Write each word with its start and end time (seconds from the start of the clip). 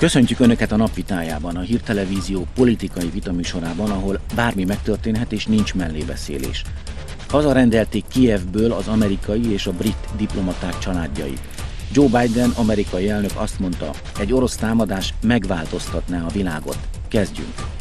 Köszöntjük 0.00 0.40
Önöket 0.40 0.72
a 0.72 0.76
napvitájában, 0.76 1.56
a 1.56 1.60
hírtelevízió 1.60 2.46
politikai 2.54 3.10
vitaműsorában, 3.10 3.90
ahol 3.90 4.20
bármi 4.34 4.64
megtörténhet 4.64 5.32
és 5.32 5.46
nincs 5.46 5.74
mellébeszélés. 5.74 6.64
Hazarendelték 7.28 8.04
Kievből 8.08 8.72
az 8.72 8.88
amerikai 8.88 9.52
és 9.52 9.66
a 9.66 9.72
brit 9.72 10.08
diplomaták 10.16 10.78
családjait. 10.78 11.40
Joe 11.92 12.06
Biden, 12.20 12.50
amerikai 12.50 13.08
elnök 13.08 13.30
azt 13.34 13.58
mondta, 13.58 13.90
egy 14.18 14.32
orosz 14.32 14.56
támadás 14.56 15.14
megváltoztatná 15.22 16.24
a 16.24 16.30
világot. 16.30 16.78
Kezdjünk! 17.08 17.79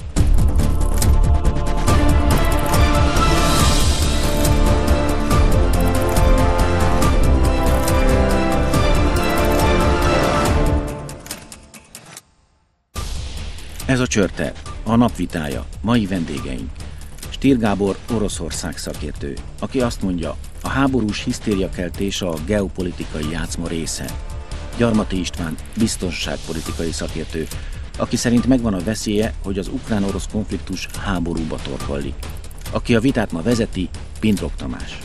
Ez 13.89 13.99
a 13.99 14.07
csörte, 14.07 14.51
a 14.83 14.95
napvitája, 14.95 15.65
mai 15.81 16.05
vendégeink. 16.05 16.69
Stír 17.29 17.57
Gábor 17.57 17.97
Oroszország 18.13 18.77
szakértő, 18.77 19.33
aki 19.59 19.81
azt 19.81 20.01
mondja, 20.01 20.37
a 20.61 20.69
háborús 20.69 21.23
hisztériakeltés 21.23 22.21
a 22.21 22.33
geopolitikai 22.45 23.29
játszma 23.31 23.67
része. 23.67 24.05
Gyarmati 24.77 25.19
István 25.19 25.55
biztonságpolitikai 25.77 26.91
szakértő, 26.91 27.47
aki 27.97 28.15
szerint 28.15 28.45
megvan 28.45 28.73
a 28.73 28.83
veszélye, 28.83 29.33
hogy 29.43 29.57
az 29.57 29.67
ukrán-orosz 29.67 30.27
konfliktus 30.31 30.87
háborúba 31.03 31.57
torkollik. 31.63 32.15
Aki 32.71 32.95
a 32.95 32.99
vitát 32.99 33.31
ma 33.31 33.41
vezeti, 33.41 33.89
Pindrok 34.19 34.55
Tamás. 34.55 34.99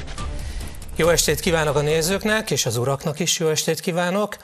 Jó 0.97 1.09
estét 1.09 1.41
kívánok 1.41 1.77
a 1.77 1.81
nézőknek, 1.81 2.51
és 2.51 2.67
az 2.67 2.77
uraknak 2.77 3.21
is 3.21 3.39
jó 3.39 3.49
estét 3.49 3.81
kívánok. 3.81 4.37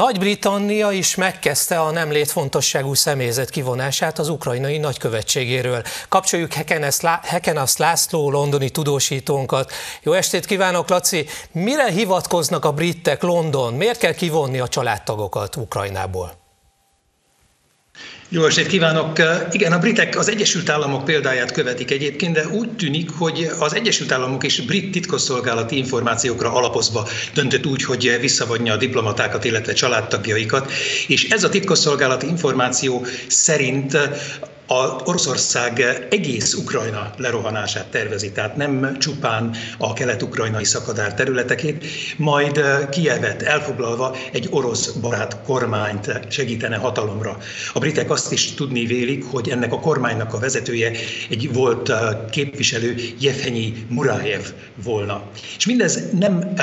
Nagy-Britannia 0.00 0.90
is 0.90 1.14
megkezdte 1.14 1.80
a 1.80 1.90
nem 1.90 2.10
létfontosságú 2.10 2.94
személyzet 2.94 3.50
kivonását 3.50 4.18
az 4.18 4.28
ukrajnai 4.28 4.78
nagykövetségéről. 4.78 5.82
Kapcsoljuk 6.08 6.52
Hekenasz 7.22 7.76
László, 7.76 8.30
londoni 8.30 8.70
tudósítónkat. 8.70 9.72
Jó 10.02 10.12
estét 10.12 10.46
kívánok, 10.46 10.88
Laci! 10.88 11.26
Mire 11.52 11.90
hivatkoznak 11.90 12.64
a 12.64 12.72
britek 12.72 13.22
London? 13.22 13.74
Miért 13.74 13.98
kell 13.98 14.14
kivonni 14.14 14.58
a 14.58 14.68
családtagokat 14.68 15.56
Ukrajnából? 15.56 16.39
Jó 18.32 18.44
estét 18.44 18.66
kívánok! 18.66 19.18
Igen, 19.50 19.72
a 19.72 19.78
britek 19.78 20.18
az 20.18 20.28
Egyesült 20.28 20.68
Államok 20.68 21.04
példáját 21.04 21.52
követik 21.52 21.90
egyébként, 21.90 22.34
de 22.34 22.48
úgy 22.48 22.68
tűnik, 22.70 23.10
hogy 23.10 23.50
az 23.58 23.74
Egyesült 23.74 24.12
Államok 24.12 24.44
és 24.44 24.60
brit 24.60 24.90
titkosszolgálati 24.92 25.76
információkra 25.76 26.52
alapozva 26.52 27.08
döntött 27.34 27.66
úgy, 27.66 27.84
hogy 27.84 28.16
visszavonja 28.20 28.72
a 28.72 28.76
diplomatákat, 28.76 29.44
illetve 29.44 29.72
családtagjaikat, 29.72 30.72
és 31.06 31.28
ez 31.28 31.44
a 31.44 31.48
titkosszolgálati 31.48 32.26
információ 32.26 33.06
szerint 33.26 33.98
a 34.72 35.00
Oroszország 35.04 36.06
egész 36.10 36.54
Ukrajna 36.54 37.10
lerohanását 37.16 37.86
tervezi, 37.86 38.32
tehát 38.32 38.56
nem 38.56 38.98
csupán 38.98 39.54
a 39.78 39.92
kelet-ukrajnai 39.92 40.64
szakadár 40.64 41.14
területekét, 41.14 41.84
majd 42.16 42.60
Kievet 42.90 43.42
elfoglalva 43.42 44.16
egy 44.32 44.46
orosz 44.50 44.86
barát 44.86 45.42
kormányt 45.42 46.20
segítene 46.28 46.76
hatalomra. 46.76 47.38
A 47.72 47.78
britek 47.78 48.10
azt 48.10 48.32
is 48.32 48.54
tudni 48.54 48.86
vélik, 48.86 49.24
hogy 49.24 49.48
ennek 49.48 49.72
a 49.72 49.80
kormánynak 49.80 50.34
a 50.34 50.38
vezetője 50.38 50.92
egy 51.30 51.52
volt 51.52 51.92
képviselő 52.30 52.94
Jefenyi 53.20 53.86
Murajev 53.88 54.42
volna. 54.82 55.22
És 55.56 55.66
mindez 55.66 56.00
nem 56.18 56.54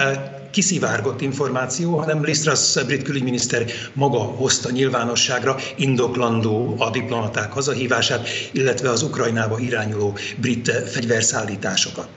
kiszivárgott 0.52 1.22
információ, 1.22 1.98
hanem 1.98 2.24
Lisztrasz 2.24 2.84
brit 2.84 3.04
külügyminiszter 3.04 3.66
maga 3.94 4.18
hozta 4.18 4.72
nyilvánosságra 4.72 5.56
indoklandó 5.76 6.76
a 6.80 6.90
diplomaták 6.90 7.52
hazahívását, 7.52 8.28
illetve 8.52 8.90
az 8.90 9.02
Ukrajnába 9.02 9.60
irányuló 9.60 10.18
brit 10.38 10.72
fegyverszállításokat. 10.72 12.08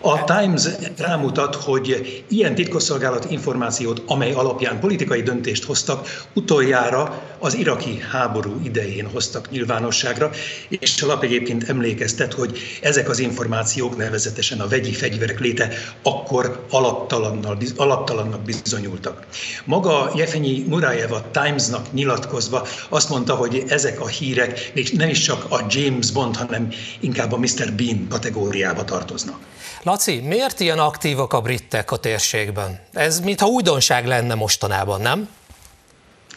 A 0.00 0.24
Times 0.24 0.62
rámutat, 0.96 1.54
hogy 1.54 2.24
ilyen 2.28 2.54
titkosszolgálat 2.54 3.30
információt, 3.30 4.02
amely 4.06 4.32
alapján 4.32 4.80
politikai 4.80 5.22
döntést 5.22 5.64
hoztak, 5.64 6.26
utoljára 6.34 7.22
az 7.38 7.54
iraki 7.54 8.02
háború 8.10 8.60
idején 8.64 9.06
hoztak 9.06 9.50
nyilvánosságra, 9.50 10.30
és 10.68 11.02
a 11.02 11.06
lap 11.06 11.22
egyébként 11.22 11.68
emlékeztet, 11.68 12.32
hogy 12.32 12.58
ezek 12.82 13.08
az 13.08 13.18
információk, 13.18 13.96
nevezetesen 13.96 14.60
a 14.60 14.68
vegyi 14.68 14.92
fegyverek 14.92 15.40
léte, 15.40 15.68
akkor 16.02 16.66
alaptalannak 17.76 18.42
bizonyultak. 18.44 19.26
Maga 19.64 20.12
Jefenyi 20.16 20.64
Murajev 20.68 21.12
a 21.12 21.24
Timesnak 21.30 21.92
nyilatkozva 21.92 22.66
azt 22.88 23.08
mondta, 23.08 23.34
hogy 23.34 23.64
ezek 23.68 24.00
a 24.00 24.06
hírek 24.06 24.70
még 24.74 24.92
nem 24.92 25.08
is 25.08 25.18
csak 25.20 25.46
a 25.50 25.66
James 25.68 26.10
Bond, 26.10 26.36
hanem 26.36 26.68
inkább 27.00 27.32
a 27.32 27.38
Mr. 27.38 27.72
Bean 27.76 28.06
kategóriába 28.08 28.84
tartoznak. 28.84 29.38
Laci, 29.88 30.20
miért 30.20 30.60
ilyen 30.60 30.78
aktívak 30.78 31.32
a 31.32 31.40
britek 31.40 31.90
a 31.90 31.96
térségben? 31.96 32.80
Ez 32.92 33.20
mintha 33.20 33.46
újdonság 33.46 34.06
lenne 34.06 34.34
mostanában, 34.34 35.00
nem? 35.00 35.28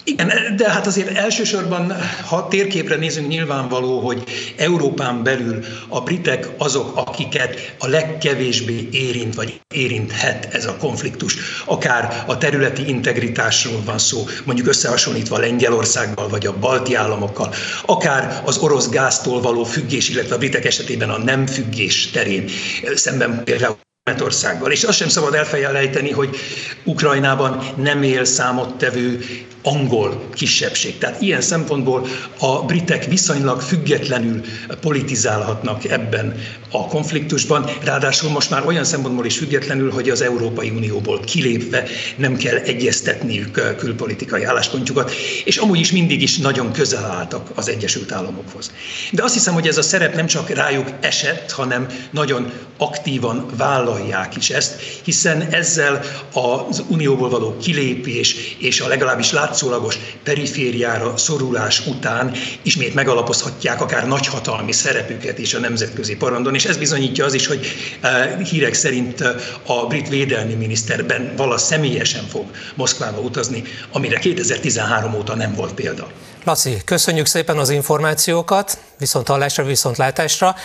Igen, 0.03 0.55
de 0.55 0.69
hát 0.69 0.87
azért 0.87 1.17
elsősorban, 1.17 1.93
ha 2.25 2.47
térképre 2.47 2.95
nézünk, 2.95 3.27
nyilvánvaló, 3.27 3.99
hogy 3.99 4.23
Európán 4.57 5.23
belül 5.23 5.63
a 5.87 6.01
britek 6.01 6.47
azok, 6.57 6.97
akiket 6.97 7.75
a 7.79 7.87
legkevésbé 7.87 8.87
érint, 8.91 9.35
vagy 9.35 9.61
érinthet 9.75 10.53
ez 10.53 10.65
a 10.65 10.75
konfliktus. 10.77 11.35
Akár 11.65 12.23
a 12.27 12.37
területi 12.37 12.87
integritásról 12.87 13.81
van 13.85 13.97
szó, 13.97 14.23
mondjuk 14.45 14.67
összehasonlítva 14.67 15.37
Lengyelországgal, 15.37 16.29
vagy 16.29 16.45
a 16.45 16.57
balti 16.59 16.95
államokkal, 16.95 17.53
akár 17.85 18.41
az 18.45 18.57
orosz 18.57 18.89
gáztól 18.89 19.41
való 19.41 19.63
függés, 19.63 20.09
illetve 20.09 20.35
a 20.35 20.37
britek 20.37 20.65
esetében 20.65 21.09
a 21.09 21.17
nem 21.17 21.47
függés 21.47 22.09
terén, 22.09 22.49
szemben 22.95 23.43
például 23.43 23.77
Németországgal. 24.03 24.71
És 24.71 24.83
azt 24.83 24.97
sem 24.97 25.09
szabad 25.09 25.33
elfelejteni, 25.33 26.11
hogy 26.11 26.35
Ukrajnában 26.83 27.63
nem 27.75 28.03
él 28.03 28.25
számottevő 28.25 29.19
angol 29.63 30.29
kisebbség. 30.33 30.97
Tehát 30.97 31.21
ilyen 31.21 31.41
szempontból 31.41 32.07
a 32.39 32.63
britek 32.63 33.05
viszonylag 33.05 33.61
függetlenül 33.61 34.41
politizálhatnak 34.81 35.85
ebben 35.85 36.35
a 36.71 36.87
konfliktusban, 36.87 37.69
ráadásul 37.83 38.29
most 38.29 38.49
már 38.49 38.65
olyan 38.65 38.83
szempontból 38.83 39.25
is 39.25 39.37
függetlenül, 39.37 39.91
hogy 39.91 40.09
az 40.09 40.21
Európai 40.21 40.69
Unióból 40.69 41.19
kilépve 41.19 41.83
nem 42.15 42.35
kell 42.35 42.55
egyeztetniük 42.55 43.75
külpolitikai 43.77 44.43
álláspontjukat, 44.43 45.11
és 45.45 45.57
amúgy 45.57 45.79
is 45.79 45.91
mindig 45.91 46.21
is 46.21 46.37
nagyon 46.37 46.71
közel 46.71 47.05
álltak 47.05 47.49
az 47.55 47.69
Egyesült 47.69 48.11
Államokhoz. 48.11 48.71
De 49.11 49.23
azt 49.23 49.33
hiszem, 49.33 49.53
hogy 49.53 49.67
ez 49.67 49.77
a 49.77 49.81
szerep 49.81 50.15
nem 50.15 50.25
csak 50.25 50.49
rájuk 50.49 50.87
esett, 50.99 51.51
hanem 51.51 51.87
nagyon 52.11 52.51
aktívan 52.77 53.45
vállalják 53.57 54.35
is 54.35 54.49
ezt, 54.49 54.79
hiszen 55.03 55.41
ezzel 55.41 56.01
az 56.33 56.83
Unióból 56.87 57.29
való 57.29 57.57
kilépés 57.57 58.55
és 58.57 58.81
a 58.81 58.87
legalábbis 58.87 59.31
lát 59.31 59.50
látszólagos 59.51 59.99
perifériára 60.23 61.17
szorulás 61.17 61.87
után 61.87 62.31
ismét 62.61 62.93
megalapozhatják 62.93 63.81
akár 63.81 64.07
nagyhatalmi 64.07 64.71
szerepüket 64.71 65.37
is 65.37 65.53
a 65.53 65.59
nemzetközi 65.59 66.15
parandon, 66.15 66.55
és 66.55 66.65
ez 66.65 66.77
bizonyítja 66.77 67.25
az 67.25 67.33
is, 67.33 67.47
hogy 67.47 67.67
eh, 68.01 68.39
hírek 68.39 68.73
szerint 68.73 69.21
eh, 69.21 69.35
a 69.65 69.87
brit 69.87 70.09
védelmi 70.09 70.53
miniszterben 70.53 71.33
vala 71.37 71.57
személyesen 71.57 72.27
fog 72.27 72.45
Moszkvába 72.75 73.19
utazni, 73.19 73.63
amire 73.91 74.19
2013 74.19 75.13
óta 75.13 75.35
nem 75.35 75.53
volt 75.53 75.73
példa. 75.73 76.07
Laci, 76.43 76.77
köszönjük 76.85 77.25
szépen 77.25 77.57
az 77.57 77.69
információkat, 77.69 78.77
viszont 78.99 79.27
hallásra, 79.27 79.63
viszont 79.63 79.97
látásra. 79.97 80.55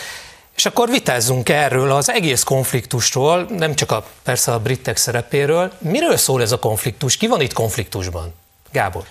És 0.57 0.67
akkor 0.67 0.91
vitázzunk 0.91 1.49
erről 1.49 1.91
az 1.91 2.11
egész 2.11 2.43
konfliktusról, 2.43 3.47
nem 3.57 3.75
csak 3.75 3.91
a, 3.91 4.05
persze 4.23 4.53
a 4.53 4.59
britek 4.59 4.97
szerepéről. 4.97 5.73
Miről 5.79 6.17
szól 6.17 6.43
ez 6.43 6.53
a 6.53 6.59
konfliktus? 6.59 7.17
Ki 7.17 7.27
van 7.27 7.41
itt 7.41 7.53
konfliktusban? 7.53 8.35
Gábor. 8.77 9.05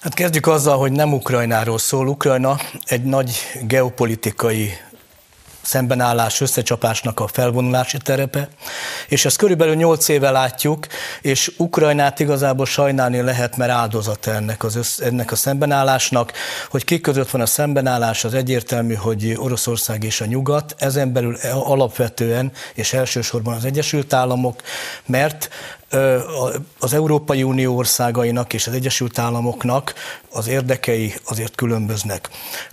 Hát 0.00 0.14
kezdjük 0.14 0.46
azzal, 0.46 0.78
hogy 0.78 0.92
nem 0.92 1.12
Ukrajnáról 1.12 1.78
szól. 1.78 2.08
Ukrajna 2.08 2.56
egy 2.84 3.02
nagy 3.02 3.36
geopolitikai 3.62 4.72
szembenállás, 5.68 6.40
összecsapásnak 6.40 7.20
a 7.20 7.26
felvonulási 7.26 7.98
terepe, 7.98 8.48
és 9.08 9.24
ezt 9.24 9.36
körülbelül 9.36 9.74
8 9.74 10.08
éve 10.08 10.30
látjuk, 10.30 10.86
és 11.20 11.52
Ukrajnát 11.56 12.20
igazából 12.20 12.66
sajnálni 12.66 13.20
lehet, 13.20 13.56
mert 13.56 13.70
áldozata 13.70 14.30
ennek, 14.32 14.64
az 14.64 14.76
össz, 14.76 14.98
ennek 14.98 15.32
a 15.32 15.36
szembenállásnak, 15.36 16.32
hogy 16.70 16.84
ki 16.84 17.00
között 17.00 17.30
van 17.30 17.40
a 17.40 17.46
szembenállás, 17.46 18.24
az 18.24 18.34
egyértelmű, 18.34 18.94
hogy 18.94 19.34
Oroszország 19.36 20.04
és 20.04 20.20
a 20.20 20.24
nyugat, 20.24 20.74
ezen 20.78 21.12
belül 21.12 21.36
alapvetően 21.52 22.52
és 22.74 22.92
elsősorban 22.92 23.54
az 23.54 23.64
Egyesült 23.64 24.12
Államok, 24.12 24.62
mert 25.06 25.48
az 26.78 26.92
Európai 26.92 27.42
Unió 27.42 27.76
országainak 27.76 28.52
és 28.52 28.66
az 28.66 28.72
Egyesült 28.72 29.18
Államoknak 29.18 29.94
az 30.30 30.48
érdekei 30.48 31.14
azért 31.24 31.54
különböznek. 31.54 32.28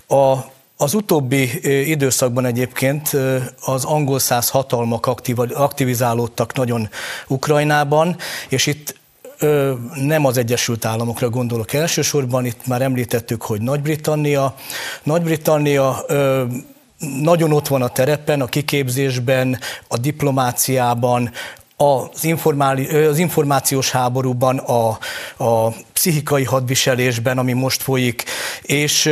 A 0.07 0.53
az 0.77 0.93
utóbbi 0.93 1.49
időszakban 1.89 2.45
egyébként 2.45 3.17
az 3.61 3.83
angol 3.83 4.19
száz 4.19 4.49
hatalmak 4.49 5.05
aktivizálódtak 5.53 6.53
nagyon 6.53 6.89
Ukrajnában, 7.27 8.15
és 8.49 8.65
itt 8.65 8.95
nem 9.95 10.25
az 10.25 10.37
Egyesült 10.37 10.85
Államokra 10.85 11.29
gondolok 11.29 11.73
elsősorban, 11.73 12.45
itt 12.45 12.67
már 12.67 12.81
említettük, 12.81 13.41
hogy 13.41 13.61
Nagy-Britannia. 13.61 14.55
Nagy-Britannia 15.03 16.05
nagyon 17.21 17.51
ott 17.51 17.67
van 17.67 17.81
a 17.81 17.87
terepen, 17.87 18.41
a 18.41 18.45
kiképzésben, 18.45 19.59
a 19.87 19.97
diplomáciában, 19.97 21.31
az, 21.77 22.27
az 23.09 23.17
információs 23.17 23.91
háborúban, 23.91 24.57
a, 24.57 24.97
a 25.37 25.69
pszichikai 25.93 26.43
hadviselésben, 26.43 27.37
ami 27.37 27.53
most 27.53 27.81
folyik, 27.81 28.23
és 28.61 29.09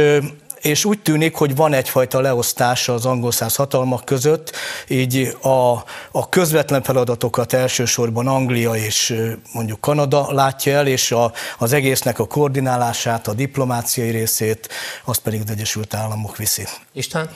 és 0.63 0.85
úgy 0.85 0.99
tűnik, 0.99 1.35
hogy 1.35 1.55
van 1.55 1.73
egyfajta 1.73 2.21
leosztás 2.21 2.89
az 2.89 3.05
angol 3.05 3.31
száz 3.31 3.55
hatalmak 3.55 4.05
között, 4.05 4.51
így 4.87 5.37
a, 5.41 5.71
a 6.11 6.29
közvetlen 6.29 6.83
feladatokat 6.83 7.53
elsősorban 7.53 8.27
Anglia 8.27 8.75
és 8.75 9.15
mondjuk 9.53 9.81
Kanada 9.81 10.31
látja 10.31 10.73
el, 10.73 10.87
és 10.87 11.11
a, 11.11 11.31
az 11.57 11.73
egésznek 11.73 12.19
a 12.19 12.25
koordinálását, 12.27 13.27
a 13.27 13.33
diplomáciai 13.33 14.09
részét, 14.09 14.69
azt 15.05 15.19
pedig 15.19 15.41
az 15.41 15.49
Egyesült 15.49 15.93
Államok 15.93 16.37
viszi. 16.37 16.63
István? 16.93 17.29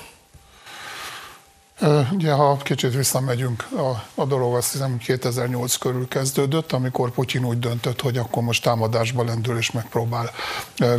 Ugye, 2.11 2.31
ha 2.31 2.57
kicsit 2.57 2.93
visszamegyünk, 2.93 3.67
a, 3.71 4.21
a 4.21 4.25
dolog 4.25 4.55
azt 4.55 4.71
hiszem 4.71 4.97
2008 4.97 5.75
körül 5.75 6.07
kezdődött, 6.07 6.71
amikor 6.71 7.11
Putyin 7.11 7.45
úgy 7.45 7.59
döntött, 7.59 8.01
hogy 8.01 8.17
akkor 8.17 8.43
most 8.43 8.63
támadásba 8.63 9.23
lendül 9.23 9.57
és 9.57 9.71
megpróbál 9.71 10.31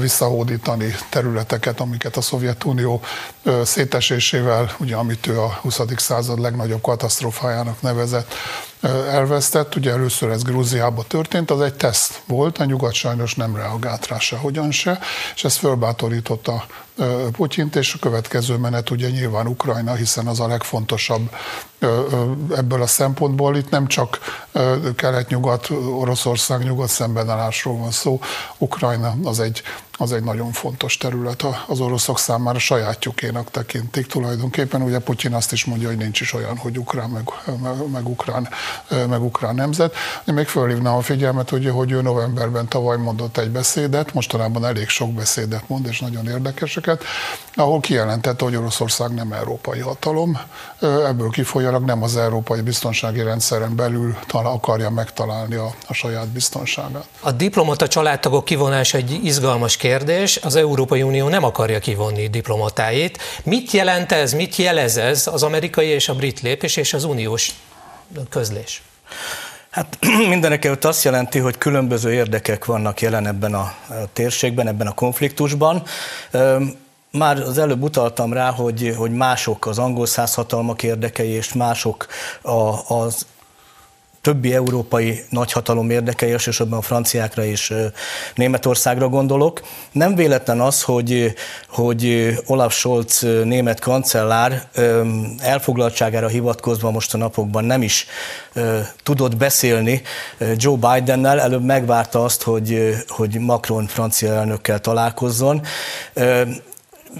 visszahódítani 0.00 0.94
területeket, 1.10 1.80
amiket 1.80 2.16
a 2.16 2.20
Szovjetunió 2.20 3.00
szétesésével, 3.62 4.74
ugye 4.78 4.96
amit 4.96 5.26
ő 5.26 5.40
a 5.40 5.58
20. 5.60 5.80
század 5.96 6.40
legnagyobb 6.40 6.82
katasztrófájának 6.82 7.82
nevezett, 7.82 8.34
elvesztett. 9.10 9.74
Ugye 9.76 9.90
először 9.90 10.30
ez 10.30 10.42
Grúziában 10.42 11.04
történt, 11.08 11.50
az 11.50 11.60
egy 11.60 11.74
teszt 11.74 12.22
volt, 12.26 12.58
a 12.58 12.64
nyugat 12.64 12.92
sajnos 12.92 13.34
nem 13.34 13.56
reagált 13.56 14.06
rá 14.06 14.16
hogyan 14.40 14.70
se, 14.70 14.98
és 15.34 15.44
ez 15.44 15.56
fölbátorította 15.56 16.66
Putyint, 17.32 17.76
és 17.76 17.94
a 17.94 17.98
következő 17.98 18.56
menet 18.56 18.90
ugye 18.90 19.10
nyilván 19.10 19.46
Ukrajna, 19.46 19.94
hiszen 19.94 20.26
az 20.26 20.40
a 20.40 20.48
legfontosabb 20.48 21.30
ebből 22.56 22.82
a 22.82 22.86
szempontból. 22.86 23.56
Itt 23.56 23.70
nem 23.70 23.86
csak 23.86 24.18
kelet-nyugat, 24.96 25.70
Oroszország 25.70 26.62
nyugat 26.62 26.88
szembenállásról 26.88 27.76
van 27.76 27.90
szó, 27.90 28.20
Ukrajna 28.58 29.14
az 29.24 29.40
egy 29.40 29.62
az 30.00 30.12
egy 30.12 30.22
nagyon 30.24 30.52
fontos 30.52 30.96
terület 30.96 31.44
az 31.66 31.80
oroszok 31.80 32.18
számára, 32.18 32.58
sajátjukénak 32.58 33.50
tekintik 33.50 34.06
tulajdonképpen. 34.06 34.82
Ugye 34.82 34.98
Putyin 34.98 35.34
azt 35.34 35.52
is 35.52 35.64
mondja, 35.64 35.88
hogy 35.88 35.96
nincs 35.96 36.20
is 36.20 36.32
olyan, 36.32 36.56
hogy 36.56 36.78
ukrán 36.78 37.10
meg, 37.10 37.30
meg, 37.62 37.90
meg, 37.92 38.08
ukrán, 38.08 38.48
meg 39.08 39.22
ukrán 39.22 39.54
nemzet. 39.54 39.94
Én 40.26 40.34
még 40.34 40.46
fölhívnám 40.46 40.94
a 40.94 41.00
figyelmet, 41.00 41.50
hogy, 41.50 41.68
hogy 41.68 41.90
ő 41.90 42.02
novemberben 42.02 42.68
tavaly 42.68 42.96
mondott 42.96 43.38
egy 43.38 43.50
beszédet, 43.50 44.14
mostanában 44.14 44.64
elég 44.64 44.88
sok 44.88 45.12
beszédet 45.12 45.68
mond, 45.68 45.86
és 45.86 46.00
nagyon 46.00 46.26
érdekeseket, 46.26 47.04
ahol 47.58 47.80
kijelentette, 47.80 48.44
hogy 48.44 48.56
Oroszország 48.56 49.14
nem 49.14 49.32
európai 49.32 49.78
hatalom, 49.78 50.40
ebből 50.80 51.30
kifolyólag 51.30 51.84
nem 51.84 52.02
az 52.02 52.16
európai 52.16 52.60
biztonsági 52.60 53.22
rendszeren 53.22 53.76
belül 53.76 54.16
akarja 54.32 54.90
megtalálni 54.90 55.54
a, 55.54 55.74
a 55.86 55.92
saját 55.92 56.28
biztonságát. 56.28 57.08
A 57.20 57.32
diplomata 57.32 57.88
családtagok 57.88 58.44
kivonása 58.44 58.96
egy 58.96 59.20
izgalmas 59.24 59.76
kérdés. 59.76 60.36
Az 60.36 60.56
Európai 60.56 61.02
Unió 61.02 61.28
nem 61.28 61.44
akarja 61.44 61.78
kivonni 61.78 62.28
diplomatáit. 62.28 63.18
Mit 63.44 63.70
jelent 63.70 64.12
ez, 64.12 64.32
mit 64.32 64.56
jelez 64.56 64.96
ez 64.96 65.26
az 65.26 65.42
amerikai 65.42 65.86
és 65.86 66.08
a 66.08 66.14
brit 66.14 66.40
lépés 66.40 66.76
és 66.76 66.92
az 66.92 67.04
uniós 67.04 67.54
közlés? 68.30 68.82
Hát 69.70 69.98
mindenek 70.28 70.64
előtt 70.64 70.84
azt 70.84 71.04
jelenti, 71.04 71.38
hogy 71.38 71.58
különböző 71.58 72.12
érdekek 72.12 72.64
vannak 72.64 73.00
jelen 73.00 73.26
ebben 73.26 73.54
a 73.54 73.74
térségben, 74.12 74.68
ebben 74.68 74.86
a 74.86 74.94
konfliktusban. 74.94 75.82
Már 77.10 77.40
az 77.40 77.58
előbb 77.58 77.82
utaltam 77.82 78.32
rá, 78.32 78.50
hogy, 78.50 78.94
hogy 78.96 79.10
mások 79.10 79.66
az 79.66 79.78
angol 79.78 80.06
százhatalmak 80.06 80.82
érdekei, 80.82 81.30
és 81.30 81.52
mások 81.52 82.06
a, 82.42 82.94
az 82.94 83.26
többi 84.20 84.54
európai 84.54 85.24
nagyhatalom 85.30 85.90
érdekei, 85.90 86.32
elsősorban 86.32 86.78
a 86.78 86.82
franciákra 86.82 87.44
és 87.44 87.74
Németországra 88.34 89.08
gondolok. 89.08 89.62
Nem 89.92 90.14
véletlen 90.14 90.60
az, 90.60 90.82
hogy, 90.82 91.34
hogy 91.68 92.34
Olaf 92.46 92.74
Scholz 92.74 93.20
német 93.44 93.80
kancellár 93.80 94.68
elfoglaltságára 95.38 96.28
hivatkozva 96.28 96.90
most 96.90 97.14
a 97.14 97.18
napokban 97.18 97.64
nem 97.64 97.82
is 97.82 98.06
tudott 99.02 99.36
beszélni 99.36 100.02
Joe 100.56 100.76
Bidennel, 100.76 101.40
előbb 101.40 101.64
megvárta 101.64 102.24
azt, 102.24 102.42
hogy, 102.42 102.94
hogy 103.08 103.38
Macron 103.38 103.86
francia 103.86 104.32
elnökkel 104.32 104.80
találkozzon 104.80 105.62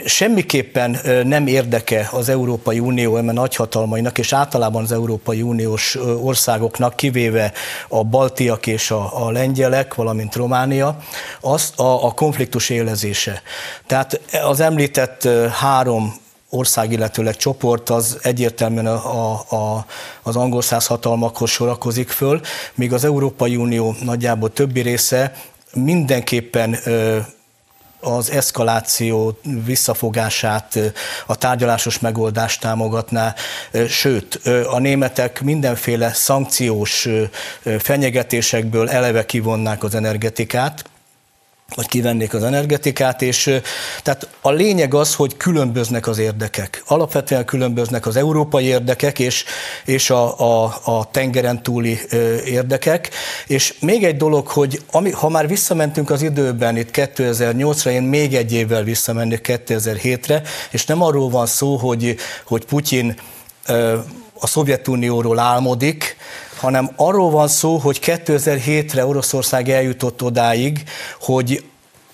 semmiképpen 0.05 0.99
nem 1.25 1.47
érdeke 1.47 2.09
az 2.13 2.29
Európai 2.29 2.79
Unió 2.79 3.17
eme 3.17 3.33
nagyhatalmainak, 3.33 4.19
és 4.19 4.33
általában 4.33 4.83
az 4.83 4.93
Európai 4.93 5.43
Uniós 5.43 5.97
országoknak, 6.23 6.97
kivéve 6.97 7.53
a 7.89 8.05
baltiak 8.05 8.67
és 8.67 8.91
a, 8.91 9.27
a 9.27 9.31
lengyelek, 9.31 9.95
valamint 9.95 10.35
Románia, 10.35 10.99
az 11.41 11.73
a, 11.77 12.05
a 12.07 12.13
konfliktus 12.13 12.71
élezése. 12.71 13.43
Tehát 13.87 14.21
az 14.43 14.61
említett 14.61 15.29
három 15.61 16.15
ország, 16.51 16.93
illetőleg 16.93 17.37
csoport 17.37 17.91
az 17.91 18.19
egyértelműen 18.23 18.87
a, 18.87 19.33
a, 19.33 19.87
az 20.23 20.37
angol 20.37 20.63
száz 20.63 20.87
hatalmakhoz 20.87 21.51
sorakozik 21.51 22.09
föl, 22.09 22.41
míg 22.75 22.93
az 22.93 23.05
Európai 23.05 23.57
Unió 23.57 23.95
nagyjából 24.03 24.53
többi 24.53 24.81
része 24.81 25.33
mindenképpen 25.73 26.77
az 28.01 28.31
eszkaláció 28.31 29.39
visszafogását, 29.65 30.79
a 31.27 31.37
tárgyalásos 31.37 31.99
megoldást 31.99 32.61
támogatná, 32.61 33.35
sőt, 33.89 34.35
a 34.71 34.79
németek 34.79 35.41
mindenféle 35.41 36.13
szankciós 36.13 37.09
fenyegetésekből 37.79 38.91
eleve 38.91 39.27
kivonnák 39.27 39.83
az 39.83 39.95
energetikát, 39.95 40.85
vagy 41.75 41.87
kivennék 41.87 42.35
az 42.35 42.43
energetikát, 42.43 43.23
és 43.23 43.61
tehát 44.03 44.29
a 44.41 44.51
lényeg 44.51 44.95
az, 44.95 45.15
hogy 45.15 45.37
különböznek 45.37 46.07
az 46.07 46.19
érdekek. 46.19 46.83
Alapvetően 46.87 47.45
különböznek 47.45 48.07
az 48.07 48.17
európai 48.17 48.65
érdekek 48.65 49.19
és, 49.19 49.45
és 49.85 50.11
a, 50.11 50.41
a, 50.41 50.81
a 50.85 51.11
tengeren 51.11 51.63
túli 51.63 51.99
érdekek. 52.45 53.11
És 53.47 53.75
még 53.81 54.05
egy 54.05 54.17
dolog, 54.17 54.47
hogy 54.47 54.83
ami, 54.91 55.11
ha 55.11 55.29
már 55.29 55.49
visszamentünk 55.49 56.11
az 56.11 56.23
időben, 56.23 56.77
itt 56.77 56.91
2008-ra, 56.93 57.89
én 57.89 58.03
még 58.03 58.35
egy 58.35 58.53
évvel 58.53 58.83
visszamennék 58.83 59.63
2007-re, 59.67 60.43
és 60.71 60.85
nem 60.85 61.03
arról 61.03 61.29
van 61.29 61.47
szó, 61.47 61.77
hogy, 61.77 62.17
hogy 62.45 62.65
Putyin 62.65 63.17
a 64.41 64.47
Szovjetunióról 64.47 65.39
álmodik, 65.39 66.17
hanem 66.57 66.91
arról 66.97 67.31
van 67.31 67.49
szó, 67.49 67.77
hogy 67.77 68.01
2007-re 68.03 69.07
Oroszország 69.07 69.69
eljutott 69.69 70.23
odáig, 70.23 70.83
hogy 71.21 71.65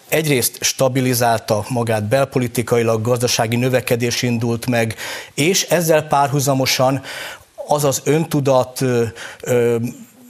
egyrészt 0.09 0.59
stabilizálta 0.61 1.65
magát 1.69 2.05
belpolitikailag, 2.05 3.03
gazdasági 3.03 3.57
növekedés 3.57 4.23
indult 4.23 4.67
meg, 4.67 4.95
és 5.35 5.63
ezzel 5.63 6.03
párhuzamosan 6.07 7.03
az 7.67 7.85
az 7.85 8.01
öntudat, 8.05 8.81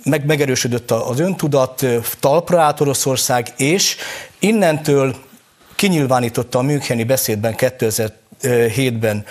meg 0.04 0.26
megerősödött 0.26 0.90
az 0.90 1.20
öntudat, 1.20 1.86
talpra 2.20 2.60
állt 2.60 2.80
Oroszország, 2.80 3.52
és 3.56 3.96
innentől 4.38 5.14
kinyilvánította 5.74 6.58
a 6.58 6.62
Müncheni 6.62 7.04
beszédben 7.04 7.54
2007-ben 7.56 9.24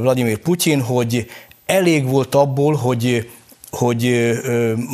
Vladimir 0.00 0.38
Putyin, 0.38 0.80
hogy 0.80 1.26
elég 1.66 2.08
volt 2.08 2.34
abból, 2.34 2.74
hogy 2.74 3.30
hogy 3.70 4.30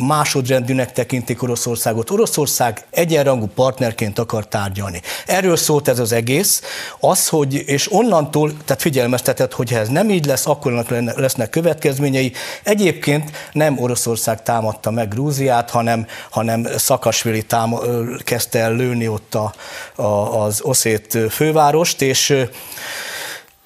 másodrendűnek 0.07 0.91
tekintik 0.91 1.43
Oroszországot. 1.43 2.09
Oroszország 2.09 2.85
egyenrangú 2.89 3.45
partnerként 3.55 4.19
akar 4.19 4.47
tárgyalni. 4.47 5.01
Erről 5.25 5.55
szólt 5.55 5.87
ez 5.87 5.99
az 5.99 6.11
egész. 6.11 6.61
Az, 6.99 7.27
hogy, 7.27 7.53
és 7.53 7.91
onnantól, 7.91 8.53
tehát 8.65 8.81
figyelmeztetett, 8.81 9.53
hogy 9.53 9.73
ez 9.73 9.87
nem 9.87 10.09
így 10.09 10.25
lesz, 10.25 10.47
akkor 10.47 10.85
lesznek 11.15 11.49
következményei. 11.49 12.31
Egyébként 12.63 13.31
nem 13.51 13.79
Oroszország 13.79 14.43
támadta 14.43 14.91
meg 14.91 15.07
Grúziát, 15.07 15.69
hanem, 15.69 16.07
hanem 16.29 16.67
Szakasvili 16.77 17.43
táma, 17.43 17.79
kezdte 18.23 18.59
el 18.59 18.75
lőni 18.75 19.07
ott 19.07 19.35
a, 19.35 19.53
a, 19.95 20.43
az 20.43 20.61
oszét 20.61 21.17
fővárost, 21.29 22.01
és 22.01 22.45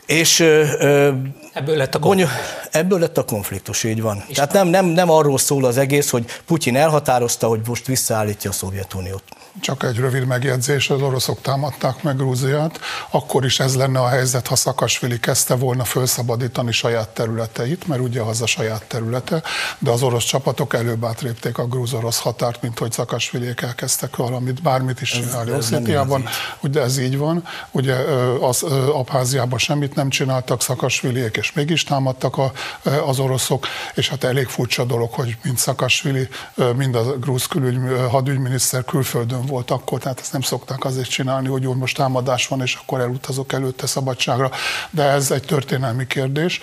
és 0.07 0.43
Ebből 1.57 1.77
lett 1.77 1.95
a 1.95 1.99
konfliktus. 1.99 2.37
ebből 2.71 2.99
lett 2.99 3.17
a 3.17 3.25
konfliktus, 3.25 3.83
így 3.83 4.01
van. 4.01 4.23
És 4.27 4.35
Tehát 4.35 4.53
nem, 4.53 4.67
nem, 4.67 4.85
nem 4.85 5.09
arról 5.09 5.37
szól 5.37 5.65
az 5.65 5.77
egész, 5.77 6.09
hogy 6.09 6.25
Putyin 6.45 6.75
elhatározta, 6.75 7.47
hogy 7.47 7.61
most 7.67 7.85
visszaállítja 7.87 8.49
a 8.49 8.53
Szovjetuniót. 8.53 9.23
Csak 9.61 9.83
egy 9.83 9.97
rövid 9.97 10.25
megjegyzés, 10.25 10.89
az 10.89 11.01
oroszok 11.01 11.41
támadták 11.41 12.03
meg 12.03 12.15
Grúziát, 12.15 12.79
akkor 13.09 13.45
is 13.45 13.59
ez 13.59 13.75
lenne 13.75 13.99
a 13.99 14.07
helyzet, 14.07 14.47
ha 14.47 14.55
Szakasvili 14.55 15.19
kezdte 15.19 15.55
volna 15.55 15.83
felszabadítani 15.83 16.71
saját 16.71 17.09
területeit, 17.09 17.87
mert 17.87 18.01
ugye 18.01 18.21
az 18.21 18.41
a 18.41 18.45
saját 18.45 18.83
területe, 18.87 19.43
de 19.79 19.91
az 19.91 20.01
orosz 20.01 20.23
csapatok 20.23 20.73
előbb 20.73 21.05
átrépték 21.05 21.57
a 21.57 21.65
grúz-orosz 21.65 22.19
határt, 22.19 22.61
mint 22.61 22.79
hogy 22.79 22.91
Szakasviliék 22.91 23.61
elkezdtek 23.61 24.15
valamit, 24.15 24.61
bármit 24.61 25.01
is 25.01 25.09
csinálni 25.09 25.51
Oszétiában. 25.51 26.25
Ugye 26.61 26.81
ez 26.81 26.97
így 26.97 27.17
van, 27.17 27.43
ugye 27.71 27.95
az 28.41 28.63
Abháziában 28.93 29.59
semmit 29.59 29.95
nem 29.95 30.09
csináltak 30.09 30.61
Szakasviliék, 30.61 31.37
és 31.37 31.46
mégis 31.53 31.83
támadtak 31.83 32.37
a, 32.37 32.51
az 33.05 33.19
oroszok, 33.19 33.67
és 33.93 34.09
hát 34.09 34.23
elég 34.23 34.47
furcsa 34.47 34.83
dolog, 34.83 35.11
hogy 35.11 35.37
mind 35.43 35.57
Szakasvili, 35.57 36.27
mind 36.75 36.95
a 36.95 37.17
grúz 37.17 37.45
külügy, 37.45 37.77
hadügyminiszter 38.09 38.85
külföldön 38.85 39.45
volt 39.45 39.71
akkor, 39.71 39.99
tehát 39.99 40.19
ezt 40.19 40.31
nem 40.31 40.41
szokták 40.41 40.85
azért 40.85 41.09
csinálni, 41.09 41.47
hogy 41.47 41.65
úgy 41.67 41.77
most 41.77 41.95
támadás 41.95 42.47
van, 42.47 42.61
és 42.61 42.75
akkor 42.81 42.99
elutazok 42.99 43.53
előtte 43.53 43.87
szabadságra, 43.87 44.51
de 44.89 45.03
ez 45.03 45.31
egy 45.31 45.43
történelmi 45.43 46.07
kérdés. 46.07 46.59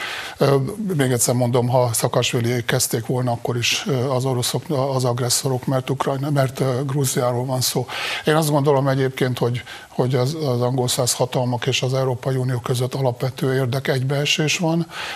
Még 0.96 1.12
egyszer 1.12 1.34
mondom, 1.34 1.68
ha 1.68 1.92
Szakasvili 1.92 2.64
kezdték 2.64 3.06
volna, 3.06 3.30
akkor 3.30 3.56
is 3.56 3.86
az 4.08 4.24
oroszok 4.24 4.62
az 4.94 5.04
agresszorok, 5.04 5.66
mert, 5.66 5.90
Ukrajna, 5.90 6.30
mert 6.30 6.86
Grúziáról 6.86 7.44
van 7.44 7.60
szó. 7.60 7.86
Én 8.24 8.34
azt 8.34 8.50
gondolom 8.50 8.88
egyébként, 8.88 9.38
hogy, 9.38 9.62
hogy 9.88 10.14
az, 10.14 10.34
az 10.34 10.60
angol 10.60 10.88
száz 10.88 11.12
hatalmak 11.12 11.66
és 11.66 11.82
az 11.82 11.94
Európai 11.94 12.36
Unió 12.36 12.58
között 12.58 12.94
alapvető 12.94 13.54
érdek 13.54 13.88
egybeesés 13.88 14.58
van. 14.58 14.73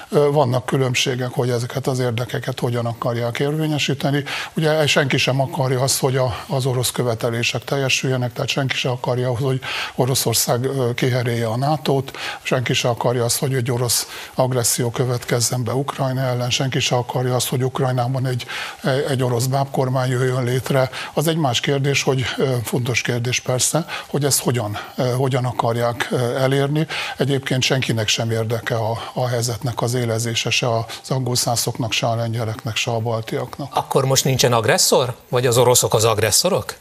Vannak 0.09 0.67
különbségek, 0.67 1.31
hogy 1.31 1.51
ezeket 1.51 1.87
az 1.87 1.99
érdekeket 1.99 2.61
hogyan 2.61 2.87
akarják 2.87 3.39
érvényesíteni. 3.39 4.25
Ugye 4.57 4.87
senki 4.87 5.17
sem 5.17 5.41
akarja 5.41 5.81
azt, 5.81 6.01
hogy 6.01 6.21
az 6.47 6.67
orosz 6.67 6.91
követelések 6.91 7.65
teljesüljenek, 7.65 8.33
tehát 8.33 8.49
senki 8.49 8.77
sem 8.77 8.91
akarja, 8.91 9.37
hogy 9.37 9.61
Oroszország 9.95 10.69
kiherélje 10.95 11.47
a 11.47 11.57
NATO-t, 11.57 12.13
senki 12.43 12.73
sem 12.73 12.91
akarja 12.91 13.25
azt, 13.25 13.39
hogy 13.39 13.55
egy 13.55 13.71
orosz 13.71 14.07
agresszió 14.35 14.91
következzen 14.91 15.65
be 15.65 15.73
Ukrajna 15.75 16.21
ellen, 16.21 16.51
senki 16.51 16.81
sem 16.81 16.99
akarja 16.99 17.35
azt, 17.35 17.49
hogy 17.49 17.65
Ukrajnában 17.65 18.27
egy, 18.27 18.47
egy 19.09 19.23
orosz 19.23 19.47
bábkormány 19.47 20.11
jöjjön 20.11 20.45
létre. 20.45 20.91
Az 21.15 21.29
egy 21.29 21.37
más 21.37 21.61
kérdés, 21.61 22.03
hogy 22.03 22.25
fontos 22.65 23.03
kérdés 23.03 23.41
persze, 23.41 23.87
hogy 24.07 24.25
ezt 24.25 24.41
hogyan, 24.41 24.79
hogyan 25.17 25.45
akarják 25.45 26.09
elérni. 26.39 26.87
Egyébként 27.17 27.63
senkinek 27.63 28.09
sem 28.09 28.31
érdeke 28.31 28.75
a, 28.75 29.11
a 29.13 29.29
helyzetnek 29.39 29.83
az 29.83 29.95
élezése, 29.95 30.51
se 30.51 30.77
az 30.77 31.11
angol 31.11 31.37
szászoknak, 31.37 31.93
se 31.93 32.07
a 32.07 32.15
lengyeleknek, 32.15 32.77
se 32.77 32.91
a 32.91 32.99
baltiaknak. 32.99 33.75
Akkor 33.75 34.05
most 34.05 34.25
nincsen 34.25 34.53
agresszor? 34.53 35.17
Vagy 35.29 35.47
az 35.47 35.59
oroszok 35.59 35.95
az 35.95 36.05
agresszorok? 36.05 36.77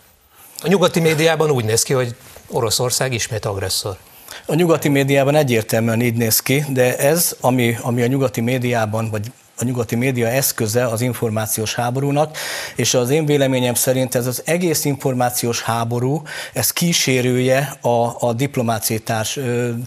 A 0.63 0.67
nyugati 0.67 0.99
médiában 0.99 1.51
úgy 1.51 1.65
néz 1.65 1.83
ki, 1.83 1.93
hogy 1.93 2.15
Oroszország 2.47 3.13
ismét 3.13 3.45
agresszor. 3.45 3.97
A 4.45 4.53
nyugati 4.53 4.87
médiában 4.87 5.35
egyértelműen 5.35 6.01
így 6.01 6.15
néz 6.15 6.39
ki, 6.39 6.65
de 6.69 6.97
ez, 6.97 7.35
ami, 7.41 7.77
ami 7.81 8.01
a 8.01 8.07
nyugati 8.07 8.41
médiában, 8.41 9.09
vagy 9.09 9.31
a 9.57 9.63
nyugati 9.63 9.95
média 9.95 10.27
eszköze 10.27 10.85
az 10.85 11.01
információs 11.01 11.75
háborúnak, 11.75 12.37
és 12.75 12.93
az 12.93 13.09
én 13.09 13.25
véleményem 13.25 13.73
szerint 13.73 14.15
ez 14.15 14.27
az 14.27 14.41
egész 14.45 14.85
információs 14.85 15.61
háború, 15.61 16.21
ez 16.53 16.71
kísérője 16.71 17.77
a, 17.81 18.27
a 18.27 18.33
diplomáciai 18.33 19.03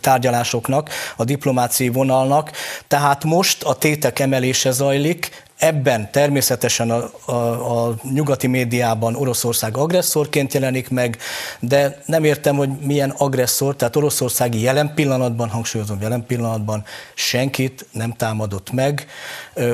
tárgyalásoknak, 0.01 0.91
a 1.17 1.25
diplomáciai 1.25 1.89
vonalnak, 1.89 2.51
tehát 2.89 3.25
most 3.25 3.63
a 3.63 3.75
tétek 3.75 4.19
emelése 4.19 4.71
zajlik, 4.71 5.49
Ebben 5.61 6.11
természetesen 6.11 6.91
a, 6.91 7.11
a, 7.25 7.89
a 7.89 7.95
nyugati 8.13 8.47
médiában 8.47 9.15
Oroszország 9.15 9.77
agresszorként 9.77 10.55
jelenik 10.55 10.89
meg, 10.89 11.19
de 11.61 12.03
nem 12.07 12.25
értem, 12.25 12.57
hogy 12.57 12.69
milyen 12.69 13.11
agresszor, 13.11 13.77
tehát 13.77 13.97
Oroszországi 13.97 14.61
jelen 14.61 14.95
pillanatban, 14.95 15.49
hangsúlyozom 15.49 16.01
jelen 16.01 16.27
pillanatban, 16.27 16.85
senkit 17.15 17.87
nem 17.93 18.13
támadott 18.13 18.71
meg. 18.71 19.07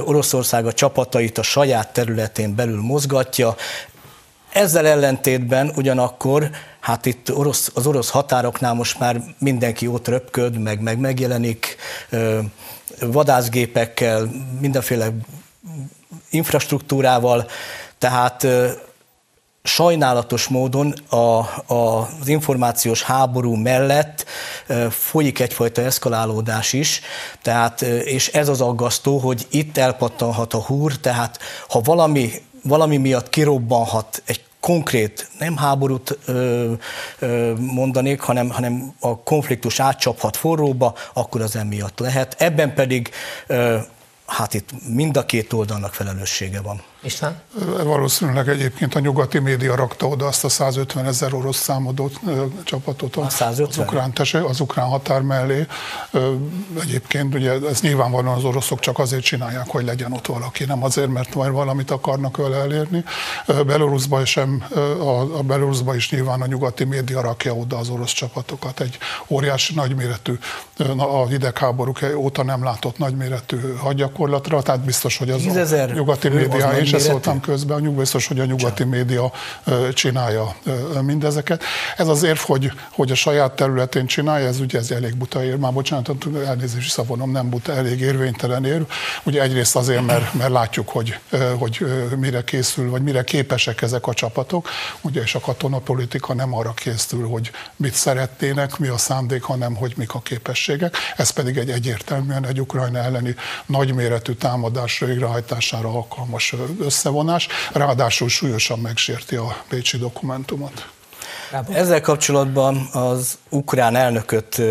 Oroszország 0.04 0.66
a 0.66 0.72
csapatait 0.72 1.38
a 1.38 1.42
saját 1.42 1.92
területén 1.92 2.54
belül 2.54 2.80
mozgatja, 2.80 3.56
ezzel 4.52 4.86
ellentétben 4.86 5.72
ugyanakkor, 5.76 6.50
hát 6.80 7.06
itt 7.06 7.32
orosz, 7.32 7.70
az 7.74 7.86
orosz 7.86 8.10
határoknál 8.10 8.74
most 8.74 8.98
már 8.98 9.22
mindenki 9.38 9.86
ott 9.86 10.08
röpköd, 10.08 10.58
meg, 10.58 10.80
meg 10.80 10.98
megjelenik 10.98 11.76
vadászgépekkel, 13.00 14.30
mindenféle 14.60 15.12
infrastruktúrával, 16.30 17.46
tehát 17.98 18.46
sajnálatos 19.66 20.48
módon 20.48 20.94
a, 21.08 21.16
a, 21.16 22.08
az 22.20 22.28
információs 22.28 23.02
háború 23.02 23.54
mellett 23.54 24.24
folyik 24.90 25.40
egyfajta 25.40 25.82
eszkalálódás 25.82 26.72
is, 26.72 27.00
tehát, 27.42 27.82
és 27.82 28.28
ez 28.28 28.48
az 28.48 28.60
aggasztó, 28.60 29.18
hogy 29.18 29.46
itt 29.50 29.76
elpattanhat 29.76 30.54
a 30.54 30.62
húr, 30.62 30.96
tehát 30.96 31.38
ha 31.68 31.80
valami, 31.80 32.30
valami 32.62 32.96
miatt 32.96 33.28
kirobbanhat 33.28 34.22
egy 34.24 34.44
konkrét, 34.60 35.28
nem 35.38 35.56
háborút 35.56 36.18
ö, 36.24 36.72
ö, 37.18 37.52
mondanék, 37.58 38.20
hanem, 38.20 38.50
hanem 38.50 38.94
a 39.00 39.18
konfliktus 39.18 39.80
átcsaphat 39.80 40.36
forróba, 40.36 40.94
akkor 41.12 41.40
az 41.40 41.56
emiatt 41.56 41.98
lehet. 41.98 42.34
Ebben 42.38 42.74
pedig 42.74 43.10
ö, 43.46 43.76
hát 44.26 44.54
itt 44.54 44.70
mind 44.88 45.16
a 45.16 45.24
két 45.24 45.52
oldalnak 45.52 45.94
felelőssége 45.94 46.60
van. 46.60 46.82
István? 47.02 47.40
Valószínűleg 47.82 48.48
egyébként 48.48 48.94
a 48.94 48.98
nyugati 48.98 49.38
média 49.38 49.74
rakta 49.74 50.06
oda 50.06 50.26
azt 50.26 50.44
a 50.44 50.48
150 50.48 51.06
ezer 51.06 51.34
orosz 51.34 51.56
számadó 51.56 52.10
csapatot 52.64 53.16
a 53.16 53.28
150? 53.28 53.68
az 53.68 53.78
ukrán, 53.78 54.12
tese, 54.12 54.44
az 54.44 54.60
ukrán 54.60 54.86
határ 54.86 55.20
mellé. 55.20 55.66
Egyébként 56.80 57.34
ugye 57.34 57.52
ez 57.70 57.80
nyilvánvalóan 57.80 58.36
az 58.36 58.44
oroszok 58.44 58.80
csak 58.80 58.98
azért 58.98 59.22
csinálják, 59.22 59.68
hogy 59.68 59.84
legyen 59.84 60.12
ott 60.12 60.26
valaki, 60.26 60.64
nem 60.64 60.84
azért, 60.84 61.08
mert 61.08 61.34
majd 61.34 61.52
valamit 61.52 61.90
akarnak 61.90 62.36
vele 62.36 62.56
elérni. 62.56 63.04
Belarusba 63.46 64.24
sem, 64.24 64.64
a, 64.98 65.38
a 65.38 65.42
Belarusba 65.42 65.94
is 65.94 66.10
nyilván 66.10 66.40
a 66.40 66.46
nyugati 66.46 66.84
média 66.84 67.20
rakja 67.20 67.54
oda 67.54 67.78
az 67.78 67.88
orosz 67.88 68.12
csapatokat. 68.12 68.80
Egy 68.80 68.98
óriási 69.28 69.74
nagyméretű, 69.74 70.38
a 70.96 71.26
hidegháborúk 71.26 71.98
óta 72.16 72.42
nem 72.42 72.64
látott 72.64 72.98
nagyméretű 72.98 73.56
hadgyakorlatra, 73.76 74.62
tehát 74.62 74.80
biztos, 74.80 75.16
hogy 75.16 75.30
az 75.30 75.72
a 75.72 75.84
nyugati 75.92 76.28
média 76.28 76.78
is 76.78 76.85
szóltam 76.86 77.40
közben, 77.40 77.76
a 77.76 77.80
nyug, 77.80 77.94
biztos, 77.94 78.26
hogy 78.26 78.40
a 78.40 78.44
nyugati 78.44 78.82
Csak. 78.82 78.90
média 78.90 79.32
csinálja 79.92 80.56
mindezeket. 81.02 81.62
Ez 81.96 82.08
az 82.08 82.22
érv, 82.22 82.38
hogy, 82.38 82.72
hogy 82.90 83.10
a 83.10 83.14
saját 83.14 83.52
területén 83.52 84.06
csinálja, 84.06 84.46
ez 84.46 84.60
ugye 84.60 84.78
ez 84.78 84.90
elég 84.90 85.16
buta 85.16 85.44
ér, 85.44 85.56
már 85.56 85.72
bocsánat, 85.72 86.26
elnézést 86.46 86.90
szavonom, 86.90 87.30
nem 87.30 87.50
buta, 87.50 87.72
elég 87.72 88.00
érvénytelen 88.00 88.64
ér. 88.64 88.86
Ugye 89.24 89.42
egyrészt 89.42 89.76
azért, 89.76 90.06
mert, 90.06 90.34
mert 90.34 90.50
látjuk, 90.50 90.88
hogy, 90.88 91.18
hogy 91.58 91.86
mire 92.16 92.44
készül, 92.44 92.90
vagy 92.90 93.02
mire 93.02 93.24
képesek 93.24 93.82
ezek 93.82 94.06
a 94.06 94.14
csapatok, 94.14 94.68
ugye 95.00 95.22
és 95.22 95.34
a 95.34 95.40
katonapolitika 95.40 96.34
nem 96.34 96.54
arra 96.54 96.72
készül, 96.72 97.28
hogy 97.28 97.50
mit 97.76 97.94
szeretnének, 97.94 98.78
mi 98.78 98.88
a 98.88 98.96
szándék, 98.96 99.42
hanem 99.42 99.74
hogy 99.74 99.92
mik 99.96 100.14
a 100.14 100.20
képességek. 100.20 100.96
Ez 101.16 101.30
pedig 101.30 101.56
egy 101.56 101.70
egyértelműen 101.70 102.46
egy 102.46 102.60
Ukrajna 102.60 102.98
elleni 102.98 103.34
nagyméretű 103.66 104.32
támadás 104.32 104.98
végrehajtására 104.98 105.88
alkalmas 105.88 106.54
összevonás, 106.80 107.48
ráadásul 107.72 108.28
súlyosan 108.28 108.78
megsérti 108.78 109.36
a 109.36 109.56
Bécsi 109.68 109.98
dokumentumot. 109.98 110.88
Ezzel 111.72 112.00
kapcsolatban 112.00 112.88
az 112.92 113.38
ukrán 113.48 113.96
elnököt 113.96 114.62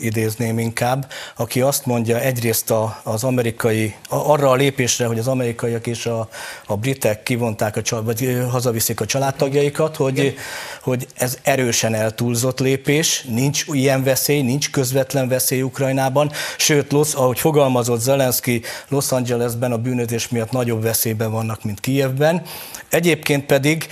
idézném 0.00 0.58
inkább, 0.58 1.10
aki 1.36 1.60
azt 1.60 1.86
mondja 1.86 2.20
egyrészt 2.20 2.70
a, 2.70 3.00
az 3.02 3.24
amerikai, 3.24 3.94
arra 4.08 4.50
a 4.50 4.54
lépésre, 4.54 5.06
hogy 5.06 5.18
az 5.18 5.28
amerikaiak 5.28 5.86
és 5.86 6.06
a, 6.06 6.28
a 6.66 6.76
britek 6.76 7.22
kivonták, 7.22 7.76
a, 7.90 8.02
vagy 8.02 8.38
hazaviszik 8.50 9.00
a 9.00 9.06
családtagjaikat, 9.06 9.96
hogy, 9.96 10.36
hogy 10.82 11.06
ez 11.14 11.38
erősen 11.42 11.94
eltúlzott 11.94 12.60
lépés, 12.60 13.24
nincs 13.28 13.64
ilyen 13.66 14.02
veszély, 14.02 14.42
nincs 14.42 14.70
közvetlen 14.70 15.28
veszély 15.28 15.62
Ukrajnában, 15.62 16.30
sőt, 16.56 16.92
Los, 16.92 17.14
ahogy 17.14 17.38
fogalmazott 17.38 18.00
Zelenszky, 18.00 18.62
Los 18.88 19.12
Angelesben 19.12 19.72
a 19.72 19.78
bűnözés 19.78 20.28
miatt 20.28 20.50
nagyobb 20.50 20.82
veszélyben 20.82 21.30
vannak, 21.30 21.64
mint 21.64 21.80
Kijevben. 21.80 22.42
Egyébként 22.88 23.46
pedig 23.46 23.86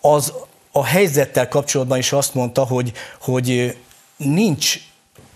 az 0.00 0.32
a 0.72 0.84
helyzettel 0.84 1.48
kapcsolatban 1.48 1.98
is 1.98 2.12
azt 2.12 2.34
mondta, 2.34 2.66
hogy, 2.66 2.92
hogy 3.20 3.76
nincs 4.24 4.80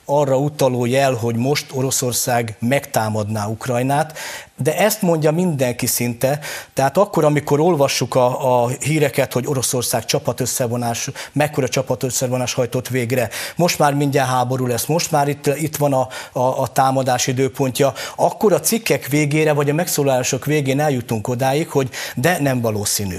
arra 0.06 0.38
utaló 0.38 0.84
jel, 0.84 1.12
hogy 1.12 1.36
most 1.36 1.66
Oroszország 1.72 2.56
megtámadná 2.58 3.46
Ukrajnát, 3.46 4.18
de 4.62 4.78
ezt 4.78 5.02
mondja 5.02 5.30
mindenki 5.30 5.86
szinte, 5.86 6.38
tehát 6.74 6.96
akkor, 6.96 7.24
amikor 7.24 7.60
olvassuk 7.60 8.14
a, 8.14 8.62
a 8.62 8.68
híreket, 8.68 9.32
hogy 9.32 9.46
Oroszország 9.46 10.04
csapatösszevonás, 10.04 11.10
mekkora 11.32 11.68
csapatösszevonás 11.68 12.54
hajtott 12.54 12.88
végre, 12.88 13.28
most 13.56 13.78
már 13.78 13.94
mindjárt 13.94 14.30
háború 14.30 14.66
lesz, 14.66 14.86
most 14.86 15.10
már 15.10 15.28
itt, 15.28 15.46
itt 15.46 15.76
van 15.76 15.92
a, 15.92 16.08
a, 16.32 16.60
a 16.62 16.66
támadás 16.66 17.26
időpontja, 17.26 17.92
akkor 18.16 18.52
a 18.52 18.60
cikkek 18.60 19.06
végére, 19.06 19.52
vagy 19.52 19.70
a 19.70 19.74
megszólalások 19.74 20.44
végén 20.44 20.80
eljutunk 20.80 21.28
odáig, 21.28 21.68
hogy 21.68 21.90
de 22.14 22.38
nem 22.40 22.60
valószínű. 22.60 23.18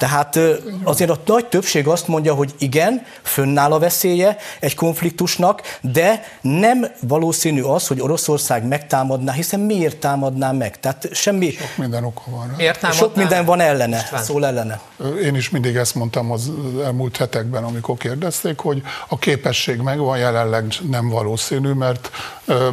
Tehát 0.00 0.38
azért 0.82 1.10
a 1.10 1.18
nagy 1.26 1.46
többség 1.46 1.86
azt 1.86 2.08
mondja, 2.08 2.34
hogy 2.34 2.54
igen, 2.58 3.06
fönnáll 3.22 3.72
a 3.72 3.78
veszélye 3.78 4.36
egy 4.60 4.74
konfliktusnak, 4.74 5.78
de 5.80 6.24
nem 6.40 6.86
valószínű 7.00 7.62
az, 7.62 7.86
hogy 7.86 8.00
Oroszország 8.00 8.66
megtámadná, 8.66 9.32
hiszen 9.32 9.60
miért 9.60 9.96
támadná 9.96 10.52
meg? 10.52 10.80
Tehát 10.80 11.08
semmi... 11.12 11.50
Sok 11.50 11.76
minden 11.76 12.04
oka 12.04 12.22
van. 12.26 12.54
Miért 12.56 12.92
Sok 12.92 13.16
minden 13.16 13.44
van 13.44 13.60
ellene, 13.60 13.96
István. 13.96 14.22
szól 14.22 14.46
ellene. 14.46 14.80
Én 15.22 15.34
is 15.34 15.50
mindig 15.50 15.76
ezt 15.76 15.94
mondtam 15.94 16.30
az 16.30 16.50
elmúlt 16.84 17.16
hetekben, 17.16 17.64
amikor 17.64 17.96
kérdezték, 17.96 18.58
hogy 18.58 18.82
a 19.08 19.18
képesség 19.18 19.80
megvan, 19.80 20.18
jelenleg 20.18 20.64
nem 20.90 21.08
valószínű, 21.08 21.72
mert, 21.72 22.10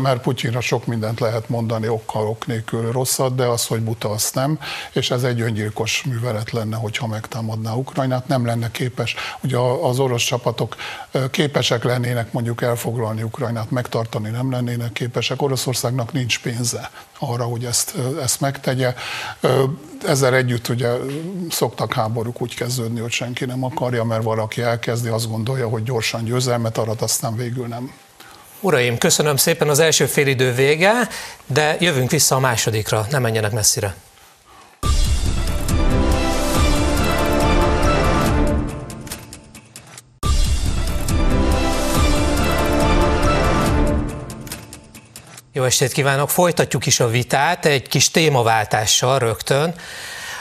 mert 0.01 0.21
Putyinra 0.21 0.61
sok 0.61 0.85
mindent 0.85 1.19
lehet 1.19 1.49
mondani 1.49 1.87
okkal, 1.87 2.27
ok 2.27 2.45
nélkül 2.45 2.91
rosszat, 2.91 3.35
de 3.35 3.45
az, 3.45 3.65
hogy 3.65 3.81
buta, 3.81 4.09
azt 4.09 4.35
nem, 4.35 4.59
és 4.93 5.11
ez 5.11 5.23
egy 5.23 5.41
öngyilkos 5.41 6.03
művelet 6.03 6.51
lenne, 6.51 6.75
hogyha 6.75 7.07
megtámadná 7.17 7.73
Ukrajnát, 7.73 8.27
nem 8.27 8.45
lenne 8.45 8.71
képes. 8.71 9.15
Ugye 9.43 9.57
az 9.57 9.99
orosz 9.99 10.23
csapatok 10.23 10.75
képesek 11.31 11.83
lennének 11.83 12.31
mondjuk 12.31 12.61
elfoglalni 12.61 13.23
Ukrajnát, 13.23 13.71
megtartani 13.71 14.29
nem 14.29 14.51
lennének 14.51 14.91
képesek. 14.91 15.41
Oroszországnak 15.41 16.11
nincs 16.13 16.41
pénze 16.41 16.91
arra, 17.19 17.43
hogy 17.43 17.65
ezt, 17.65 17.95
ezt 18.21 18.41
megtegye. 18.41 18.93
Ezzel 20.05 20.35
együtt 20.35 20.67
ugye 20.67 20.89
szoktak 21.49 21.93
háborúk 21.93 22.41
úgy 22.41 22.55
kezdődni, 22.55 22.99
hogy 22.99 23.11
senki 23.11 23.45
nem 23.45 23.63
akarja, 23.63 24.03
mert 24.03 24.23
valaki 24.23 24.61
elkezdi, 24.61 25.09
azt 25.09 25.29
gondolja, 25.29 25.67
hogy 25.67 25.83
gyorsan 25.83 26.23
győzelmet 26.23 26.77
arat, 26.77 27.01
aztán 27.01 27.35
végül 27.35 27.67
nem. 27.67 27.93
Uraim, 28.59 28.97
köszönöm 28.97 29.35
szépen 29.37 29.69
az 29.69 29.79
első 29.79 30.05
félidő 30.05 30.53
vége, 30.53 31.09
de 31.45 31.77
jövünk 31.79 32.11
vissza 32.11 32.35
a 32.35 32.39
másodikra, 32.39 33.05
ne 33.09 33.19
menjenek 33.19 33.51
messzire. 33.51 33.95
Jó 45.57 45.63
estét 45.63 45.91
kívánok! 45.91 46.29
Folytatjuk 46.29 46.85
is 46.85 46.99
a 46.99 47.07
vitát 47.07 47.65
egy 47.65 47.87
kis 47.87 48.11
témaváltással 48.11 49.19
rögtön. 49.19 49.75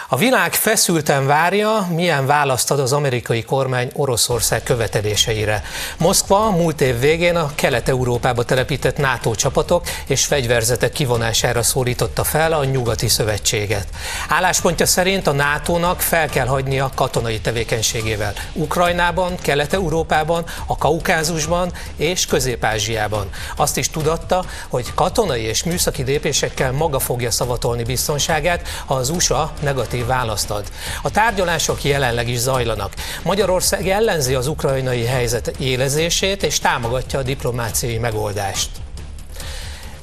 A 0.09 0.17
világ 0.17 0.55
feszülten 0.55 1.27
várja, 1.27 1.87
milyen 1.91 2.27
választ 2.27 2.71
ad 2.71 2.81
az 2.81 2.93
amerikai 2.93 3.43
kormány 3.43 3.91
Oroszország 3.95 4.63
követeléseire. 4.63 5.63
Moszkva 5.99 6.51
múlt 6.51 6.81
év 6.81 6.99
végén 7.01 7.37
a 7.37 7.51
Kelet-Európába 7.55 8.43
telepített 8.43 8.97
NATO 8.97 9.35
csapatok 9.35 9.83
és 10.07 10.25
fegyverzetek 10.25 10.93
kivonására 10.93 11.63
szólította 11.63 12.25
fel 12.25 12.53
a 12.53 12.65
nyugati 12.65 13.09
szövetséget. 13.09 13.87
Álláspontja 14.29 14.87
szerint 14.87 15.27
a 15.27 15.33
NATO-nak 15.33 16.01
fel 16.01 16.29
kell 16.29 16.47
hagynia 16.47 16.91
katonai 16.95 17.41
tevékenységével 17.41 18.33
Ukrajnában, 18.53 19.37
Kelet-Európában, 19.37 20.45
a 20.67 20.79
Kaukázusban 20.79 21.73
és 21.97 22.27
Közép-Ázsiában. 22.27 23.29
Azt 23.57 23.77
is 23.77 23.91
tudatta, 23.91 24.45
hogy 24.69 24.95
katonai 24.95 25.43
és 25.43 25.65
műszaki 25.65 26.03
lépésekkel 26.03 26.73
maga 26.73 26.99
fogja 26.99 27.31
szavatolni 27.31 27.83
biztonságát, 27.83 28.69
ha 28.87 28.95
az 28.95 29.11
USA 29.11 29.53
negatív 29.63 29.95
negatív 29.97 30.07
választ 30.07 30.51
ad. 30.51 30.71
A 31.03 31.11
tárgyalások 31.11 31.85
jelenleg 31.85 32.29
is 32.29 32.39
zajlanak. 32.39 32.95
Magyarország 33.23 33.89
ellenzi 33.89 34.35
az 34.35 34.47
ukrajnai 34.47 35.05
helyzet 35.05 35.47
élezését 35.59 36.43
és 36.43 36.59
támogatja 36.59 37.19
a 37.19 37.23
diplomáciai 37.23 37.99
megoldást. 37.99 38.71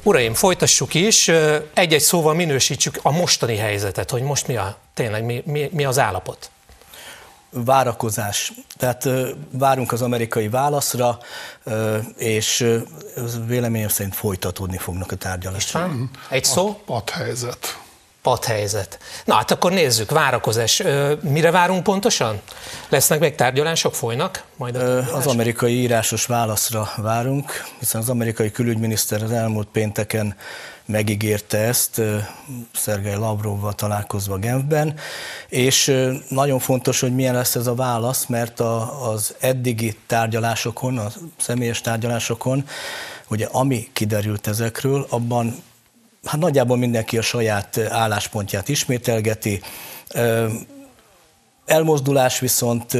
Uraim, 0.02 0.34
folytassuk 0.34 0.94
is. 0.94 1.28
Egy-egy 1.74 2.00
szóval 2.00 2.34
minősítsük 2.34 2.98
a 3.02 3.10
mostani 3.10 3.56
helyzetet, 3.56 4.10
hogy 4.10 4.22
most 4.22 4.46
mi, 4.46 4.56
a, 4.56 4.76
tényleg 4.94 5.24
mi, 5.24 5.42
mi, 5.46 5.68
mi 5.72 5.84
az 5.84 5.98
állapot 5.98 6.50
várakozás. 7.50 8.52
Tehát 8.76 9.08
várunk 9.50 9.92
az 9.92 10.02
amerikai 10.02 10.48
válaszra, 10.48 11.18
és 12.16 12.66
véleményem 13.46 13.88
szerint 13.88 14.14
folytatódni 14.14 14.78
fognak 14.78 15.12
a 15.12 15.16
tárgyalások. 15.16 15.90
Egy 16.28 16.44
szó? 16.44 16.80
A 16.86 16.98
helyzet 17.12 17.83
padhelyzet. 18.24 18.98
Na 19.24 19.34
hát 19.34 19.50
akkor 19.50 19.72
nézzük, 19.72 20.10
várakozás. 20.10 20.82
Mire 21.20 21.50
várunk 21.50 21.82
pontosan? 21.82 22.40
Lesznek 22.88 23.18
még 23.18 23.34
tárgyalások, 23.34 23.94
folynak? 23.94 24.44
Majd 24.56 24.76
az 25.12 25.26
amerikai 25.26 25.72
írásos 25.80 26.26
válaszra 26.26 26.90
várunk, 26.96 27.64
hiszen 27.78 28.00
az 28.00 28.08
amerikai 28.08 28.50
külügyminiszter 28.50 29.22
az 29.22 29.30
elmúlt 29.30 29.68
pénteken 29.72 30.36
megígérte 30.84 31.58
ezt, 31.58 32.00
Szergej 32.74 33.16
Lavrovval 33.16 33.72
találkozva 33.72 34.36
Genfben, 34.36 34.98
és 35.48 35.96
nagyon 36.28 36.58
fontos, 36.58 37.00
hogy 37.00 37.14
milyen 37.14 37.34
lesz 37.34 37.54
ez 37.54 37.66
a 37.66 37.74
válasz, 37.74 38.26
mert 38.26 38.60
a, 38.60 39.08
az 39.10 39.34
eddigi 39.40 39.96
tárgyalásokon, 40.06 40.98
a 40.98 41.06
személyes 41.40 41.80
tárgyalásokon, 41.80 42.66
ugye 43.28 43.48
ami 43.52 43.88
kiderült 43.92 44.46
ezekről, 44.46 45.06
abban 45.08 45.62
hát 46.24 46.40
nagyjából 46.40 46.76
mindenki 46.76 47.18
a 47.18 47.22
saját 47.22 47.78
álláspontját 47.78 48.68
ismételgeti. 48.68 49.60
Elmozdulás 51.66 52.38
viszont, 52.38 52.96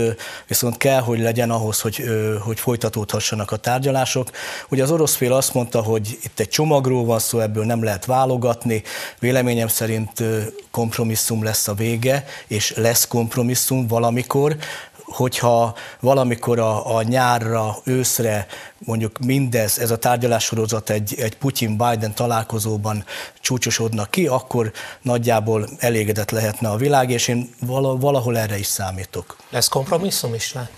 viszont 0.46 0.76
kell, 0.76 1.00
hogy 1.00 1.20
legyen 1.20 1.50
ahhoz, 1.50 1.80
hogy, 1.80 2.04
hogy 2.40 2.60
folytatódhassanak 2.60 3.50
a 3.50 3.56
tárgyalások. 3.56 4.30
Ugye 4.68 4.82
az 4.82 4.90
orosz 4.90 5.14
fél 5.14 5.32
azt 5.32 5.54
mondta, 5.54 5.82
hogy 5.82 6.18
itt 6.22 6.40
egy 6.40 6.48
csomagról 6.48 7.04
van 7.04 7.18
szó, 7.18 7.38
ebből 7.38 7.64
nem 7.64 7.84
lehet 7.84 8.04
válogatni. 8.04 8.82
Véleményem 9.18 9.68
szerint 9.68 10.22
kompromisszum 10.70 11.42
lesz 11.42 11.68
a 11.68 11.74
vége, 11.74 12.24
és 12.46 12.72
lesz 12.76 13.06
kompromisszum 13.06 13.87
valamikor 13.87 14.56
hogyha 15.05 15.75
valamikor 16.01 16.59
a, 16.59 16.97
a 16.97 17.03
nyárra, 17.03 17.77
őszre 17.85 18.47
mondjuk 18.79 19.19
mindez, 19.19 19.79
ez 19.79 19.90
a 19.90 19.99
tárgyalássorozat 19.99 20.90
egy, 20.90 21.14
egy 21.19 21.37
Putyin-Biden 21.37 22.14
találkozóban 22.14 23.05
csúcsosodna 23.40 24.05
ki, 24.05 24.27
akkor 24.27 24.73
nagyjából 25.03 25.69
elégedett 25.79 26.31
lehetne 26.31 26.69
a 26.69 26.77
világ, 26.77 27.11
és 27.11 27.29
én 27.29 27.55
valahol 28.01 28.38
erre 28.38 28.59
is 28.59 28.67
számítok. 28.67 29.37
Lesz 29.51 29.69
kompromisszum 29.69 30.35
is 30.35 30.53
le? 30.53 30.71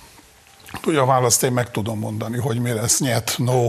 Ugye 0.87 0.99
a 0.99 1.07
választ 1.07 1.43
én 1.43 1.53
meg 1.53 1.71
tudom 1.71 1.99
mondani, 1.99 2.39
hogy 2.39 2.59
mi 2.59 2.73
lesz 2.73 3.01
nyet, 3.01 3.35
no, 3.39 3.69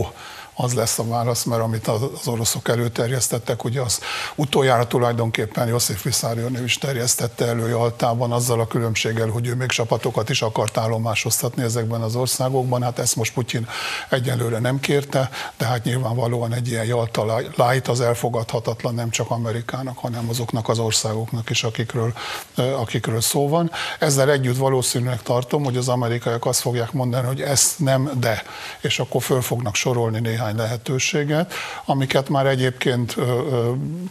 az 0.60 0.74
lesz 0.74 0.98
a 0.98 1.04
válasz, 1.04 1.44
mert 1.44 1.62
amit 1.62 1.86
az 1.88 2.26
oroszok 2.26 2.68
előterjesztettek, 2.68 3.64
ugye 3.64 3.80
az 3.80 4.00
utoljára 4.34 4.86
tulajdonképpen 4.86 5.68
Josif 5.68 6.02
Vissarionő 6.02 6.64
is 6.64 6.78
terjesztette 6.78 7.46
elő 7.46 7.68
Jaltában, 7.68 8.32
azzal 8.32 8.60
a 8.60 8.66
különbséggel, 8.66 9.28
hogy 9.28 9.46
ő 9.46 9.54
még 9.54 9.68
csapatokat 9.68 10.28
is 10.28 10.42
akart 10.42 10.76
állomásoztatni 10.76 11.62
ezekben 11.62 12.00
az 12.00 12.14
országokban. 12.14 12.82
Hát 12.82 12.98
ezt 12.98 13.16
most 13.16 13.32
Putyin 13.32 13.68
egyelőre 14.08 14.58
nem 14.58 14.80
kérte, 14.80 15.30
de 15.56 15.64
hát 15.64 15.84
nyilvánvalóan 15.84 16.54
egy 16.54 16.68
ilyen 16.68 16.84
Jalta 16.84 17.36
light 17.56 17.88
az 17.88 18.00
elfogadhatatlan 18.00 18.94
nem 18.94 19.10
csak 19.10 19.30
Amerikának, 19.30 19.98
hanem 19.98 20.28
azoknak 20.28 20.68
az 20.68 20.78
országoknak 20.78 21.50
is, 21.50 21.64
akikről, 21.64 22.12
akikről 22.54 23.20
szó 23.20 23.48
van. 23.48 23.70
Ezzel 23.98 24.30
együtt 24.30 24.56
valószínűleg 24.56 25.22
tartom, 25.22 25.64
hogy 25.64 25.76
az 25.76 25.88
amerikaiak 25.88 26.46
azt 26.46 26.60
fogják 26.60 26.92
mondani, 26.92 27.26
hogy 27.26 27.40
ezt 27.40 27.78
nem, 27.78 28.10
de, 28.20 28.42
és 28.80 28.98
akkor 28.98 29.22
föl 29.22 29.40
fognak 29.40 29.74
sorolni 29.74 30.20
néhány 30.20 30.46
néhány 30.52 30.56
lehetőséget, 30.56 31.52
amiket 31.84 32.28
már 32.28 32.46
egyébként 32.46 33.16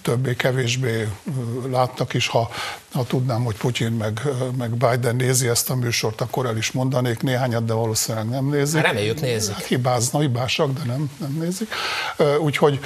többé-kevésbé 0.02 1.08
láttak 1.70 2.14
is, 2.14 2.28
ha 2.28 2.50
ha 2.98 3.04
tudnám, 3.04 3.44
hogy 3.44 3.58
Putyin 3.58 3.92
meg, 3.92 4.22
meg 4.58 4.70
Biden 4.70 5.16
nézi 5.16 5.48
ezt 5.48 5.70
a 5.70 5.76
műsort, 5.76 6.22
akkor 6.22 6.46
el 6.46 6.58
is 6.58 6.72
mondanék 6.72 7.22
néhányat, 7.22 7.66
de 7.66 7.74
valószínűleg 7.74 8.30
nem 8.30 8.50
nézik. 8.50 8.82
Reméljük 8.82 9.22
nézik. 9.22 9.54
Hát 9.54 9.66
hibázna, 9.66 10.20
hibásak, 10.20 10.74
de 10.74 10.82
nem, 10.86 11.12
nem 11.18 11.38
nézik. 11.40 11.70
Úgyhogy 12.42 12.80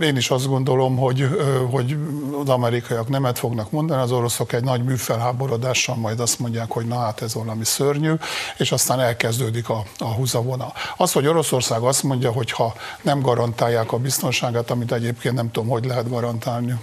én 0.00 0.16
is 0.16 0.30
azt 0.30 0.46
gondolom, 0.46 0.96
hogy, 0.96 1.28
hogy 1.70 1.96
az 2.42 2.48
amerikaiak 2.48 3.08
nemet 3.08 3.38
fognak 3.38 3.70
mondani, 3.70 4.02
az 4.02 4.12
oroszok 4.12 4.52
egy 4.52 4.64
nagy 4.64 4.84
műfelháborodással 4.84 5.96
majd 5.96 6.20
azt 6.20 6.38
mondják, 6.38 6.70
hogy 6.70 6.86
na 6.86 6.98
hát 6.98 7.22
ez 7.22 7.34
valami 7.34 7.64
szörnyű, 7.64 8.12
és 8.56 8.72
aztán 8.72 9.00
elkezdődik 9.00 9.68
a, 9.68 9.84
a 9.98 10.04
húzavona. 10.04 10.72
Az, 10.96 11.12
hogy 11.12 11.26
Oroszország 11.26 11.82
azt 11.82 12.02
mondja, 12.02 12.30
hogy 12.30 12.50
ha 12.50 12.74
nem 13.02 13.20
garantálják 13.20 13.92
a 13.92 13.96
biztonságát, 13.96 14.70
amit 14.70 14.92
egyébként 14.92 15.34
nem 15.34 15.50
tudom, 15.50 15.68
hogy 15.68 15.84
lehet 15.84 16.08
garantálni, 16.08 16.74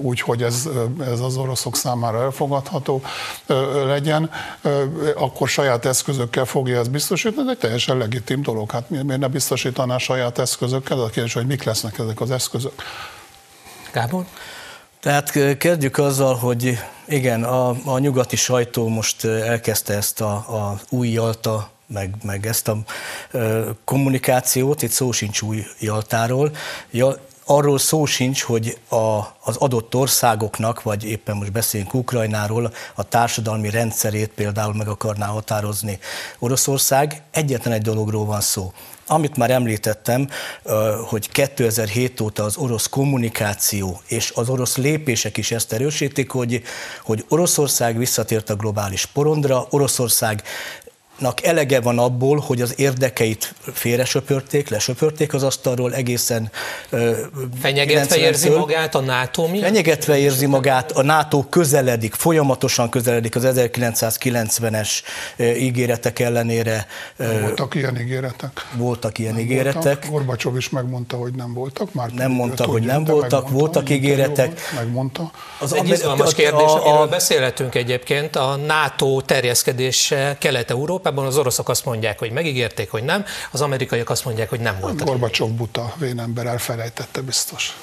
úgy, 0.00 0.20
hogy 0.20 0.42
ez, 0.42 0.68
ez 1.00 1.20
az 1.20 1.36
oroszok 1.36 1.76
számára 1.76 2.09
számára 2.10 2.24
elfogadható 2.24 3.02
legyen, 3.86 4.30
akkor 5.16 5.48
saját 5.48 5.84
eszközökkel 5.84 6.44
fogja 6.44 6.78
ezt 6.78 6.90
biztosítani. 6.90 7.46
Ez 7.46 7.52
egy 7.52 7.58
teljesen 7.58 7.98
legitim 7.98 8.42
dolog. 8.42 8.70
Hát 8.70 8.90
miért 8.90 9.18
ne 9.18 9.28
biztosítaná 9.28 9.98
saját 9.98 10.38
eszközökkel? 10.38 11.00
A 11.00 11.08
kérdés, 11.08 11.32
hogy 11.32 11.46
mik 11.46 11.62
lesznek 11.62 11.98
ezek 11.98 12.20
az 12.20 12.30
eszközök. 12.30 12.72
Gábor? 13.92 14.24
Tehát 15.00 15.56
kezdjük 15.58 15.98
azzal, 15.98 16.34
hogy 16.34 16.78
igen, 17.08 17.44
a, 17.44 17.68
a 17.84 17.98
nyugati 17.98 18.36
sajtó 18.36 18.88
most 18.88 19.24
elkezdte 19.24 19.94
ezt 19.94 20.20
a, 20.20 20.32
a 20.32 20.80
új 20.88 21.08
Jalta 21.08 21.70
meg, 21.86 22.14
meg 22.22 22.46
ezt 22.46 22.68
a 22.68 22.76
ö, 23.30 23.70
kommunikációt, 23.84 24.82
itt 24.82 24.90
szó 24.90 25.12
sincs 25.12 25.40
új 25.42 25.64
Jaltáról. 25.78 26.50
Ja, 26.90 27.16
arról 27.50 27.78
szó 27.78 28.04
sincs, 28.04 28.42
hogy 28.42 28.78
a, 28.88 28.96
az 29.42 29.56
adott 29.56 29.94
országoknak, 29.94 30.82
vagy 30.82 31.04
éppen 31.04 31.36
most 31.36 31.52
beszélünk 31.52 31.94
Ukrajnáról, 31.94 32.72
a 32.94 33.02
társadalmi 33.02 33.70
rendszerét 33.70 34.30
például 34.30 34.74
meg 34.74 34.88
akarná 34.88 35.26
határozni 35.26 35.98
Oroszország. 36.38 37.22
Egyetlen 37.30 37.74
egy 37.74 37.82
dologról 37.82 38.24
van 38.24 38.40
szó. 38.40 38.72
Amit 39.06 39.36
már 39.36 39.50
említettem, 39.50 40.28
hogy 41.08 41.30
2007 41.30 42.20
óta 42.20 42.44
az 42.44 42.56
orosz 42.56 42.86
kommunikáció 42.86 44.00
és 44.06 44.32
az 44.34 44.48
orosz 44.48 44.76
lépések 44.76 45.36
is 45.36 45.50
ezt 45.50 45.72
erősítik, 45.72 46.30
hogy, 46.30 46.62
hogy 47.02 47.24
Oroszország 47.28 47.98
visszatért 47.98 48.50
a 48.50 48.56
globális 48.56 49.06
porondra, 49.06 49.66
Oroszország 49.70 50.42
elege 51.42 51.80
van 51.80 51.98
abból, 51.98 52.38
hogy 52.38 52.60
az 52.60 52.74
érdekeit 52.78 53.54
félresöpörték, 53.72 54.68
lesöpörték 54.68 55.34
az 55.34 55.42
asztalról 55.42 55.94
egészen 55.94 56.50
Fenyegetve 57.60 58.16
érzi 58.16 58.48
magát 58.48 58.94
a 58.94 59.00
NATO 59.00 59.46
miatt? 59.46 59.64
Fenyegetve 59.64 60.18
érzi 60.18 60.46
magát, 60.46 60.92
a 60.92 61.02
NATO 61.02 61.42
közeledik, 61.48 62.14
folyamatosan 62.14 62.88
közeledik 62.90 63.36
az 63.36 63.44
1990-es 63.46 64.88
ígéretek 65.38 66.18
ellenére. 66.18 66.86
Voltak 67.16 67.74
ilyen 67.74 68.00
ígéretek? 68.00 68.68
Voltak 68.76 69.18
ilyen 69.18 69.32
nem 69.32 69.42
ígéretek. 69.42 70.06
Gorbacsov 70.10 70.56
is 70.56 70.68
megmondta, 70.68 71.16
hogy 71.16 71.32
nem 71.32 71.54
voltak. 71.54 71.94
Már 71.94 72.10
nem 72.10 72.30
mondta, 72.30 72.64
hogy 72.64 72.82
nem 72.82 73.04
voltak, 73.04 73.48
voltak 73.48 73.90
ígéretek. 73.90 74.60
Megmondta. 74.74 75.30
Az 75.58 75.74
egy 75.74 75.88
izgalmas 75.88 76.34
kérdés, 76.34 76.62
a, 76.62 76.86
amiről 76.86 77.06
beszélhetünk 77.06 77.74
egyébként, 77.74 78.36
a 78.36 78.56
NATO 78.56 79.20
terjeszkedése 79.20 80.36
Kelet-Európában, 80.40 81.09
Európában 81.10 81.26
az 81.26 81.38
oroszok 81.38 81.68
azt 81.68 81.84
mondják, 81.84 82.18
hogy 82.18 82.30
megígérték, 82.30 82.90
hogy 82.90 83.02
nem, 83.02 83.24
az 83.50 83.60
amerikaiak 83.60 84.10
azt 84.10 84.24
mondják, 84.24 84.48
hogy 84.48 84.60
nem 84.60 84.76
voltak. 84.80 85.06
Gorbacsov 85.06 85.50
buta 85.50 85.92
vénember 85.96 86.46
elfelejtette 86.46 87.20
biztos. 87.20 87.76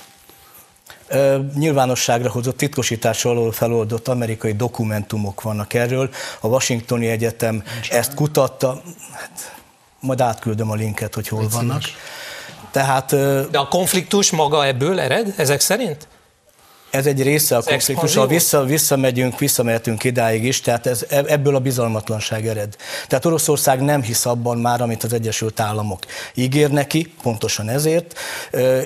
Nyilvánosságra 1.56 2.32
hozott 2.32 2.58
titkosítás 2.58 3.26
alól 3.26 3.52
feloldott 3.52 4.08
amerikai 4.08 4.54
dokumentumok 4.54 5.42
vannak 5.42 5.74
erről. 5.74 6.10
A 6.40 6.48
Washingtoni 6.48 7.08
Egyetem 7.08 7.64
Nincs 7.74 7.90
ezt 7.90 8.14
kutatta. 8.14 8.82
Hát, 9.12 9.56
majd 10.00 10.22
átküldöm 10.22 10.72
a 10.72 10.76
linket, 10.76 11.14
hogy 11.14 11.28
hol 11.28 11.48
vannak. 11.48 11.82
Tehát, 12.72 13.10
De 13.52 13.60
a 13.60 13.68
konfliktus 13.68 14.32
maga 14.32 14.66
ebből 14.66 15.00
ered, 15.00 15.34
ezek 15.38 15.60
szerint? 15.60 16.08
Ez 16.90 17.06
egy 17.06 17.24
része 17.24 17.58
a 17.58 17.62
konfliktusról, 17.62 18.28
vissza, 18.28 18.64
visszamegyünk, 18.64 19.40
visszamehetünk 19.40 20.04
idáig 20.04 20.44
is, 20.44 20.62
tehát 20.62 20.88
ez, 20.88 21.06
e- 21.10 21.24
ebből 21.28 21.56
a 21.56 21.60
bizalmatlanság 21.60 22.48
ered. 22.48 22.76
Tehát 23.08 23.26
Oroszország 23.26 23.82
nem 23.82 24.02
hisz 24.02 24.26
abban 24.26 24.58
már, 24.58 24.82
amit 24.82 25.04
az 25.04 25.14
Egyesült 25.14 25.60
Államok 25.60 26.00
ígér 26.34 26.70
neki, 26.70 27.14
pontosan 27.22 27.70
ezért, 27.70 28.20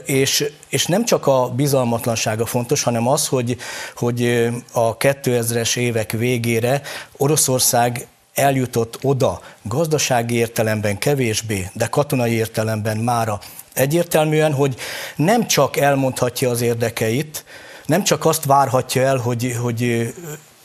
és, 0.06 0.52
és 0.70 0.86
nem 0.86 1.06
csak 1.06 1.28
a 1.28 1.50
bizalmatlansága 1.56 2.46
fontos, 2.46 2.84
hanem 2.84 3.08
az, 3.08 3.28
hogy, 3.28 3.58
hogy 3.96 4.50
a 4.72 4.98
2000-es 4.98 5.78
évek 5.78 6.12
végére 6.12 6.82
Oroszország 7.18 8.08
eljutott 8.34 9.00
oda 9.02 9.42
gazdasági 9.62 10.36
értelemben 10.36 10.98
kevésbé, 10.98 11.70
de 11.74 11.86
katonai 11.86 12.32
értelemben 12.32 12.98
mára 12.98 13.40
egyértelműen, 13.74 14.54
hogy 14.54 14.76
nem 15.16 15.48
csak 15.48 15.78
elmondhatja 15.78 16.50
az 16.50 16.62
érdekeit, 16.62 17.46
nem 17.92 18.04
csak 18.04 18.26
azt 18.26 18.46
várhatja 18.46 19.02
el, 19.02 19.18
hogy, 19.18 19.58
hogy 19.62 20.14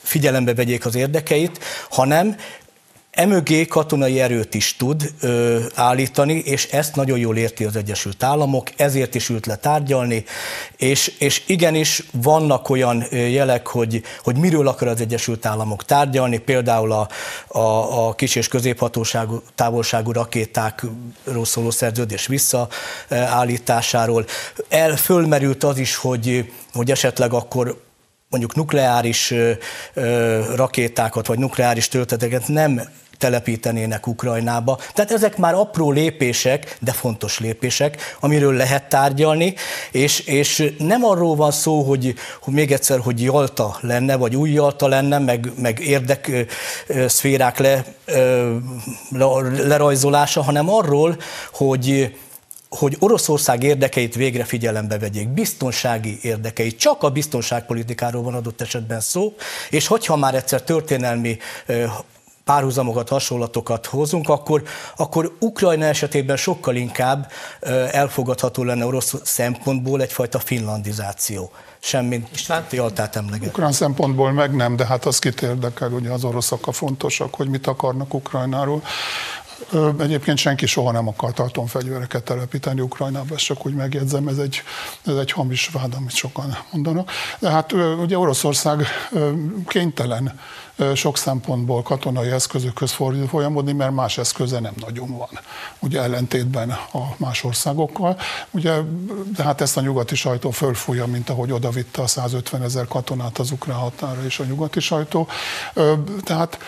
figyelembe 0.02 0.54
vegyék 0.54 0.86
az 0.86 0.94
érdekeit, 0.94 1.58
hanem 1.90 2.36
Emögé 3.16 3.66
katonai 3.66 4.20
erőt 4.20 4.54
is 4.54 4.76
tud 4.76 5.12
ö, 5.20 5.58
állítani, 5.74 6.34
és 6.34 6.64
ezt 6.64 6.94
nagyon 6.94 7.18
jól 7.18 7.36
érti 7.36 7.64
az 7.64 7.76
Egyesült 7.76 8.22
Államok, 8.22 8.70
ezért 8.76 9.14
is 9.14 9.28
ült 9.28 9.46
le 9.46 9.56
tárgyalni, 9.56 10.24
és, 10.76 11.14
és 11.18 11.42
igenis 11.46 12.02
vannak 12.12 12.68
olyan 12.68 13.04
jelek, 13.10 13.66
hogy, 13.66 14.02
hogy 14.22 14.36
miről 14.36 14.68
akar 14.68 14.88
az 14.88 15.00
Egyesült 15.00 15.46
Államok 15.46 15.84
tárgyalni, 15.84 16.38
például 16.38 16.92
a, 16.92 17.08
a, 17.46 18.06
a 18.06 18.14
kis 18.14 18.34
és 18.34 18.48
középhatóságú 18.48 19.42
távolságú 19.54 20.12
rakétákról 20.12 21.44
szóló 21.44 21.70
szerződés 21.70 22.26
visszaállításáról. 22.26 24.26
El 24.68 24.96
fölmerült 24.96 25.64
az 25.64 25.78
is, 25.78 25.94
hogy, 25.94 26.52
hogy 26.72 26.90
esetleg 26.90 27.32
akkor 27.32 27.84
mondjuk 28.28 28.54
nukleáris 28.54 29.34
rakétákat 30.54 31.26
vagy 31.26 31.38
nukleáris 31.38 31.88
tölteteket 31.88 32.48
nem 32.48 32.80
telepítenének 33.18 34.06
Ukrajnába. 34.06 34.78
Tehát 34.94 35.12
ezek 35.12 35.36
már 35.36 35.54
apró 35.54 35.90
lépések, 35.90 36.76
de 36.80 36.92
fontos 36.92 37.38
lépések, 37.38 38.16
amiről 38.20 38.54
lehet 38.54 38.88
tárgyalni, 38.88 39.54
és, 39.90 40.18
és 40.20 40.74
nem 40.78 41.04
arról 41.04 41.36
van 41.36 41.50
szó, 41.50 41.82
hogy, 41.82 42.14
hogy 42.40 42.54
még 42.54 42.72
egyszer, 42.72 42.98
hogy 42.98 43.22
Jalta 43.22 43.76
lenne, 43.80 44.16
vagy 44.16 44.36
új 44.36 44.50
Jalta 44.50 44.88
lenne, 44.88 45.18
meg, 45.18 45.52
meg 45.58 45.80
érdek 45.80 46.46
szférák 47.06 47.58
le, 47.58 47.84
lerajzolása, 49.66 50.42
hanem 50.42 50.70
arról, 50.70 51.16
hogy 51.52 52.14
hogy 52.68 52.96
Oroszország 52.98 53.62
érdekeit 53.62 54.14
végre 54.14 54.44
figyelembe 54.44 54.98
vegyék, 54.98 55.28
biztonsági 55.28 56.18
érdekeit. 56.22 56.78
Csak 56.78 57.02
a 57.02 57.10
biztonságpolitikáról 57.10 58.22
van 58.22 58.34
adott 58.34 58.60
esetben 58.60 59.00
szó, 59.00 59.34
és 59.70 59.86
hogyha 59.86 60.16
már 60.16 60.34
egyszer 60.34 60.62
történelmi 60.62 61.38
párhuzamokat, 62.46 63.08
hasonlatokat 63.08 63.86
hozunk, 63.86 64.28
akkor, 64.28 64.62
akkor 64.96 65.36
Ukrajna 65.40 65.84
esetében 65.84 66.36
sokkal 66.36 66.76
inkább 66.76 67.30
elfogadható 67.90 68.64
lenne 68.64 68.84
orosz 68.84 69.14
szempontból 69.24 70.02
egyfajta 70.02 70.38
finlandizáció 70.38 71.50
semmint 71.78 72.28
István 72.32 72.66
Jaltát 72.70 73.16
emleget. 73.16 73.48
Ukrán 73.48 73.72
szempontból 73.72 74.32
meg 74.32 74.54
nem, 74.54 74.76
de 74.76 74.86
hát 74.86 75.04
az 75.04 75.18
kit 75.18 75.42
érdekel, 75.42 75.92
ugye 75.92 76.10
az 76.10 76.24
oroszok 76.24 76.66
a 76.66 76.72
fontosak, 76.72 77.34
hogy 77.34 77.48
mit 77.48 77.66
akarnak 77.66 78.14
Ukrajnáról. 78.14 78.82
Egyébként 79.98 80.38
senki 80.38 80.66
soha 80.66 80.92
nem 80.92 81.08
akart 81.08 81.38
atomfegyvereket 81.38 82.24
telepíteni 82.24 82.80
Ukrajnába, 82.80 83.34
ezt 83.34 83.44
csak 83.44 83.66
úgy 83.66 83.74
megjegyzem, 83.74 84.28
ez 84.28 84.38
egy, 84.38 84.62
ez 85.06 85.16
egy 85.16 85.30
hamis 85.30 85.68
vád, 85.72 85.94
amit 85.94 86.14
sokan 86.14 86.56
mondanak. 86.70 87.10
De 87.38 87.50
hát 87.50 87.72
ugye 87.72 88.18
Oroszország 88.18 88.86
kénytelen 89.66 90.38
sok 90.94 91.16
szempontból 91.16 91.82
katonai 91.82 92.30
eszközökhöz 92.30 92.96
folyamodni, 93.28 93.72
mert 93.72 93.92
más 93.92 94.18
eszköze 94.18 94.60
nem 94.60 94.74
nagyon 94.80 95.16
van. 95.16 95.28
Ugye 95.78 96.02
ellentétben 96.02 96.70
a 96.70 97.14
más 97.16 97.44
országokkal. 97.44 98.18
Ugye, 98.50 98.74
de 99.36 99.42
hát 99.42 99.60
ezt 99.60 99.76
a 99.76 99.80
nyugati 99.80 100.14
sajtó 100.14 100.50
fölfújja, 100.50 101.06
mint 101.06 101.30
ahogy 101.30 101.52
odavitte 101.52 102.02
a 102.02 102.06
150 102.06 102.62
ezer 102.62 102.86
katonát 102.86 103.38
az 103.38 103.50
ukrán 103.50 103.76
határa 103.76 104.24
és 104.24 104.38
a 104.38 104.44
nyugati 104.44 104.80
sajtó. 104.80 105.28
Tehát 106.22 106.58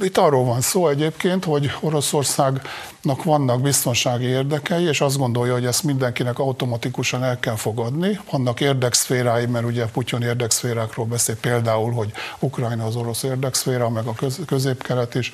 itt 0.00 0.16
arról 0.16 0.44
van 0.44 0.60
szó 0.60 0.88
egyébként, 0.88 1.44
hogy 1.44 1.70
Oroszországnak 1.80 3.24
vannak 3.24 3.60
biztonsági 3.60 4.26
érdekei, 4.26 4.84
és 4.84 5.00
azt 5.00 5.18
gondolja, 5.18 5.52
hogy 5.52 5.66
ezt 5.66 5.82
mindenkinek 5.82 6.38
automatikusan 6.38 7.24
el 7.24 7.38
kell 7.40 7.56
fogadni. 7.56 8.20
Vannak 8.30 8.60
érdekszférái, 8.60 9.46
mert 9.46 9.66
ugye 9.66 9.86
Putyin 9.86 10.22
érdekszférákról 10.22 11.06
beszél 11.06 11.36
például, 11.36 11.92
hogy 11.92 12.12
Ukrajna 12.38 12.84
az 12.84 12.96
orosz 12.96 13.15
érdekszféra, 13.22 13.88
meg 13.88 14.06
a 14.06 14.14
középkelet 14.46 15.14
is, 15.14 15.32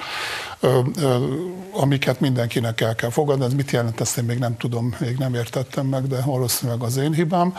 amiket 1.72 2.20
mindenkinek 2.20 2.80
el 2.80 2.94
kell 2.94 3.10
fogadni. 3.10 3.44
Ez 3.44 3.52
mit 3.52 3.70
jelent, 3.70 4.00
ezt 4.00 4.18
én 4.18 4.24
még 4.24 4.38
nem 4.38 4.56
tudom, 4.56 4.96
még 4.98 5.16
nem 5.16 5.34
értettem 5.34 5.86
meg, 5.86 6.06
de 6.06 6.20
valószínűleg 6.24 6.82
az 6.82 6.96
én 6.96 7.12
hibám. 7.12 7.54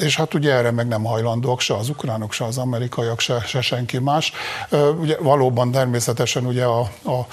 És 0.00 0.16
hát 0.16 0.34
ugye 0.34 0.52
erre 0.52 0.70
meg 0.70 0.88
nem 0.88 1.04
hajlandóak 1.04 1.60
se 1.60 1.74
az 1.74 1.88
ukránok, 1.88 2.32
se 2.32 2.44
az 2.44 2.58
amerikaiak, 2.58 3.20
se, 3.20 3.40
se 3.46 3.60
senki 3.60 3.98
más. 3.98 4.32
Ugye 5.00 5.16
valóban 5.20 5.70
természetesen 5.70 6.46
ugye 6.46 6.64
a, 6.64 6.80
a 7.04 7.26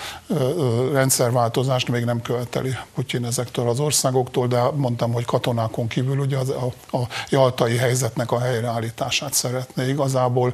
rendszerváltozást 0.92 1.90
még 1.90 2.04
nem 2.04 2.22
követeli 2.22 2.76
Putyin 2.96 3.26
ezektől 3.26 3.70
az 3.70 3.80
országoktól, 3.80 4.48
de 4.48 4.62
mondtam, 4.76 5.14
hogy 5.14 5.26
katonákon 5.26 5.88
kívül 5.88 6.20
ugye 6.20 6.38
az, 6.38 6.50
a, 6.50 6.98
a 6.98 7.08
jaltai 7.30 7.78
helyzetnek 7.78 8.32
a 8.32 8.40
helyreállítását 8.40 9.34
szeretné 9.34 9.90
igazából, 9.90 10.54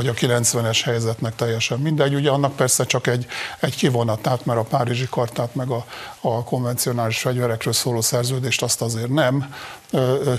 vagy 0.00 0.08
a 0.08 0.14
90-es 0.14 0.80
helyzetnek 0.84 1.34
teljesen 1.34 1.78
mindegy. 1.78 2.14
Ugye 2.14 2.30
annak 2.30 2.56
persze 2.56 2.84
csak 2.84 3.06
egy, 3.06 3.26
egy 3.60 3.76
kivonatát, 3.76 4.44
mert 4.44 4.58
a 4.58 4.62
Párizsi 4.62 5.06
kartát, 5.10 5.54
meg 5.54 5.70
a, 5.70 5.84
a 6.20 6.44
konvencionális 6.44 7.18
fegyverekről 7.18 7.72
szóló 7.72 8.00
szerződést 8.00 8.62
azt 8.62 8.82
azért 8.82 9.08
nem, 9.08 9.54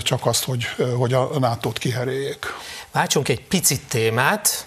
csak 0.02 0.26
azt, 0.26 0.44
hogy, 0.44 0.64
hogy 0.96 1.12
a 1.12 1.38
NATO-t 1.38 1.78
kiheréljék. 1.78 2.46
Váltsunk 2.92 3.28
egy 3.28 3.46
picit 3.46 3.82
témát, 3.88 4.66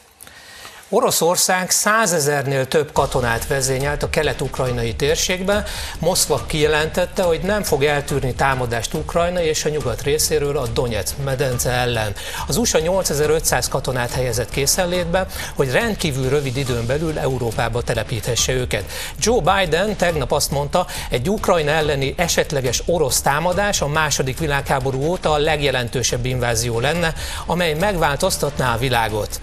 Oroszország 0.90 1.70
százezernél 1.70 2.68
több 2.68 2.92
katonát 2.92 3.48
vezényelt 3.48 4.04
a 4.04 4.10
kelet-ukrajnai 4.10 4.96
térségben. 4.96 5.64
Moszkva 6.00 6.44
kijelentette, 6.46 7.24
hogy 7.24 7.40
nem 7.40 7.64
fog 7.64 7.84
eltűrni 7.84 8.34
támadást 8.34 8.94
Ukrajna 8.94 9.42
és 9.42 9.66
a 9.66 9.70
nyugat 9.70 10.02
részéről 10.02 10.58
a 10.58 10.68
Donetsz 10.68 11.14
medence 11.24 11.72
ellen. 11.72 12.14
Az 12.48 12.58
USA 12.58 12.80
8500 12.80 13.68
katonát 13.68 14.12
helyezett 14.12 14.50
készenlétbe, 14.50 15.26
hogy 15.56 15.72
rendkívül 15.72 16.30
rövid 16.30 16.58
időn 16.58 16.86
belül 16.86 17.20
Európába 17.20 17.82
telepíthesse 17.82 18.54
őket. 18.54 18.92
Joe 19.20 19.42
Biden 19.42 19.96
tegnap 19.96 20.32
azt 20.32 20.52
mondta, 20.52 20.88
egy 21.10 21.30
Ukrajna 21.30 21.72
elleni 21.72 22.14
esetleges 22.18 22.84
orosz 22.86 23.22
támadás 23.22 23.82
a 23.82 23.88
második 23.88 24.38
világháború 24.38 25.04
óta 25.04 25.32
a 25.32 25.38
legjelentősebb 25.38 26.26
invázió 26.26 26.80
lenne, 26.80 27.14
amely 27.46 27.74
megváltoztatná 27.74 28.74
a 28.74 28.78
világot. 28.78 29.40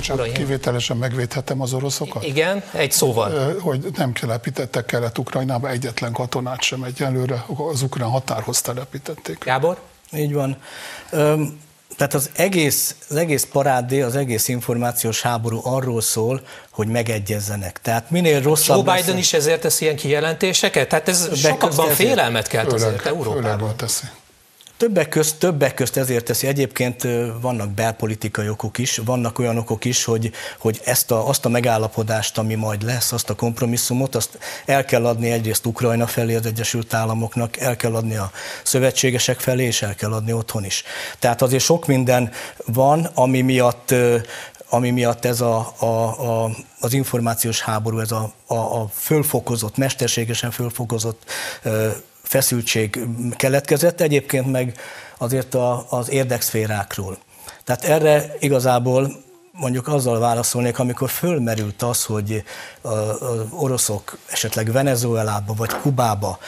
Bocsánat, 0.00 0.26
Uraim. 0.26 0.32
kivételesen 0.32 0.96
megvédhetem 0.96 1.60
az 1.60 1.72
oroszokat? 1.72 2.24
Igen, 2.24 2.62
egy 2.72 2.92
szóval. 2.92 3.58
Hogy 3.60 3.86
nem 3.96 4.12
telepítettek 4.12 4.84
Kelet-Ukrajnába 4.84 5.70
egyetlen 5.70 6.12
katonát 6.12 6.62
sem 6.62 6.82
egyelőre, 6.82 7.44
az 7.72 7.82
ukrán 7.82 8.08
határhoz 8.08 8.60
telepítették. 8.60 9.44
Gábor? 9.44 9.78
Így 10.12 10.32
van. 10.32 10.56
Tehát 11.96 12.14
az 12.14 12.30
egész, 12.32 12.94
az 13.08 13.16
egész 13.16 13.44
parádé, 13.52 14.00
az 14.00 14.16
egész 14.16 14.48
információs 14.48 15.22
háború 15.22 15.60
arról 15.64 16.00
szól, 16.00 16.40
hogy 16.70 16.86
megegyezzenek. 16.86 17.80
Tehát 17.82 18.10
minél 18.10 18.42
rosszabb... 18.42 18.86
Joe 18.86 18.94
Biden 18.94 19.14
lesz, 19.14 19.24
is 19.24 19.32
ezért 19.32 19.60
tesz 19.60 19.80
ilyen 19.80 19.96
kijelentéseket? 19.96 20.88
Tehát 20.88 21.08
ez 21.08 21.38
sokakban 21.38 21.88
félelmet 21.88 22.48
kelt 22.48 22.72
azért 22.72 23.06
Európában. 23.06 23.76
teszi. 23.76 24.04
Többek 24.80 25.08
közt, 25.08 25.38
többek 25.38 25.74
közt 25.74 25.96
ezért 25.96 26.24
teszi. 26.24 26.46
Egyébként 26.46 27.06
vannak 27.40 27.70
belpolitikai 27.70 28.48
okok 28.48 28.78
is, 28.78 29.00
vannak 29.04 29.38
olyan 29.38 29.56
okok 29.56 29.84
is, 29.84 30.04
hogy, 30.04 30.32
hogy 30.58 30.80
ezt 30.84 31.10
a, 31.10 31.28
azt 31.28 31.44
a 31.44 31.48
megállapodást, 31.48 32.38
ami 32.38 32.54
majd 32.54 32.82
lesz, 32.82 33.12
azt 33.12 33.30
a 33.30 33.34
kompromisszumot, 33.34 34.14
azt 34.14 34.38
el 34.66 34.84
kell 34.84 35.06
adni 35.06 35.30
egyrészt 35.30 35.66
Ukrajna 35.66 36.06
felé 36.06 36.34
az 36.34 36.46
Egyesült 36.46 36.94
Államoknak, 36.94 37.56
el 37.56 37.76
kell 37.76 37.94
adni 37.94 38.16
a 38.16 38.30
szövetségesek 38.62 39.40
felé, 39.40 39.64
és 39.64 39.82
el 39.82 39.94
kell 39.94 40.12
adni 40.12 40.32
otthon 40.32 40.64
is. 40.64 40.82
Tehát 41.18 41.42
azért 41.42 41.64
sok 41.64 41.86
minden 41.86 42.30
van, 42.64 43.04
ami 43.14 43.40
miatt 43.40 43.94
ami 44.72 44.90
miatt 44.90 45.24
ez 45.24 45.40
a, 45.40 45.72
a, 45.78 45.84
a, 45.84 46.50
az 46.80 46.92
információs 46.92 47.60
háború, 47.60 47.98
ez 47.98 48.10
a, 48.10 48.32
a, 48.46 48.54
a 48.54 48.88
fölfokozott, 48.92 49.76
mesterségesen 49.76 50.50
fölfokozott 50.50 51.24
feszültség 52.30 53.00
keletkezett, 53.36 54.00
egyébként 54.00 54.50
meg 54.50 54.78
azért 55.18 55.54
a, 55.54 55.86
az 55.88 56.10
érdekszférákról. 56.10 57.18
Tehát 57.64 57.84
erre 57.84 58.34
igazából 58.38 59.24
mondjuk 59.60 59.88
azzal 59.88 60.18
válaszolnék, 60.18 60.78
amikor 60.78 61.10
fölmerült 61.10 61.82
az, 61.82 62.04
hogy 62.04 62.42
az 62.82 63.38
oroszok 63.50 64.18
esetleg 64.26 64.72
Venezuelába 64.72 65.54
vagy 65.54 65.70
Kubába 65.70 66.38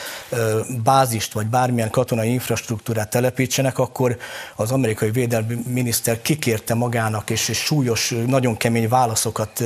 bázist 0.83 1.33
vagy 1.33 1.45
bármilyen 1.45 1.89
katonai 1.89 2.31
infrastruktúrát 2.31 3.09
telepítsenek, 3.09 3.77
akkor 3.77 4.17
az 4.55 4.71
amerikai 4.71 5.11
védelmi 5.11 5.63
miniszter 5.67 6.21
kikérte 6.21 6.73
magának, 6.73 7.29
és 7.29 7.51
súlyos, 7.53 8.13
nagyon 8.27 8.57
kemény 8.57 8.87
válaszokat 8.87 9.63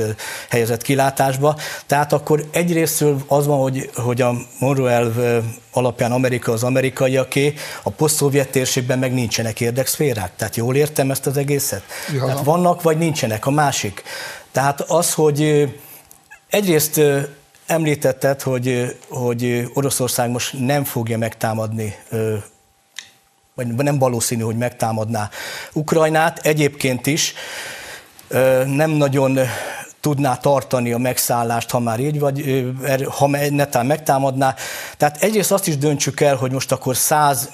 helyezett 0.48 0.82
kilátásba. 0.82 1.56
Tehát 1.86 2.12
akkor 2.12 2.44
egyrésztről 2.50 3.22
az 3.26 3.46
van, 3.46 3.58
hogy, 3.58 3.90
hogy 3.94 4.20
a 4.20 4.34
Monroe 4.58 4.92
elv 4.92 5.42
alapján 5.72 6.12
Amerika 6.12 6.52
az 6.52 6.62
amerikaiaké, 6.62 7.54
a 7.82 7.90
poszt 7.90 8.24
térségben 8.50 8.98
meg 8.98 9.12
nincsenek 9.12 9.60
érdekszférák. 9.60 10.36
Tehát 10.36 10.56
jól 10.56 10.76
értem 10.76 11.10
ezt 11.10 11.26
az 11.26 11.36
egészet? 11.36 11.82
Ja. 12.12 12.24
Tehát 12.24 12.44
vannak, 12.44 12.82
vagy 12.82 12.98
nincsenek. 12.98 13.37
A 13.46 13.50
másik. 13.50 14.02
Tehát 14.52 14.80
az, 14.80 15.14
hogy 15.14 15.68
egyrészt 16.50 17.00
említetted, 17.66 18.42
hogy, 18.42 18.96
hogy 19.08 19.70
Oroszország 19.74 20.30
most 20.30 20.58
nem 20.58 20.84
fogja 20.84 21.18
megtámadni 21.18 21.94
vagy 23.54 23.66
nem 23.66 23.98
valószínű, 23.98 24.42
hogy 24.42 24.56
megtámadná 24.56 25.30
Ukrajnát. 25.72 26.38
Egyébként 26.38 27.06
is 27.06 27.34
nem 28.66 28.90
nagyon 28.90 29.38
tudná 30.00 30.36
tartani 30.36 30.92
a 30.92 30.98
megszállást, 30.98 31.70
ha 31.70 31.78
már 31.78 32.00
így 32.00 32.18
vagy, 32.18 32.66
ha 33.08 33.26
netán 33.50 33.86
megtámadná. 33.86 34.54
Tehát 34.96 35.22
egyrészt 35.22 35.52
azt 35.52 35.66
is 35.66 35.76
döntsük 35.76 36.20
el, 36.20 36.36
hogy 36.36 36.52
most 36.52 36.72
akkor 36.72 36.96
100 36.96 37.50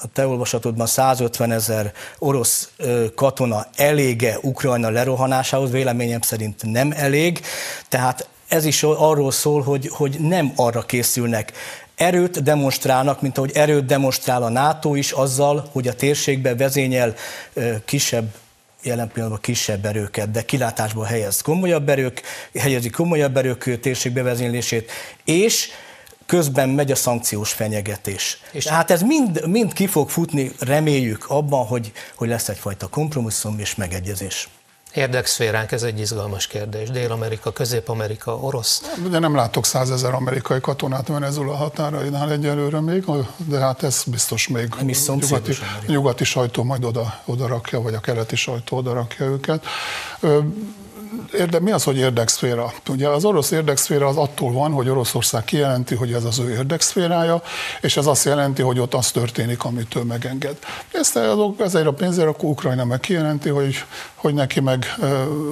a 0.00 0.06
te 0.12 0.26
olvasatodban 0.26 0.86
150 0.86 1.52
ezer 1.52 1.92
orosz 2.18 2.70
katona 3.14 3.66
elége 3.76 4.38
Ukrajna 4.42 4.90
lerohanásához, 4.90 5.70
véleményem 5.70 6.20
szerint 6.20 6.62
nem 6.62 6.92
elég, 6.96 7.40
tehát 7.88 8.28
ez 8.48 8.64
is 8.64 8.82
arról 8.82 9.30
szól, 9.30 9.62
hogy, 9.62 9.88
hogy 9.92 10.16
nem 10.20 10.52
arra 10.56 10.82
készülnek. 10.82 11.52
Erőt 11.94 12.42
demonstrálnak, 12.42 13.20
mint 13.20 13.38
ahogy 13.38 13.50
erőt 13.54 13.84
demonstrál 13.84 14.42
a 14.42 14.48
NATO 14.48 14.94
is 14.94 15.12
azzal, 15.12 15.68
hogy 15.72 15.88
a 15.88 15.94
térségbe 15.94 16.54
vezényel 16.54 17.14
kisebb 17.84 18.34
jelen 18.82 19.08
pillanatban 19.08 19.40
kisebb 19.42 19.84
erőket, 19.84 20.30
de 20.30 20.42
kilátásba 20.42 21.04
helyez 21.04 21.40
komolyabb 21.40 21.88
erők, 21.88 22.22
helyezi 22.58 22.90
komolyabb 22.90 23.36
erők 23.36 23.80
térségbevezénylését, 23.80 24.90
és 25.24 25.68
közben 26.28 26.68
megy 26.68 26.90
a 26.90 26.94
szankciós 26.94 27.52
fenyegetés. 27.52 28.40
És 28.50 28.64
Tehát 28.64 28.90
ez 28.90 29.02
mind, 29.02 29.46
mind 29.46 29.72
ki 29.72 29.86
fog 29.86 30.10
futni, 30.10 30.52
reméljük 30.58 31.24
abban, 31.28 31.66
hogy, 31.66 31.92
hogy 32.14 32.28
lesz 32.28 32.48
egyfajta 32.48 32.86
kompromisszum 32.86 33.58
és 33.58 33.74
megegyezés. 33.74 34.48
Érdekszféránk, 34.94 35.72
ez 35.72 35.82
egy 35.82 36.00
izgalmas 36.00 36.46
kérdés. 36.46 36.90
Dél-Amerika, 36.90 37.52
Közép-Amerika, 37.52 38.36
orosz. 38.36 38.82
De 39.10 39.18
nem 39.18 39.34
látok 39.34 39.66
százezer 39.66 40.14
amerikai 40.14 40.60
katonát 40.60 41.08
Venezuela 41.08 41.54
határainál 41.54 42.32
egyelőre 42.32 42.80
még, 42.80 43.04
de 43.36 43.58
hát 43.58 43.82
ez 43.82 44.02
biztos 44.06 44.48
még 44.48 44.68
nem 44.76 44.88
is 44.88 45.06
nyugati, 45.06 45.52
nyugati 45.86 46.24
sajtó 46.24 46.62
majd 46.62 46.84
oda, 46.84 47.20
oda 47.24 47.46
rakja, 47.46 47.80
vagy 47.80 47.94
a 47.94 48.00
keleti 48.00 48.36
sajtó 48.36 48.76
oda 48.76 48.92
rakja 48.92 49.26
őket 49.26 49.64
érde, 51.34 51.60
mi 51.60 51.70
az, 51.70 51.84
hogy 51.84 51.96
érdekszféra? 51.96 52.72
Ugye 52.88 53.08
az 53.08 53.24
orosz 53.24 53.50
érdekszféra 53.50 54.06
az 54.06 54.16
attól 54.16 54.52
van, 54.52 54.72
hogy 54.72 54.88
Oroszország 54.88 55.44
kijelenti, 55.44 55.94
hogy 55.94 56.12
ez 56.12 56.24
az 56.24 56.38
ő 56.38 56.50
érdekszférája, 56.50 57.42
és 57.80 57.96
ez 57.96 58.06
azt 58.06 58.24
jelenti, 58.24 58.62
hogy 58.62 58.78
ott 58.78 58.94
az 58.94 59.10
történik, 59.10 59.64
amit 59.64 59.94
ő 59.96 60.02
megenged. 60.02 60.56
Ezt 60.92 61.18
ezért 61.58 61.86
a 61.86 61.92
pénzért 61.92 62.28
akkor 62.28 62.50
Ukrajna 62.50 62.84
meg 62.84 63.00
kijelenti, 63.00 63.48
hogy, 63.48 63.74
hogy 64.14 64.34
neki 64.34 64.60
meg 64.60 64.94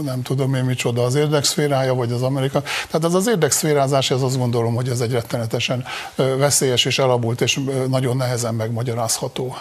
nem 0.03 0.23
tudom 0.23 0.55
én 0.55 0.64
micsoda 0.64 1.03
az 1.03 1.14
érdekszférája, 1.14 1.95
vagy 1.95 2.12
az 2.12 2.23
Amerika. 2.23 2.62
Tehát 2.62 3.05
ez 3.05 3.14
az 3.14 3.29
érdekszférázás, 3.29 4.11
ez 4.11 4.23
azt 4.23 4.38
gondolom, 4.38 4.75
hogy 4.75 4.88
ez 4.88 5.01
egy 5.01 5.12
rettenetesen 5.12 5.85
veszélyes 6.14 6.85
és 6.85 6.99
elabult, 6.99 7.40
és 7.40 7.61
nagyon 7.88 8.16
nehezen 8.16 8.55
megmagyarázható 8.55 9.57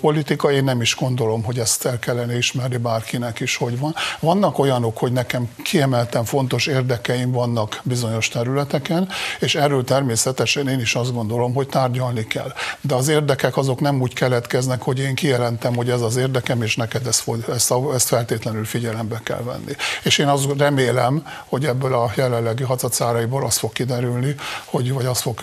politika. 0.00 0.52
Én 0.52 0.64
nem 0.64 0.80
is 0.80 0.96
gondolom, 0.96 1.44
hogy 1.44 1.58
ezt 1.58 1.86
el 1.86 1.98
kellene 1.98 2.36
ismerni 2.36 2.76
bárkinek 2.76 3.40
is, 3.40 3.56
hogy 3.56 3.78
van. 3.78 3.94
Vannak 4.20 4.58
olyan 4.58 4.79
olyanok, 4.80 4.98
hogy 4.98 5.12
nekem 5.12 5.48
kiemelten 5.62 6.24
fontos 6.24 6.66
érdekeim 6.66 7.30
vannak 7.30 7.80
bizonyos 7.82 8.28
területeken, 8.28 9.08
és 9.40 9.54
erről 9.54 9.84
természetesen 9.84 10.68
én 10.68 10.80
is 10.80 10.94
azt 10.94 11.12
gondolom, 11.12 11.54
hogy 11.54 11.68
tárgyalni 11.68 12.26
kell. 12.26 12.52
De 12.80 12.94
az 12.94 13.08
érdekek 13.08 13.56
azok 13.56 13.80
nem 13.80 14.00
úgy 14.00 14.14
keletkeznek, 14.14 14.82
hogy 14.82 14.98
én 14.98 15.14
kijelentem, 15.14 15.74
hogy 15.74 15.90
ez 15.90 16.00
az 16.00 16.16
érdekem, 16.16 16.62
és 16.62 16.76
neked 16.76 17.06
ezt, 17.06 17.24
ezt, 17.52 17.74
ezt 17.94 18.08
feltétlenül 18.08 18.64
figyelembe 18.64 19.20
kell 19.24 19.42
venni. 19.42 19.72
És 20.02 20.18
én 20.18 20.26
azt 20.26 20.46
remélem, 20.58 21.26
hogy 21.46 21.64
ebből 21.64 21.94
a 21.94 22.12
jelenlegi 22.16 22.62
hacacáraiból 22.62 23.44
az 23.44 23.58
fog 23.58 23.72
kiderülni, 23.72 24.34
hogy, 24.64 24.92
vagy 24.92 25.06
az 25.06 25.20
fog 25.20 25.38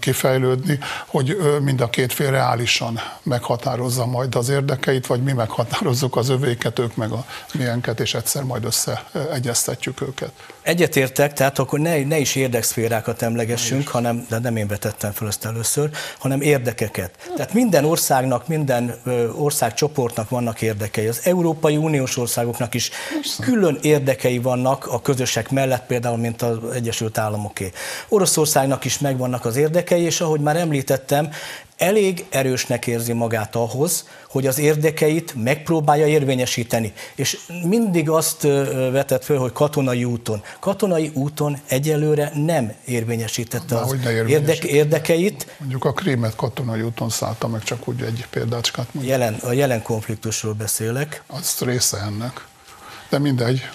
kifejlődni, 0.00 0.78
hogy 1.06 1.36
mind 1.62 1.80
a 1.80 1.90
két 1.90 2.12
fél 2.12 2.30
reálisan 2.30 3.00
meghatározza 3.22 4.06
majd 4.06 4.34
az 4.34 4.48
érdekeit, 4.48 5.06
vagy 5.06 5.22
mi 5.22 5.32
meghatározzuk 5.32 6.16
az 6.16 6.28
övéket, 6.28 6.78
ők 6.78 6.96
meg 6.96 7.10
a 7.10 7.24
milyenket, 7.54 8.00
és 8.00 8.14
egyszer 8.14 8.42
majd 8.42 8.64
össze 8.64 8.79
összeegyeztetjük 8.86 10.00
őket. 10.00 10.32
Egyetértek, 10.62 11.32
tehát 11.32 11.58
akkor 11.58 11.78
ne, 11.78 12.04
ne 12.04 12.18
is 12.18 12.34
érdekszférákat 12.34 13.22
emlegessünk, 13.22 13.88
hanem, 13.88 14.26
de 14.28 14.38
nem 14.38 14.56
én 14.56 14.66
vetettem 14.66 15.12
fel 15.12 15.28
ezt 15.28 15.44
először, 15.44 15.90
hanem 16.18 16.40
érdekeket. 16.40 17.10
Tehát 17.36 17.52
minden 17.52 17.84
országnak, 17.84 18.48
minden 18.48 19.00
országcsoportnak 19.36 20.28
vannak 20.28 20.62
érdekei. 20.62 21.06
Az 21.06 21.20
Európai 21.24 21.76
Uniós 21.76 22.16
országoknak 22.16 22.74
is 22.74 22.90
külön 23.40 23.78
érdekei 23.82 24.38
vannak 24.38 24.86
a 24.86 25.00
közösek 25.00 25.50
mellett, 25.50 25.86
például, 25.86 26.16
mint 26.16 26.42
az 26.42 26.58
Egyesült 26.74 27.18
Államoké. 27.18 27.70
Oroszországnak 28.08 28.84
is 28.84 28.98
megvannak 28.98 29.44
az 29.44 29.56
érdekei, 29.56 30.02
és 30.02 30.20
ahogy 30.20 30.40
már 30.40 30.56
említettem, 30.56 31.30
elég 31.80 32.24
erősnek 32.28 32.86
érzi 32.86 33.12
magát 33.12 33.56
ahhoz, 33.56 34.08
hogy 34.28 34.46
az 34.46 34.58
érdekeit 34.58 35.34
megpróbálja 35.34 36.06
érvényesíteni. 36.06 36.92
És 37.14 37.38
mindig 37.64 38.10
azt 38.10 38.42
vetett 38.92 39.24
föl, 39.24 39.38
hogy 39.38 39.52
katonai 39.52 40.04
úton. 40.04 40.42
Katonai 40.58 41.10
úton 41.14 41.58
egyelőre 41.66 42.32
nem 42.34 42.72
érvényesítette 42.84 43.76
az 43.76 43.96
érdek, 44.26 44.64
érdekeit. 44.64 45.46
Mondjuk 45.58 45.84
a 45.84 45.92
krímet 45.92 46.34
katonai 46.34 46.82
úton 46.82 47.08
szállta 47.08 47.48
meg, 47.48 47.62
csak 47.62 47.88
úgy 47.88 48.02
egy 48.02 48.26
példácskát 48.30 48.86
Jelen, 49.00 49.34
a 49.34 49.52
jelen 49.52 49.82
konfliktusról 49.82 50.52
beszélek. 50.52 51.22
Az 51.26 51.58
része 51.60 51.98
ennek. 51.98 52.46
De 53.08 53.18
mindegy. 53.18 53.68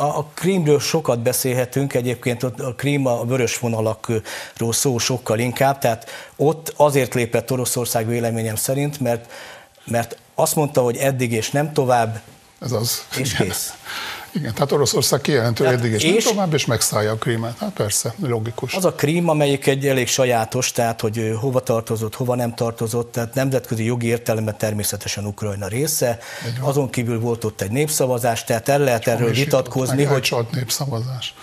A, 0.00 0.04
a 0.04 0.26
Krímről 0.34 0.80
sokat 0.80 1.18
beszélhetünk, 1.18 1.94
egyébként 1.94 2.42
a 2.42 2.74
Krím 2.76 3.06
a 3.06 3.24
vörös 3.24 3.58
vonalakról 3.58 4.72
szó 4.72 4.98
sokkal 4.98 5.38
inkább, 5.38 5.78
tehát 5.78 6.10
ott 6.36 6.72
azért 6.76 7.14
lépett 7.14 7.50
Oroszország 7.52 8.06
véleményem 8.06 8.56
szerint, 8.56 9.00
mert, 9.00 9.32
mert 9.84 10.16
azt 10.34 10.54
mondta, 10.54 10.82
hogy 10.82 10.96
eddig 10.96 11.32
és 11.32 11.50
nem 11.50 11.72
tovább, 11.72 12.20
Ez 12.60 12.72
az. 12.72 13.06
és 13.18 13.32
kész. 13.34 13.74
Igen, 14.32 14.54
tehát 14.54 14.72
Oroszország 14.72 15.20
kijelentő 15.20 15.64
Tehát 15.64 15.78
eddig 15.78 15.92
és, 15.92 16.02
és- 16.02 16.24
tovább, 16.24 16.52
és 16.54 16.66
megszállja 16.66 17.12
a 17.12 17.16
krímet. 17.16 17.58
Hát 17.58 17.70
persze, 17.72 18.14
logikus. 18.22 18.74
Az 18.74 18.84
a 18.84 18.92
krím, 18.92 19.28
amelyik 19.28 19.66
egy 19.66 19.86
elég 19.86 20.08
sajátos, 20.08 20.72
tehát 20.72 21.00
hogy 21.00 21.32
hova 21.40 21.60
tartozott, 21.60 22.14
hova 22.14 22.34
nem 22.34 22.54
tartozott, 22.54 23.12
tehát 23.12 23.34
nemzetközi 23.34 23.84
jogi 23.84 24.06
értelemben 24.06 24.58
természetesen 24.58 25.24
Ukrajna 25.26 25.66
része. 25.66 26.18
Azon 26.60 26.90
kívül 26.90 27.20
volt 27.20 27.44
ott 27.44 27.60
egy 27.60 27.70
népszavazás, 27.70 28.44
tehát 28.44 28.68
el 28.68 28.78
lehet 28.78 29.06
erről 29.06 29.30
vitatkozni, 29.30 30.02
hogy 30.04 30.14
elcsalt 30.14 30.50
népszavazás. 30.50 31.34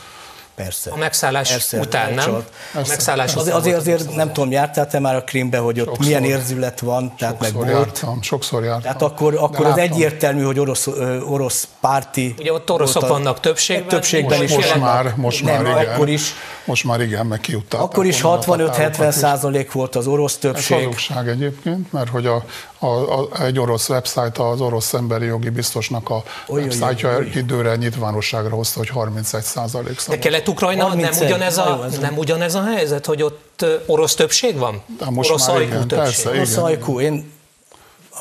Persze. 0.55 0.91
A 0.91 0.95
megszállás 0.97 1.49
Persze, 1.51 1.79
után, 1.79 2.09
nem? 2.09 2.17
elcsalt. 2.17 2.49
A 2.73 2.77
megszállás 2.87 3.33
Persze. 3.33 3.47
után 3.47 3.59
Azért, 3.59 3.77
azért, 3.77 4.15
nem 4.15 4.33
tudom, 4.33 4.51
jártál 4.51 4.87
te 4.87 4.99
már 4.99 5.15
a 5.15 5.23
Krímbe, 5.23 5.57
hogy 5.57 5.79
ott 5.79 5.85
Sokszor. 5.85 6.05
milyen 6.05 6.23
érzület 6.23 6.79
van, 6.79 7.13
tehát 7.17 7.39
meg 7.39 7.49
Sokszor 7.49 7.71
volt. 7.71 7.85
jártam, 7.85 8.21
sokszor 8.21 8.63
jártam. 8.63 8.81
Tehát 8.81 9.01
akkor, 9.01 9.35
akkor 9.39 9.65
az 9.65 9.77
egyértelmű, 9.77 10.43
hogy 10.43 10.59
orosz, 10.59 10.87
ö, 10.87 11.19
orosz 11.21 11.67
párti... 11.79 12.35
Ugye 12.39 12.53
ott 12.53 12.71
oroszok 12.71 13.01
volt 13.01 13.13
a- 13.13 13.17
vannak 13.17 13.39
többségben, 13.39 13.87
többségben 13.87 14.37
most- 14.37 14.49
is. 14.49 14.55
Most 14.55 14.75
már, 14.79 15.13
most 15.15 15.43
Nem, 15.43 15.63
már 15.63 15.81
igen. 15.81 15.93
akkor 15.93 16.09
is- 16.09 16.33
Most 16.65 16.83
már 16.83 17.01
igen, 17.01 17.25
meg 17.25 17.39
kiutálták. 17.39 17.89
Akkor 17.89 18.05
is 18.05 18.21
volna 18.21 18.37
a 18.37 18.45
65-70 18.45 18.67
határokat 18.67 19.07
is. 19.13 19.19
százalék 19.19 19.71
volt 19.71 19.95
az 19.95 20.07
orosz 20.07 20.33
Ez 20.33 20.39
többség. 20.39 20.77
hazugság 20.77 21.27
egyébként, 21.27 21.91
mert 21.91 22.09
hogy 22.09 22.25
a, 22.25 22.43
a, 22.79 23.19
a, 23.19 23.43
egy 23.43 23.59
orosz 23.59 23.89
website 23.89 24.43
az 24.43 24.61
orosz 24.61 24.93
emberi 24.93 25.25
jogi 25.25 25.49
biztosnak 25.49 26.09
a 26.09 26.23
websájtja 26.47 27.19
időre 27.21 27.75
nyilvánosságra 27.75 28.55
hozta, 28.55 28.79
hogy 28.79 28.89
31 28.89 29.43
százalék 29.43 30.01
De. 30.07 30.19
Kelet-Ukrajna 30.19 30.87
nem 30.87 30.99
31, 30.99 31.23
ugyanez, 31.23 31.57
a, 31.57 31.87
nem 32.01 32.17
ugyanez 32.17 32.55
a 32.55 32.63
helyzet, 32.63 33.05
hogy 33.05 33.23
ott 33.23 33.65
orosz 33.85 34.15
többség 34.15 34.57
van? 34.57 34.81
De 34.97 35.09
most 35.09 35.29
orosz 35.29 35.47
már 35.47 35.61
igen, 35.61 35.87
többség. 35.87 35.97
persze, 35.97 36.29
igen. 36.29 36.35
Orosz 36.41 36.57
ajkú, 36.57 36.99
én 36.99 37.33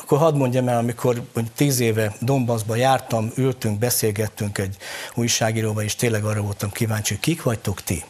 akkor 0.01 0.17
hadd 0.17 0.35
mondjam 0.35 0.67
el, 0.67 0.77
amikor 0.77 1.21
hogy 1.33 1.51
tíz 1.55 1.79
éve 1.79 2.15
Donbassba 2.19 2.75
jártam, 2.75 3.31
ültünk, 3.35 3.79
beszélgettünk 3.79 4.57
egy 4.57 4.77
újságíróval, 5.15 5.83
és 5.83 5.95
tényleg 5.95 6.23
arra 6.23 6.41
voltam 6.41 6.71
kíváncsi, 6.71 7.19
kik 7.19 7.43
vagytok 7.43 7.81
ti? 7.81 8.03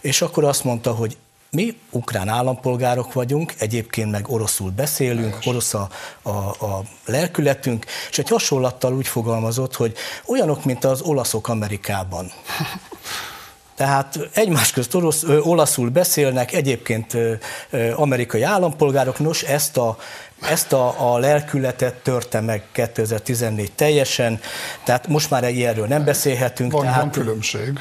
És 0.00 0.22
akkor 0.22 0.44
azt 0.44 0.64
mondta, 0.64 0.92
hogy 0.92 1.16
mi 1.56 1.78
ukrán 1.90 2.28
állampolgárok 2.28 3.12
vagyunk, 3.12 3.54
egyébként 3.58 4.10
meg 4.10 4.28
oroszul 4.28 4.70
beszélünk, 4.70 5.38
orosz 5.44 5.74
a, 5.74 5.88
a, 6.22 6.30
a 6.30 6.82
lelkületünk, 7.06 7.86
és 8.10 8.18
egy 8.18 8.28
hasonlattal 8.28 8.94
úgy 8.94 9.06
fogalmazott, 9.06 9.76
hogy 9.76 9.94
olyanok, 10.26 10.64
mint 10.64 10.84
az 10.84 11.00
olaszok 11.00 11.48
Amerikában. 11.48 12.32
Tehát 13.74 14.18
egymás 14.32 14.72
közt 14.72 14.94
orosz, 14.94 15.22
ö, 15.22 15.38
olaszul 15.38 15.90
beszélnek, 15.90 16.52
egyébként 16.52 17.14
ö, 17.14 17.32
ö, 17.70 17.92
amerikai 17.94 18.42
állampolgárok. 18.42 19.18
Nos, 19.18 19.42
ezt 19.42 19.76
a, 19.76 19.96
ezt 20.40 20.72
a, 20.72 21.12
a 21.12 21.18
lelkületet 21.18 21.94
törte 21.94 22.40
meg 22.40 22.62
2014 22.72 23.72
teljesen, 23.72 24.40
tehát 24.84 25.08
most 25.08 25.30
már 25.30 25.50
ilyenről 25.50 25.86
nem 25.86 26.04
beszélhetünk. 26.04 26.72
Van, 26.72 26.82
tehát, 26.82 27.00
van 27.00 27.10
különbség. 27.10 27.80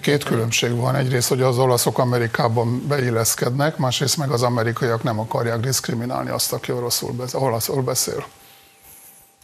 Két 0.00 0.24
különbség 0.24 0.76
van. 0.76 0.94
Egyrészt, 0.94 1.28
hogy 1.28 1.42
az 1.42 1.58
olaszok 1.58 1.98
Amerikában 1.98 2.84
beilleszkednek, 2.88 3.76
másrészt 3.76 4.16
meg 4.16 4.30
az 4.30 4.42
amerikaiak 4.42 5.02
nem 5.02 5.18
akarják 5.18 5.60
diszkriminálni 5.60 6.30
azt, 6.30 6.52
aki 6.52 6.72
oroszul 6.72 7.12
beszél. 7.12 7.40
Olaszul 7.40 7.82
beszél. 7.82 8.24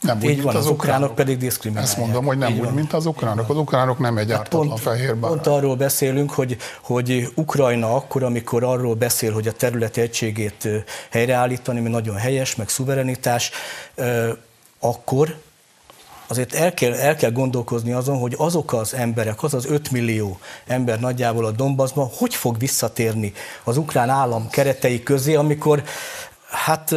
Nem 0.00 0.14
Hát 0.16 0.24
így 0.24 0.42
van, 0.42 0.56
az 0.56 0.66
ukránok 0.66 1.14
pedig 1.14 1.38
diszkriminálják. 1.38 1.92
Ezt 1.92 2.04
mondom, 2.06 2.24
hogy 2.24 2.38
nem 2.38 2.48
Így 2.48 2.54
úgy, 2.54 2.60
van. 2.60 2.68
Hát 2.68 2.76
mint 2.76 2.92
az 2.92 3.06
ukránok. 3.06 3.48
Az 3.48 3.56
ukránok 3.56 3.98
nem 3.98 4.16
egy 4.16 4.32
ártatlan 4.32 4.68
Pont, 4.68 4.80
fehér 4.80 5.16
bárány. 5.16 5.36
pont 5.36 5.46
arról 5.46 5.76
beszélünk, 5.76 6.30
hogy, 6.30 6.56
hogy 6.80 7.32
Ukrajna 7.34 7.94
akkor, 7.94 8.22
amikor 8.22 8.64
arról 8.64 8.94
beszél, 8.94 9.32
hogy 9.32 9.48
a 9.48 9.52
terület 9.52 9.96
egységét 9.96 10.68
helyreállítani, 11.10 11.78
ami 11.78 11.88
nagyon 11.88 12.16
helyes, 12.16 12.56
meg 12.56 12.68
szuverenitás, 12.68 13.50
akkor 14.78 15.36
azért 16.30 16.54
el 16.54 16.74
kell, 16.74 16.92
el 16.92 17.16
kell 17.16 17.30
gondolkozni 17.30 17.92
azon, 17.92 18.18
hogy 18.18 18.34
azok 18.38 18.72
az 18.72 18.94
emberek, 18.94 19.42
az 19.42 19.54
az 19.54 19.66
5 19.66 19.90
millió 19.90 20.38
ember 20.66 21.00
nagyjából 21.00 21.44
a 21.44 21.50
Donbassban, 21.50 22.10
hogy 22.12 22.34
fog 22.34 22.58
visszatérni 22.58 23.32
az 23.64 23.76
ukrán 23.76 24.08
állam 24.08 24.48
keretei 24.48 25.02
közé, 25.02 25.34
amikor 25.34 25.82
hát 26.50 26.94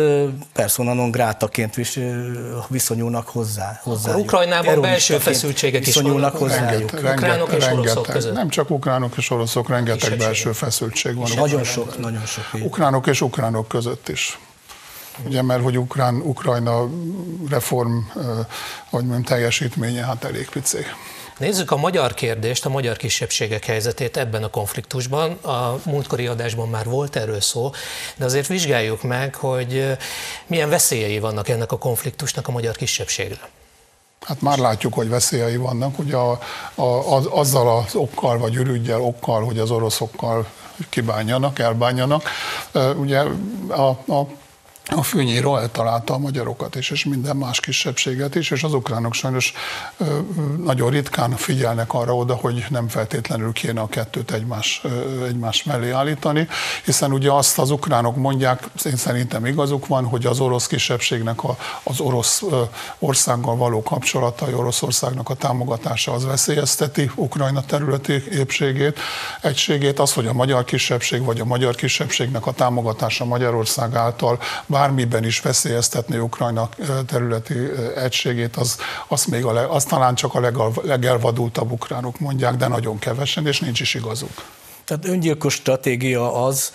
persona 0.53 0.93
non 0.93 1.11
grátaként 1.11 1.75
vis, 1.75 1.95
ö, 1.95 2.27
viszonyulnak 2.67 3.27
hozzá. 3.27 3.79
hozzá 3.83 4.15
Ukrajnában 4.15 4.81
belső 4.81 5.17
feszültségek 5.17 5.87
is 5.87 5.95
vannak. 5.95 6.37
hozzájuk. 6.37 6.93
Ukránok 6.93 7.53
és 7.53 7.65
oroszok 7.65 8.05
között. 8.05 8.33
Nem 8.33 8.49
csak 8.49 8.69
ukránok 8.69 9.17
és 9.17 9.29
oroszok, 9.29 9.69
rengeteg 9.69 10.17
belső 10.17 10.51
feszültség 10.51 11.15
van. 11.15 11.29
Nagyon 11.35 11.63
sok, 11.63 11.99
nagyon 11.99 12.25
sok. 12.25 12.43
így. 12.55 12.61
Ukránok 12.63 13.07
és 13.07 13.21
ukránok 13.21 13.67
között 13.67 14.09
is. 14.09 14.39
Ugye, 15.25 15.41
mert 15.41 15.63
hogy 15.63 15.77
Ukrán, 15.77 16.15
Ukrajna 16.15 16.89
reform, 17.49 17.97
hogy 18.89 19.03
mondjam, 19.03 19.23
teljesítménye 19.23 20.05
hát 20.05 20.23
elég 20.23 20.49
pici. 20.49 20.85
Nézzük 21.37 21.71
a 21.71 21.77
magyar 21.77 22.13
kérdést, 22.13 22.65
a 22.65 22.69
magyar 22.69 22.97
kisebbségek 22.97 23.65
helyzetét 23.65 24.17
ebben 24.17 24.43
a 24.43 24.49
konfliktusban. 24.49 25.31
A 25.31 25.79
múltkori 25.85 26.27
adásban 26.27 26.69
már 26.69 26.85
volt 26.85 27.15
erről 27.15 27.41
szó, 27.41 27.71
de 28.15 28.25
azért 28.25 28.47
vizsgáljuk 28.47 29.03
meg, 29.03 29.35
hogy 29.35 29.97
milyen 30.47 30.69
veszélyei 30.69 31.19
vannak 31.19 31.49
ennek 31.49 31.71
a 31.71 31.77
konfliktusnak 31.77 32.47
a 32.47 32.51
magyar 32.51 32.75
kisebbségre. 32.75 33.49
Hát 34.21 34.41
már 34.41 34.57
látjuk, 34.57 34.93
hogy 34.93 35.09
veszélyei 35.09 35.57
vannak, 35.57 35.99
ugye 35.99 36.15
a, 36.15 36.39
a, 36.75 37.15
az, 37.15 37.25
azzal 37.25 37.77
az 37.77 37.95
okkal, 37.95 38.37
vagy 38.37 38.55
ürügyel, 38.55 39.01
okkal, 39.01 39.45
hogy 39.45 39.59
az 39.59 39.71
oroszokkal 39.71 40.47
kibánjanak, 40.89 41.59
elbánjanak. 41.59 42.29
Ugye 42.95 43.19
a, 43.67 43.89
a 43.89 44.27
a 44.85 45.03
fűnyíró 45.03 45.57
eltalálta 45.57 46.13
a 46.13 46.17
magyarokat 46.17 46.75
is, 46.75 46.89
és 46.89 47.05
minden 47.05 47.35
más 47.35 47.59
kisebbséget 47.59 48.35
is, 48.35 48.51
és 48.51 48.63
az 48.63 48.73
ukránok 48.73 49.13
sajnos 49.13 49.53
nagyon 50.63 50.89
ritkán 50.89 51.31
figyelnek 51.31 51.93
arra 51.93 52.15
oda, 52.15 52.35
hogy 52.35 52.65
nem 52.69 52.87
feltétlenül 52.87 53.51
kéne 53.51 53.81
a 53.81 53.87
kettőt 53.87 54.31
egymás, 54.31 54.81
egymás 55.27 55.63
mellé 55.63 55.89
állítani, 55.89 56.47
hiszen 56.85 57.11
ugye 57.11 57.31
azt 57.31 57.59
az 57.59 57.71
ukránok 57.71 58.15
mondják, 58.15 58.69
én 58.85 58.95
szerintem 58.95 59.45
igazuk 59.45 59.87
van, 59.87 60.05
hogy 60.05 60.25
az 60.25 60.39
orosz 60.39 60.67
kisebbségnek 60.67 61.43
a, 61.43 61.57
az 61.83 61.99
orosz 61.99 62.43
országgal 62.99 63.55
való 63.55 63.83
kapcsolatai, 63.83 64.53
Oroszországnak 64.53 65.29
a 65.29 65.33
támogatása 65.33 66.11
az 66.11 66.25
veszélyezteti 66.25 67.11
Ukrajna 67.15 67.65
területi 67.65 68.23
épségét, 68.31 68.99
egységét, 69.41 69.99
az, 69.99 70.13
hogy 70.13 70.27
a 70.27 70.33
magyar 70.33 70.63
kisebbség 70.63 71.23
vagy 71.23 71.39
a 71.39 71.45
magyar 71.45 71.75
kisebbségnek 71.75 72.45
a 72.45 72.51
támogatása 72.51 73.25
Magyarország 73.25 73.95
által 73.95 74.39
bármiben 74.73 75.23
is 75.23 75.39
veszélyeztetni 75.41 76.17
Ukrajna 76.17 76.69
területi 77.07 77.55
egységét, 77.95 78.55
az, 78.55 78.77
az, 79.07 79.25
még 79.25 79.45
a, 79.45 79.53
le- 79.53 79.69
az 79.69 79.83
talán 79.83 80.15
csak 80.15 80.35
a 80.35 80.39
legal, 80.39 80.73
legelvadultabb 80.81 81.71
ukránok 81.71 82.19
mondják, 82.19 82.55
de 82.55 82.67
nagyon 82.67 82.99
kevesen, 82.99 83.47
és 83.47 83.59
nincs 83.59 83.79
is 83.79 83.93
igazuk. 83.93 84.43
Tehát 84.85 85.07
öngyilkos 85.07 85.53
stratégia 85.53 86.45
az, 86.45 86.71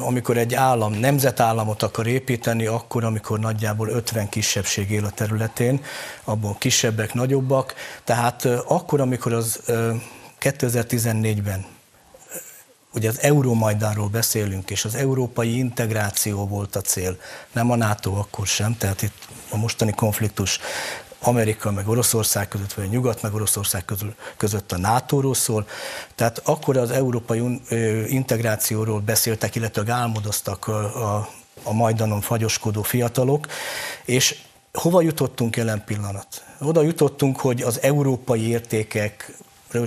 amikor 0.00 0.36
egy 0.36 0.54
állam 0.54 0.92
nemzetállamot 0.92 1.82
akar 1.82 2.06
építeni, 2.06 2.66
akkor, 2.66 3.04
amikor 3.04 3.38
nagyjából 3.38 3.88
50 3.88 4.28
kisebbség 4.28 4.90
él 4.90 5.04
a 5.04 5.10
területén, 5.10 5.84
abból 6.24 6.56
kisebbek, 6.58 7.14
nagyobbak. 7.14 7.74
Tehát 8.04 8.44
akkor, 8.66 9.00
amikor 9.00 9.32
az 9.32 9.60
ö, 9.66 9.92
2014-ben 10.40 11.64
ugye 12.94 13.08
az 13.08 13.20
Eurómajdánról 13.20 14.08
beszélünk, 14.08 14.70
és 14.70 14.84
az 14.84 14.94
európai 14.94 15.56
integráció 15.56 16.46
volt 16.46 16.76
a 16.76 16.80
cél, 16.80 17.16
nem 17.52 17.70
a 17.70 17.76
NATO 17.76 18.14
akkor 18.14 18.46
sem, 18.46 18.76
tehát 18.76 19.02
itt 19.02 19.28
a 19.50 19.56
mostani 19.56 19.92
konfliktus 19.92 20.60
Amerika 21.20 21.70
meg 21.70 21.88
Oroszország 21.88 22.48
között, 22.48 22.72
vagy 22.72 22.84
a 22.84 22.88
Nyugat 22.88 23.22
meg 23.22 23.34
Oroszország 23.34 23.84
között 24.36 24.72
a 24.72 24.78
NATO-ról 24.78 25.34
szól. 25.34 25.66
Tehát 26.14 26.40
akkor 26.44 26.76
az 26.76 26.90
európai 26.90 27.60
integrációról 28.08 29.00
beszéltek, 29.00 29.54
illetve 29.54 29.92
álmodoztak 29.92 30.66
a, 30.66 31.14
a, 31.14 31.28
a 31.62 31.72
Majdanon 31.72 32.20
fagyoskodó 32.20 32.82
fiatalok, 32.82 33.46
és 34.04 34.36
hova 34.72 35.00
jutottunk 35.00 35.56
jelen 35.56 35.84
pillanat? 35.84 36.44
Oda 36.60 36.82
jutottunk, 36.82 37.40
hogy 37.40 37.62
az 37.62 37.82
európai 37.82 38.48
értékek 38.48 39.36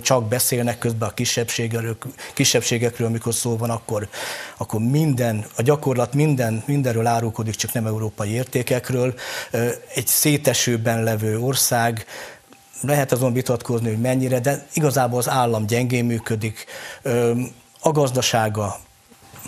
csak 0.01 0.27
beszélnek 0.27 0.77
közben 0.77 1.09
a 1.09 1.13
kisebbségekről, 1.13 1.97
kisebbségekről, 2.33 3.09
mikor 3.09 3.33
szó 3.33 3.57
van, 3.57 3.69
akkor, 3.69 4.07
akkor 4.57 4.79
minden, 4.79 5.45
a 5.57 5.61
gyakorlat 5.61 6.13
minden, 6.13 6.63
mindenről 6.65 7.07
árulkodik, 7.07 7.55
csak 7.55 7.73
nem 7.73 7.85
európai 7.85 8.29
értékekről. 8.29 9.13
Egy 9.95 10.07
szétesőben 10.07 11.03
levő 11.03 11.39
ország, 11.39 12.05
lehet 12.81 13.11
azon 13.11 13.33
vitatkozni, 13.33 13.87
hogy 13.87 14.01
mennyire, 14.01 14.39
de 14.39 14.65
igazából 14.73 15.19
az 15.19 15.29
állam 15.29 15.65
gyengén 15.65 16.05
működik, 16.05 16.65
a 17.79 17.91
gazdasága, 17.91 18.79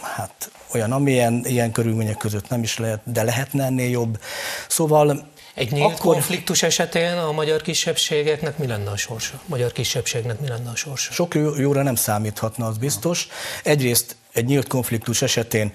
hát 0.02 0.52
olyan, 0.74 0.92
amilyen 0.92 1.46
ilyen 1.46 1.72
körülmények 1.72 2.18
között 2.18 2.50
nem 2.50 2.64
is 2.64 2.78
lehet, 2.78 3.00
de 3.12 3.24
lehetne 3.24 3.66
ennél 3.66 3.90
jobb. 3.90 4.20
Szóval 4.68 5.32
egy 5.54 5.72
nyílt 5.72 5.94
akkor... 5.94 6.14
konfliktus 6.14 6.64
esetén 6.64 7.18
a 7.18 7.32
magyar 7.32 7.62
kisebbségeknek 7.62 8.58
mi 8.58 8.68
lenne 8.68 8.90
a 8.90 8.98
sorsa? 8.98 9.34
A 9.36 9.46
magyar 9.46 9.72
kisebbségnek 9.72 10.40
mi 10.40 10.48
lenne 10.48 10.70
a 10.70 10.76
sorsa? 10.76 11.12
Sok 11.12 11.34
jóra 11.36 11.84
nem 11.84 11.96
számíthatna, 11.96 12.68
az 12.68 12.78
biztos. 12.78 13.28
Egyrészt 13.64 14.16
egy 14.32 14.46
nyílt 14.46 14.68
konfliktus 14.68 15.22
esetén 15.22 15.72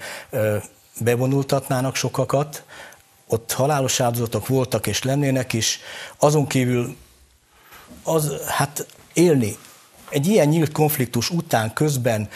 bevonultatnának 0.99 1.95
sokakat, 1.95 2.63
ott 3.27 3.51
halálos 3.51 3.99
áldozatok 3.99 4.47
voltak 4.47 4.87
és 4.87 5.03
lennének 5.03 5.53
is, 5.53 5.79
azon 6.17 6.47
kívül 6.47 6.95
az, 8.03 8.31
hát 8.47 8.85
élni 9.13 9.57
egy 10.09 10.27
ilyen 10.27 10.47
nyílt 10.47 10.71
konfliktus 10.71 11.29
után 11.29 11.73
közben 11.73 12.29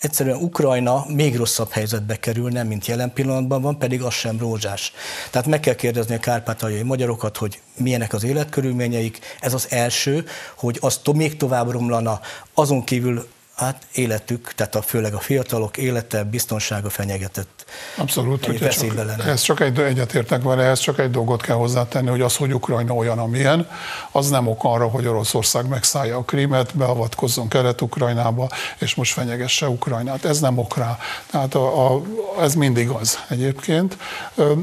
egyszerűen 0.00 0.42
Ukrajna 0.42 1.04
még 1.08 1.36
rosszabb 1.36 1.70
helyzetbe 1.70 2.16
kerül, 2.16 2.50
nem 2.50 2.66
mint 2.66 2.86
jelen 2.86 3.12
pillanatban 3.12 3.62
van, 3.62 3.78
pedig 3.78 4.02
az 4.02 4.14
sem 4.14 4.38
rózsás. 4.38 4.92
Tehát 5.30 5.46
meg 5.46 5.60
kell 5.60 5.74
kérdezni 5.74 6.14
a 6.14 6.18
kárpátaljai 6.18 6.82
magyarokat, 6.82 7.36
hogy 7.36 7.60
milyenek 7.76 8.12
az 8.12 8.24
életkörülményeik. 8.24 9.18
Ez 9.40 9.54
az 9.54 9.66
első, 9.70 10.24
hogy 10.56 10.78
az 10.80 11.00
még 11.14 11.36
tovább 11.36 11.70
romlana, 11.70 12.20
azon 12.54 12.84
kívül 12.84 13.26
hát 13.58 13.82
életük, 13.92 14.52
tehát 14.54 14.74
a, 14.74 14.82
főleg 14.82 15.14
a 15.14 15.18
fiatalok 15.18 15.76
élete, 15.76 16.24
biztonsága 16.24 16.90
fenyegetett. 16.90 17.64
Abszolút, 17.96 18.44
hogy 18.44 18.58
csak, 18.58 19.26
ez 19.26 19.40
csak 19.40 19.60
egy, 19.60 19.78
egyetértek 19.78 20.42
vele, 20.42 20.64
ez 20.64 20.78
csak 20.78 20.98
egy 20.98 21.10
dolgot 21.10 21.42
kell 21.42 21.56
hozzátenni, 21.56 22.08
hogy 22.08 22.20
az, 22.20 22.36
hogy 22.36 22.54
Ukrajna 22.54 22.94
olyan, 22.94 23.18
amilyen, 23.18 23.68
az 24.10 24.28
nem 24.28 24.46
ok 24.46 24.64
arra, 24.64 24.88
hogy 24.88 25.06
Oroszország 25.06 25.68
megszállja 25.68 26.16
a 26.16 26.22
Krímet, 26.22 26.76
beavatkozzon 26.76 27.48
Kelet-Ukrajnába, 27.48 28.48
és 28.78 28.94
most 28.94 29.12
fenyegesse 29.12 29.68
Ukrajnát. 29.68 30.24
Ez 30.24 30.40
nem 30.40 30.58
ok 30.58 30.76
rá. 30.76 30.98
Tehát 31.30 31.54
a, 31.54 31.94
a, 31.94 32.02
ez 32.40 32.54
mindig 32.54 32.88
az 32.88 33.18
egyébként. 33.28 33.96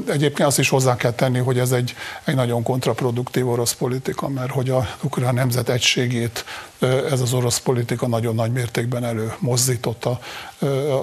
Egyébként 0.08 0.48
azt 0.48 0.58
is 0.58 0.68
hozzá 0.68 0.96
kell 0.96 1.12
tenni, 1.12 1.38
hogy 1.38 1.58
ez 1.58 1.72
egy, 1.72 1.94
egy 2.24 2.34
nagyon 2.34 2.62
kontraproduktív 2.62 3.48
orosz 3.48 3.72
politika, 3.72 4.28
mert 4.28 4.50
hogy 4.50 4.70
a 4.70 4.88
ukrán 5.02 5.34
nemzet 5.34 5.68
egységét 5.68 6.44
ez 7.10 7.20
az 7.20 7.32
orosz 7.32 7.58
politika 7.58 8.06
nagyon 8.06 8.34
nagy 8.34 8.52
mértékben 8.52 9.04
előmozdította 9.04 10.18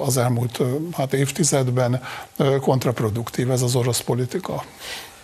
az 0.05 0.17
elmúlt 0.17 0.59
hát 0.97 1.13
évtizedben. 1.13 2.03
Kontraproduktív 2.61 3.51
ez 3.51 3.61
az 3.61 3.75
orosz 3.75 3.99
politika. 3.99 4.63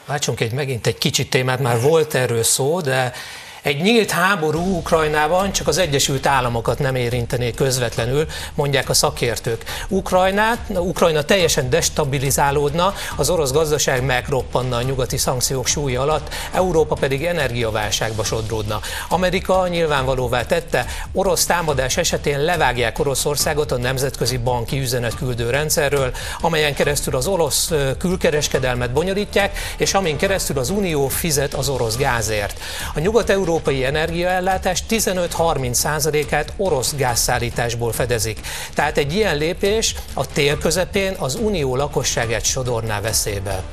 Váltsunk 0.05 0.39
egy 0.39 0.53
megint 0.53 0.87
egy 0.87 0.97
kicsit 0.97 1.29
témát, 1.29 1.59
már 1.59 1.81
volt 1.81 2.13
erről 2.13 2.43
szó, 2.43 2.81
de 2.81 3.13
egy 3.61 3.81
nyílt 3.81 4.11
háború 4.11 4.77
Ukrajnában 4.77 5.51
csak 5.51 5.67
az 5.67 5.77
Egyesült 5.77 6.25
Államokat 6.25 6.79
nem 6.79 6.95
érintené 6.95 7.51
közvetlenül, 7.51 8.25
mondják 8.55 8.89
a 8.89 8.93
szakértők. 8.93 9.63
Ukrajnát, 9.87 10.59
Ukrajna 10.69 11.21
teljesen 11.21 11.69
destabilizálódna, 11.69 12.93
az 13.15 13.29
orosz 13.29 13.51
gazdaság 13.51 14.03
megroppanna 14.05 14.75
a 14.75 14.81
nyugati 14.81 15.17
szankciók 15.17 15.67
súlya 15.67 16.01
alatt, 16.01 16.33
Európa 16.51 16.95
pedig 16.95 17.25
energiaválságba 17.25 18.23
sodródna. 18.23 18.79
Amerika 19.09 19.67
nyilvánvalóvá 19.67 20.45
tette, 20.45 20.85
orosz 21.13 21.45
támadás 21.45 21.97
esetén 21.97 22.43
levágják 22.43 22.99
Oroszországot 22.99 23.71
a 23.71 23.77
nemzetközi 23.77 24.37
banki 24.37 24.79
üzenetküldő 24.79 25.49
rendszerről, 25.49 26.11
amelyen 26.41 26.73
keresztül 26.73 27.15
az 27.15 27.27
orosz 27.27 27.71
külkereskedelmet 27.97 28.91
bonyolítják, 28.91 29.57
és 29.77 29.93
amin 29.93 30.17
keresztül 30.17 30.57
az 30.57 30.69
Unió 30.69 31.07
fizet 31.07 31.53
az 31.53 31.69
orosz 31.69 31.97
gázért. 31.97 32.59
A 32.93 32.99
nyugat 32.99 33.29
európai 33.49 33.85
energiaellátás 33.85 34.83
15-30 34.89 35.73
százalékát 35.73 36.53
orosz 36.57 36.95
gázszállításból 36.95 37.91
fedezik. 37.91 38.39
Tehát 38.73 38.97
egy 38.97 39.13
ilyen 39.13 39.37
lépés 39.37 39.95
a 40.13 40.27
tél 40.27 40.57
közepén 40.57 41.15
az 41.17 41.35
unió 41.35 41.75
lakosságát 41.75 42.43
sodorná 42.43 43.01
veszélybe. 43.01 43.63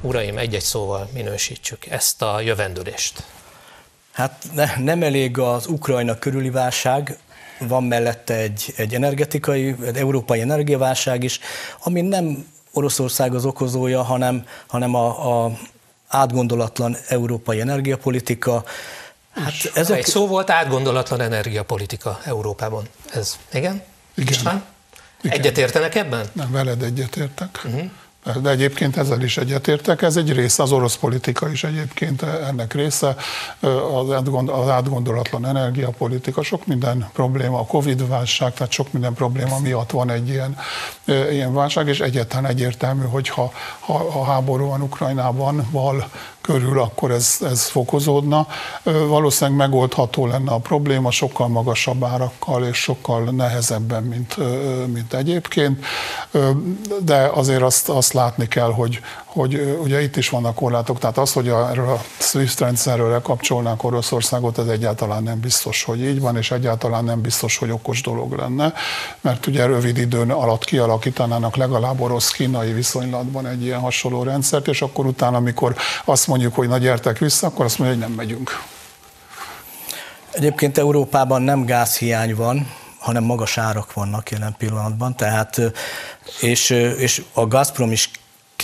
Uraim, 0.00 0.38
egy-egy 0.38 0.62
szóval 0.62 1.08
minősítsük 1.12 1.86
ezt 1.86 2.22
a 2.22 2.40
jövendőlést. 2.40 3.22
Hát 4.12 4.44
ne, 4.54 4.66
nem 4.78 5.02
elég 5.02 5.38
az 5.38 5.66
Ukrajna 5.66 6.18
körüli 6.18 6.50
válság, 6.50 7.18
van 7.58 7.84
mellette 7.84 8.34
egy, 8.34 8.72
egy 8.76 8.94
energetikai, 8.94 9.76
egy 9.84 9.96
európai 9.96 10.40
energiaválság 10.40 11.22
is, 11.22 11.40
ami 11.82 12.00
nem 12.00 12.46
Oroszország 12.72 13.34
az 13.34 13.44
okozója, 13.44 14.02
hanem, 14.02 14.46
hanem 14.66 14.94
a, 14.94 15.44
a 15.44 15.52
átgondolatlan 16.08 16.96
európai 17.08 17.60
energiapolitika, 17.60 18.64
Hát 19.34 19.52
ezek... 19.74 19.98
Egy 19.98 20.04
szó 20.04 20.26
volt 20.26 20.50
átgondolatlan 20.50 21.20
energiapolitika 21.20 22.20
Európában. 22.24 22.88
Ez, 23.12 23.38
igen? 23.52 23.82
Igen. 24.14 24.32
István? 24.32 24.64
igen. 25.22 25.38
Egyetértenek 25.38 25.94
ebben? 25.94 26.26
Nem, 26.32 26.52
veled 26.52 26.82
egyetértek. 26.82 27.60
Uh-huh. 27.64 27.90
De 28.42 28.50
egyébként 28.50 28.96
ezzel 28.96 29.22
is 29.22 29.36
egyetértek, 29.36 30.02
ez 30.02 30.16
egy 30.16 30.32
része, 30.32 30.62
az 30.62 30.72
orosz 30.72 30.96
politika 30.96 31.50
is 31.50 31.64
egyébként 31.64 32.22
ennek 32.22 32.74
része, 32.74 33.16
az 34.46 34.68
átgondolatlan 34.68 35.46
energiapolitika, 35.46 36.42
sok 36.42 36.66
minden 36.66 37.10
probléma, 37.12 37.58
a 37.58 37.64
Covid-válság, 37.64 38.54
tehát 38.54 38.72
sok 38.72 38.92
minden 38.92 39.14
probléma 39.14 39.58
miatt 39.58 39.90
van 39.90 40.10
egy 40.10 40.28
ilyen, 40.28 40.56
ilyen 41.30 41.54
válság, 41.54 41.88
és 41.88 42.00
egyáltalán 42.00 42.46
egyértelmű, 42.46 43.04
hogy 43.04 43.28
ha, 43.28 43.52
ha 43.80 43.94
a 43.94 44.24
háború 44.24 44.66
van 44.66 44.82
Ukrajnában, 44.82 45.68
val 45.70 46.10
körül, 46.46 46.80
akkor 46.80 47.10
ez, 47.10 47.38
ez 47.42 47.68
fokozódna. 47.68 48.46
Valószínűleg 48.82 49.58
megoldható 49.58 50.26
lenne 50.26 50.50
a 50.50 50.58
probléma 50.58 51.10
sokkal 51.10 51.48
magasabb 51.48 52.04
árakkal 52.04 52.64
és 52.64 52.76
sokkal 52.76 53.22
nehezebben, 53.22 54.02
mint, 54.02 54.36
mint 54.92 55.14
egyébként, 55.14 55.84
de 57.00 57.30
azért 57.34 57.62
azt, 57.62 57.88
azt 57.88 58.12
látni 58.12 58.48
kell, 58.48 58.72
hogy, 58.72 59.00
hogy 59.34 59.78
ugye 59.82 60.02
itt 60.02 60.16
is 60.16 60.28
vannak 60.28 60.54
korlátok, 60.54 60.98
tehát 60.98 61.18
az, 61.18 61.32
hogy 61.32 61.48
erről 61.48 61.88
a 61.88 62.00
SWIFT 62.18 62.60
rendszerről 62.60 63.10
lekapcsolnánk 63.10 63.84
Oroszországot, 63.84 64.58
ez 64.58 64.66
egyáltalán 64.66 65.22
nem 65.22 65.40
biztos, 65.40 65.84
hogy 65.84 66.04
így 66.04 66.20
van, 66.20 66.36
és 66.36 66.50
egyáltalán 66.50 67.04
nem 67.04 67.20
biztos, 67.20 67.56
hogy 67.56 67.70
okos 67.70 68.02
dolog 68.02 68.32
lenne, 68.32 68.72
mert 69.20 69.46
ugye 69.46 69.66
rövid 69.66 69.96
időn 69.96 70.30
alatt 70.30 70.64
kialakítanának 70.64 71.56
legalább 71.56 72.00
orosz-kínai 72.00 72.72
viszonylatban 72.72 73.46
egy 73.46 73.62
ilyen 73.62 73.80
hasonló 73.80 74.22
rendszert, 74.22 74.68
és 74.68 74.82
akkor 74.82 75.06
utána, 75.06 75.36
amikor 75.36 75.74
azt 76.04 76.26
mondjuk, 76.26 76.54
hogy 76.54 76.68
na 76.68 76.78
gyertek 76.78 77.18
vissza, 77.18 77.46
akkor 77.46 77.64
azt 77.64 77.78
mondja, 77.78 77.96
hogy 77.96 78.06
nem 78.06 78.16
megyünk. 78.16 78.62
Egyébként 80.30 80.78
Európában 80.78 81.42
nem 81.42 81.64
gázhiány 81.64 82.34
van, 82.34 82.70
hanem 82.98 83.24
magas 83.24 83.58
árak 83.58 83.92
vannak 83.92 84.30
jelen 84.30 84.54
pillanatban, 84.58 85.16
tehát 85.16 85.60
és, 86.40 86.70
és 86.98 87.24
a 87.32 87.46
Gazprom 87.46 87.92
is 87.92 88.10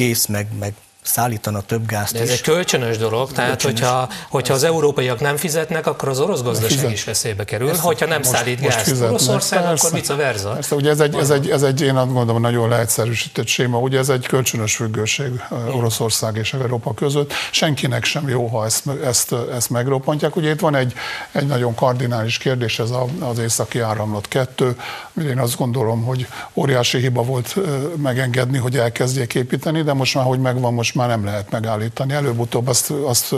kész, 0.01 0.27
meg, 0.27 0.47
meg 0.59 0.75
szállítana 1.03 1.61
több 1.61 1.87
gázt 1.87 2.13
De 2.13 2.21
ez 2.21 2.29
is. 2.29 2.35
egy 2.35 2.41
kölcsönös 2.41 2.99
dolog, 2.99 3.33
tehát 3.33 3.63
kölcsönös. 3.63 3.81
hogyha, 3.81 4.09
hogyha 4.29 4.55
az 4.55 4.63
európaiak 4.63 5.21
nem 5.21 5.37
fizetnek, 5.37 5.87
akkor 5.87 6.09
az 6.09 6.21
orosz 6.21 6.43
gazdaság 6.43 6.71
Fizet. 6.79 6.93
is 6.93 7.05
veszélybe 7.05 7.45
kerül. 7.45 7.67
Persze, 7.67 7.83
hogyha 7.83 8.07
nem 8.07 8.19
most, 8.19 8.31
szállít 8.31 8.61
most 8.61 8.77
gázt 8.77 9.03
Oroszország, 9.03 9.65
akkor 9.65 9.93
vice 9.93 10.15
versa. 10.15 10.51
Persze, 10.51 10.75
ugye 10.75 10.91
ez 10.91 11.01
egy, 11.01 11.15
ez, 11.15 11.31
egy, 11.31 11.51
ez 11.51 11.63
egy, 11.63 11.81
én 11.81 11.97
azt 11.97 12.13
gondolom, 12.13 12.41
nagyon 12.41 12.69
leegyszerűsített 12.69 13.47
séma, 13.47 13.79
ugye 13.79 13.99
ez 13.99 14.09
egy 14.09 14.27
kölcsönös 14.27 14.77
függőség 14.77 15.43
Oroszország 15.75 16.37
és 16.37 16.53
Európa 16.53 16.95
között. 16.95 17.33
Senkinek 17.51 18.05
sem 18.05 18.29
jó, 18.29 18.47
ha 18.47 18.65
ezt, 18.65 18.85
ezt, 19.05 19.35
ezt 19.55 19.71
megroppantják. 19.71 20.37
Ugye 20.37 20.51
itt 20.51 20.61
van 20.61 20.75
egy, 20.75 20.93
egy 21.33 21.47
nagyon 21.47 21.75
kardinális 21.75 22.39
kérdés, 22.39 22.79
ez 22.79 22.91
az 23.21 23.39
északi 23.39 23.81
áramlat 23.81 24.29
kettő. 24.29 24.77
Én 25.23 25.39
azt 25.39 25.57
gondolom, 25.57 26.03
hogy 26.03 26.27
óriási 26.55 26.99
hiba 26.99 27.23
volt 27.23 27.57
megengedni, 27.97 28.59
hogy 28.59 28.77
elkezdjék 28.77 29.35
építeni, 29.35 29.83
de 29.83 29.93
most 29.93 30.15
már, 30.15 30.25
hogy 30.25 30.41
megvan, 30.41 30.75
most 30.75 30.90
már 30.93 31.09
nem 31.09 31.25
lehet 31.25 31.51
megállítani. 31.51 32.13
Előbb-utóbb 32.13 32.69
azt, 32.69 32.91
azt 32.91 33.35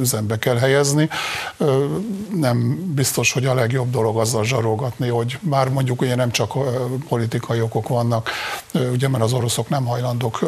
üzembe 0.00 0.38
kell 0.38 0.56
helyezni. 0.56 1.08
Nem 2.34 2.90
biztos, 2.94 3.32
hogy 3.32 3.46
a 3.46 3.54
legjobb 3.54 3.90
dolog 3.90 4.18
azzal 4.18 4.44
zsarogatni, 4.44 5.08
hogy 5.08 5.38
már 5.40 5.68
mondjuk 5.68 6.00
ugye 6.00 6.14
nem 6.14 6.30
csak 6.30 6.52
politikai 7.08 7.60
okok 7.60 7.88
vannak, 7.88 8.30
ugye 8.92 9.08
mert 9.08 9.24
az 9.24 9.32
oroszok 9.32 9.68
nem 9.68 9.84
hajlandók 9.84 10.40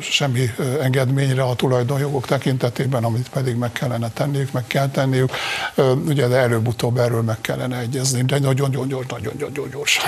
semmi 0.00 0.50
engedményre 0.80 1.42
a 1.42 1.54
tulajdonjogok 1.54 2.26
tekintetében, 2.26 3.04
amit 3.04 3.28
pedig 3.28 3.56
meg 3.56 3.72
kellene 3.72 4.10
tenniük, 4.10 4.52
meg 4.52 4.66
kell 4.66 4.90
tenniük, 4.90 5.30
ugye 6.06 6.26
de 6.26 6.36
előbb-utóbb 6.36 6.98
erről 6.98 7.22
meg 7.22 7.40
kellene 7.40 7.78
egyezni, 7.78 8.22
de 8.22 8.38
nagyon-nagyon 8.38 9.04
nagyon 9.38 9.70
gyorsan. 9.70 10.04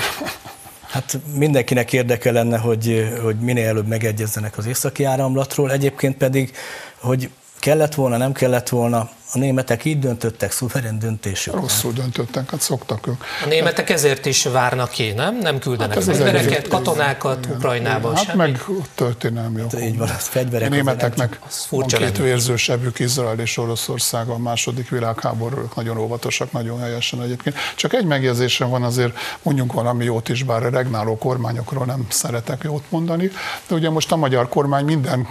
Hát 0.93 1.19
mindenkinek 1.35 1.93
érdeke 1.93 2.31
lenne, 2.31 2.57
hogy, 2.57 3.13
hogy 3.21 3.35
minél 3.39 3.67
előbb 3.67 3.87
megegyezzenek 3.87 4.57
az 4.57 4.65
északi 4.65 5.03
áramlatról, 5.03 5.71
egyébként 5.71 6.17
pedig, 6.17 6.51
hogy 6.99 7.29
kellett 7.59 7.95
volna, 7.95 8.17
nem 8.17 8.31
kellett 8.31 8.69
volna, 8.69 9.09
A 9.35 9.37
németek 9.37 9.85
így 9.85 9.99
döntöttek, 9.99 10.51
szuverén 10.51 10.99
döntésük. 10.99 11.53
Rosszul 11.53 11.93
döntöttek, 11.93 12.49
hát 12.49 12.61
szoktak 12.61 13.07
ők. 13.07 13.21
A 13.43 13.47
németek 13.47 13.89
ezért 13.89 14.25
is 14.25 14.43
várnak 14.43 14.89
ki, 14.89 15.11
nem? 15.11 15.37
Nem 15.37 15.59
küldenek 15.59 15.93
hát 15.93 16.03
fegyvereket, 16.03 16.67
katonákat 16.67 17.45
igen, 17.45 17.57
Ukrajnába. 17.57 18.15
Hát 18.15 18.25
semmi? 18.25 18.37
meg 18.37 18.63
történelmi 18.95 19.61
okok. 19.61 19.81
Így 19.81 19.97
van, 19.97 20.09
az 20.09 20.27
fegyverek. 20.27 20.71
A 20.71 20.73
németeknek 20.73 21.39
van 21.69 21.87
két 21.87 22.17
érzősebük, 22.17 22.99
Izrael 22.99 23.39
és 23.39 23.57
Oroszország 23.57 24.27
a 24.27 24.37
második 24.37 24.89
világháború, 24.89 25.69
nagyon 25.75 25.97
óvatosak, 25.97 26.51
nagyon 26.51 26.79
helyesen 26.79 27.21
egyébként. 27.21 27.55
Csak 27.75 27.93
egy 27.93 28.05
megjegyzésem 28.05 28.69
van 28.69 28.83
azért, 28.83 29.17
mondjunk 29.41 29.73
valami 29.73 30.03
jót 30.03 30.29
is, 30.29 30.43
bár 30.43 30.63
a 30.63 30.69
regnáló 30.69 31.17
kormányokról 31.17 31.85
nem 31.85 32.05
szeretek 32.09 32.61
jót 32.63 32.83
mondani, 32.89 33.31
de 33.67 33.75
ugye 33.75 33.89
most 33.89 34.11
a 34.11 34.15
magyar 34.15 34.49
kormány 34.49 34.85
minden 34.85 35.27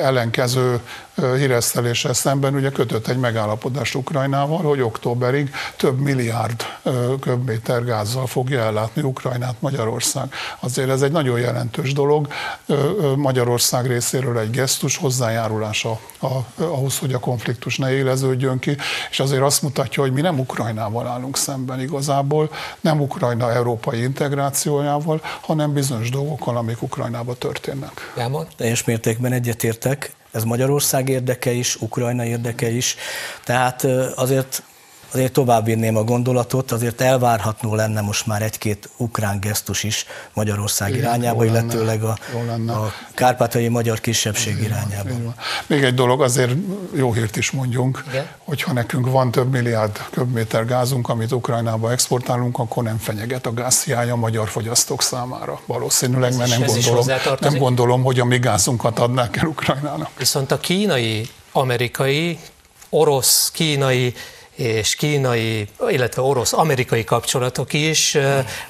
ellenkező 0.00 0.80
híreszteléssel 1.36 2.12
szemben 2.12 2.54
ugye 2.54 2.70
kötött 2.70 3.06
egy 3.06 3.16
megállapodást 3.16 3.44
Ukrajnával, 3.94 4.62
hogy 4.62 4.80
októberig 4.80 5.50
több 5.76 5.98
milliárd 5.98 6.64
köbméter 7.20 7.84
gázzal 7.84 8.26
fogja 8.26 8.60
ellátni 8.60 9.02
Ukrajnát 9.02 9.54
Magyarország. 9.58 10.32
Azért 10.60 10.88
ez 10.88 11.02
egy 11.02 11.12
nagyon 11.12 11.38
jelentős 11.38 11.92
dolog. 11.92 12.28
Magyarország 13.16 13.86
részéről 13.86 14.38
egy 14.38 14.50
gesztus 14.50 14.96
hozzájárulása 14.96 16.00
ahhoz, 16.56 16.98
hogy 16.98 17.12
a 17.12 17.18
konfliktus 17.18 17.76
ne 17.76 17.92
éleződjön 17.92 18.58
ki, 18.58 18.76
és 19.10 19.20
azért 19.20 19.42
azt 19.42 19.62
mutatja, 19.62 20.02
hogy 20.02 20.12
mi 20.12 20.20
nem 20.20 20.38
Ukrajnával 20.38 21.06
állunk 21.06 21.36
szemben 21.36 21.80
igazából, 21.80 22.50
nem 22.80 23.00
Ukrajna 23.00 23.52
európai 23.52 24.02
integrációjával, 24.02 25.20
hanem 25.40 25.72
bizonyos 25.72 26.10
dolgokkal, 26.10 26.56
amik 26.56 26.82
Ukrajnába 26.82 27.34
történnek. 27.34 28.12
Jámon? 28.16 28.46
Teljes 28.56 28.84
mértékben 28.84 29.32
egyetértek. 29.32 30.14
Ez 30.36 30.44
Magyarország 30.44 31.08
érdeke 31.08 31.50
is, 31.50 31.76
Ukrajna 31.76 32.24
érdeke 32.24 32.70
is. 32.70 32.96
Tehát 33.44 33.84
azért 34.14 34.62
azért 35.16 35.32
továbbvinném 35.32 35.96
a 35.96 36.04
gondolatot, 36.04 36.72
azért 36.72 37.00
elvárható 37.00 37.74
lenne 37.74 38.00
most 38.00 38.26
már 38.26 38.42
egy-két 38.42 38.88
ukrán 38.96 39.40
gesztus 39.40 39.82
is 39.82 40.06
Magyarország 40.32 40.88
Igen, 40.88 41.00
irányába, 41.00 41.44
illetőleg 41.44 42.02
a, 42.02 42.18
a 42.66 42.92
kárpátai 43.14 43.68
magyar 43.68 44.00
kisebbség 44.00 44.52
Igen, 44.52 44.64
irányába. 44.64 45.08
Igen. 45.08 45.34
Még 45.66 45.84
egy 45.84 45.94
dolog, 45.94 46.22
azért 46.22 46.52
jó 46.94 47.12
hírt 47.12 47.36
is 47.36 47.50
mondjunk, 47.50 48.04
Igen? 48.08 48.28
hogyha 48.38 48.72
nekünk 48.72 49.10
van 49.10 49.30
több 49.30 49.50
milliárd 49.50 50.00
köbméter 50.10 50.64
gázunk, 50.64 51.08
amit 51.08 51.32
Ukrajnába 51.32 51.90
exportálunk, 51.90 52.58
akkor 52.58 52.82
nem 52.82 52.98
fenyeget 52.98 53.46
a 53.46 53.52
gázhiány 53.52 54.10
a 54.10 54.16
magyar 54.16 54.48
fogyasztók 54.48 55.02
számára. 55.02 55.60
Valószínűleg, 55.66 56.36
mert 56.36 56.50
nem 56.58 56.66
gondolom, 56.66 57.06
nem 57.40 57.58
gondolom, 57.58 58.02
hogy 58.02 58.20
a 58.20 58.24
mi 58.24 58.38
gázunkat 58.38 58.98
adnák 58.98 59.36
el 59.36 59.46
Ukrajnának. 59.46 60.10
Viszont 60.18 60.50
a 60.50 60.58
kínai, 60.58 61.28
amerikai, 61.52 62.38
orosz, 62.88 63.50
kínai 63.52 64.14
és 64.56 64.94
kínai, 64.94 65.68
illetve 65.88 66.22
orosz-amerikai 66.22 67.04
kapcsolatok 67.04 67.72
is 67.72 68.18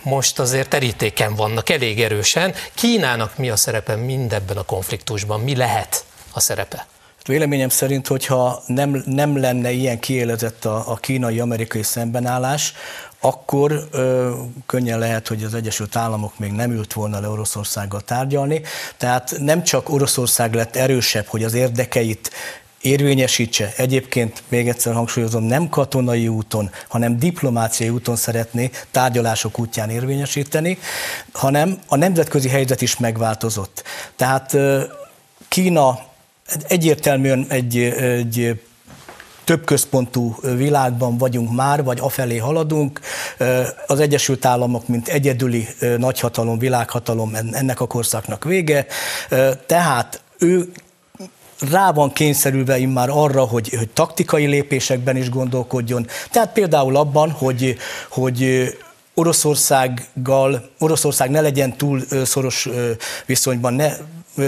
most 0.03 0.39
azért 0.39 0.69
terítéken 0.69 1.35
vannak 1.35 1.69
elég 1.71 2.01
erősen. 2.01 2.55
Kínának 2.75 3.39
mi 3.39 3.51
a 3.51 3.57
szerepe 3.57 3.97
mindebben 3.97 4.57
a 4.57 4.63
konfliktusban? 4.63 5.41
Mi 5.41 5.57
lehet 5.57 6.05
a 6.33 6.41
szerepe? 6.41 6.87
Véleményem 7.27 7.69
szerint, 7.69 8.07
hogyha 8.07 8.63
nem, 8.67 9.03
nem 9.07 9.41
lenne 9.41 9.71
ilyen 9.71 9.99
kiélezett 9.99 10.65
a, 10.65 10.91
a 10.91 10.97
kínai-amerikai 10.97 11.83
szembenállás, 11.83 12.75
akkor 13.21 13.89
ö, 13.91 14.35
könnyen 14.67 14.99
lehet, 14.99 15.29
hogy 15.29 15.43
az 15.45 15.55
Egyesült 15.55 15.97
Államok 15.97 16.39
még 16.39 16.53
nem 16.53 16.71
ült 16.71 16.93
volna 16.93 17.21
le 17.21 17.29
Oroszországgal 17.29 18.01
tárgyalni. 18.01 18.63
Tehát 18.97 19.35
nem 19.39 19.63
csak 19.63 19.89
Oroszország 19.89 20.55
lett 20.55 20.77
erősebb, 20.77 21.27
hogy 21.27 21.45
az 21.45 21.55
érdekeit 21.55 22.31
érvényesítse. 22.81 23.73
Egyébként 23.77 24.43
még 24.49 24.69
egyszer 24.69 24.95
hangsúlyozom, 24.95 25.45
nem 25.45 25.69
katonai 25.69 26.29
úton, 26.29 26.71
hanem 26.89 27.19
diplomáciai 27.19 27.89
úton 27.89 28.17
szeretné 28.17 28.71
tárgyalások 28.91 29.59
útján 29.59 29.91
érvényesíteni, 29.91 30.79
hanem 31.33 31.79
a 31.89 31.97
nemzetközi 31.97 32.49
helyzet 32.49 32.83
is 32.83 32.97
megváltozott. 32.97 33.83
Tehát 34.17 34.57
Kína 35.49 35.99
egyértelműen 36.69 37.47
egy, 37.49 37.79
egy 37.79 38.61
több 39.45 39.65
központú 39.65 40.37
világban 40.57 41.19
vagyunk 41.19 41.55
már, 41.55 41.85
vagy 41.85 41.99
afelé 42.01 42.37
haladunk. 42.37 43.01
Az 43.87 44.01
Egyesült 44.01 44.45
Államok, 44.45 44.89
mint 44.89 45.09
egyedüli 45.09 45.69
nagyhatalom, 45.97 46.59
világhatalom, 46.59 47.35
ennek 47.35 47.81
a 47.81 47.87
korszaknak 47.87 48.45
vége. 48.45 48.87
Tehát 49.67 50.21
ő 50.39 50.73
rá 51.71 51.93
van 51.93 52.13
kényszerülve 52.13 52.79
immár 52.79 53.09
arra, 53.11 53.45
hogy, 53.45 53.69
hogy 53.69 53.89
taktikai 53.89 54.47
lépésekben 54.47 55.17
is 55.17 55.31
gondolkodjon. 55.31 56.07
Tehát 56.31 56.53
például 56.53 56.97
abban, 56.97 57.31
hogy, 57.31 57.77
hogy 58.09 58.69
Oroszországgal, 59.15 60.71
Oroszország 60.79 61.31
ne 61.31 61.41
legyen 61.41 61.77
túl 61.77 62.03
szoros 62.25 62.69
viszonyban, 63.27 63.75
ne 63.75 63.93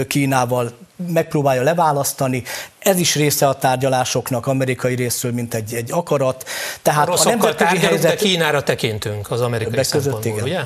Kínával 0.07 0.71
megpróbálja 1.07 1.61
leválasztani. 1.61 2.43
Ez 2.79 2.99
is 2.99 3.15
része 3.15 3.47
a 3.47 3.53
tárgyalásoknak 3.53 4.47
amerikai 4.47 4.95
részről, 4.95 5.31
mint 5.31 5.53
egy, 5.53 5.73
egy 5.73 5.91
akarat. 5.91 6.45
Tehát 6.81 7.07
a, 7.07 7.13
a 7.13 7.23
nemzetközi 7.23 7.77
helyzet... 7.77 8.11
de 8.11 8.15
Kínára 8.15 8.63
tekintünk 8.63 9.31
az 9.31 9.41
amerikai 9.41 9.83
szempontból, 9.83 10.41
ugye? 10.41 10.59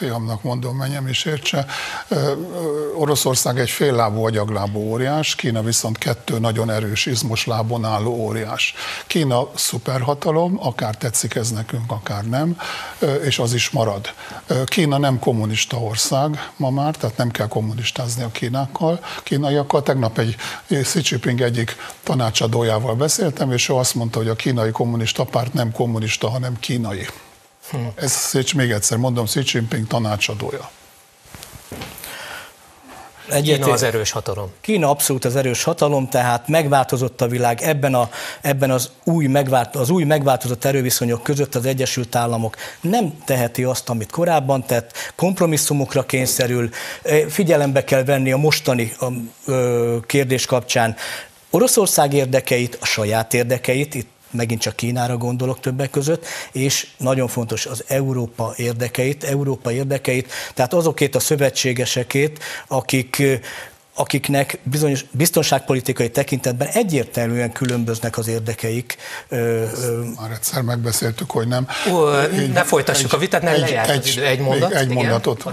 Fiamnak 0.00 0.42
mondom, 0.42 0.76
menjem 0.76 1.08
is 1.08 1.24
értse. 1.24 1.66
Oroszország 2.94 3.58
egy 3.58 3.70
fél 3.70 3.94
lábú 3.94 4.24
agyaglábú 4.24 4.78
óriás, 4.78 5.34
Kína 5.34 5.62
viszont 5.62 5.98
kettő 5.98 6.38
nagyon 6.38 6.70
erős 6.70 7.06
izmos 7.06 7.46
lábon 7.46 7.84
álló 7.84 8.10
óriás. 8.10 8.74
Kína 9.06 9.48
szuperhatalom, 9.54 10.58
akár 10.62 10.96
tetszik 10.96 11.34
ez 11.34 11.50
nekünk, 11.50 11.92
akár 11.92 12.24
nem, 12.24 12.60
és 13.24 13.38
az 13.38 13.54
is 13.54 13.70
marad. 13.70 14.14
Kína 14.64 14.98
nem 14.98 15.18
kommunista 15.18 15.76
ország 15.76 16.50
ma 16.56 16.70
már, 16.70 16.96
tehát 16.96 17.16
nem 17.16 17.30
kell 17.30 17.48
kommunistázni 17.48 18.22
a 18.22 18.30
kínákkal, 18.30 19.00
kínaiakkal. 19.22 19.82
Tegnap 19.82 20.18
egy 20.18 20.36
Xi 20.82 21.00
Jinping 21.02 21.40
egyik 21.40 21.76
tanácsadójával 22.02 22.94
beszéltem, 22.94 23.52
és 23.52 23.68
ő 23.68 23.74
azt 23.74 23.94
mondta, 23.94 24.18
hogy 24.18 24.28
a 24.28 24.34
kínai 24.34 24.70
kommunista 24.70 25.24
párt 25.24 25.52
nem 25.52 25.72
kommunista, 25.72 26.28
hanem 26.28 26.58
kínai. 26.60 27.06
Hm. 27.70 27.76
Ez 27.94 28.30
még 28.54 28.70
egyszer 28.70 28.98
mondom, 28.98 29.24
Xi 29.24 29.40
Jinping 29.44 29.86
tanácsadója. 29.86 30.70
Egyetért. 33.30 33.60
Kína 33.60 33.72
az 33.72 33.82
erős 33.82 34.10
hatalom. 34.10 34.50
Kína 34.60 34.90
abszolút 34.90 35.24
az 35.24 35.36
erős 35.36 35.62
hatalom, 35.62 36.08
tehát 36.08 36.48
megváltozott 36.48 37.20
a 37.20 37.28
világ 37.28 37.62
ebben, 37.62 37.94
a, 37.94 38.10
ebben 38.40 38.70
az, 38.70 38.90
új 39.04 39.26
megvált, 39.26 39.76
az 39.76 39.90
új 39.90 40.04
megváltozott 40.04 40.64
erőviszonyok 40.64 41.22
között 41.22 41.54
az 41.54 41.66
Egyesült 41.66 42.14
Államok 42.14 42.56
nem 42.80 43.18
teheti 43.24 43.64
azt, 43.64 43.88
amit 43.88 44.10
korábban 44.10 44.66
tett, 44.66 45.12
kompromisszumokra 45.16 46.06
kényszerül, 46.06 46.70
figyelembe 47.28 47.84
kell 47.84 48.04
venni 48.04 48.32
a 48.32 48.36
mostani 48.36 48.92
a, 48.98 49.06
ö, 49.46 49.96
kérdés 50.06 50.46
kapcsán 50.46 50.96
Oroszország 51.50 52.12
érdekeit, 52.12 52.78
a 52.80 52.84
saját 52.84 53.34
érdekeit, 53.34 53.94
itt 53.94 54.08
megint 54.30 54.60
csak 54.60 54.76
Kínára 54.76 55.16
gondolok 55.16 55.60
többek 55.60 55.90
között, 55.90 56.26
és 56.52 56.88
nagyon 56.96 57.28
fontos 57.28 57.66
az 57.66 57.84
Európa 57.86 58.52
érdekeit, 58.56 59.24
Európa 59.24 59.72
érdekeit, 59.72 60.32
tehát 60.54 60.74
azokét 60.74 61.14
a 61.14 61.20
szövetségesekét, 61.20 62.38
akik 62.68 63.22
akiknek 64.00 64.58
bizonyos 64.62 65.04
biztonságpolitikai 65.10 66.10
tekintetben 66.10 66.68
egyértelműen 66.68 67.52
különböznek 67.52 68.18
az 68.18 68.28
érdekeik. 68.28 68.96
Már 70.20 70.30
egyszer 70.32 70.62
megbeszéltük, 70.62 71.30
hogy 71.30 71.48
nem. 71.48 71.66
Ó, 71.92 72.18
egy, 72.18 72.52
ne 72.52 72.64
folytassuk 72.64 73.12
egy, 73.12 73.16
a 73.16 73.18
vitát, 73.18 73.42
ne 73.42 73.52
egy, 73.52 73.72
egy, 73.72 74.18
egy 74.24 74.40
mondat. 74.40 74.72
Egy 74.72 74.90
igen, 74.90 74.94
mondatot. 74.94 75.44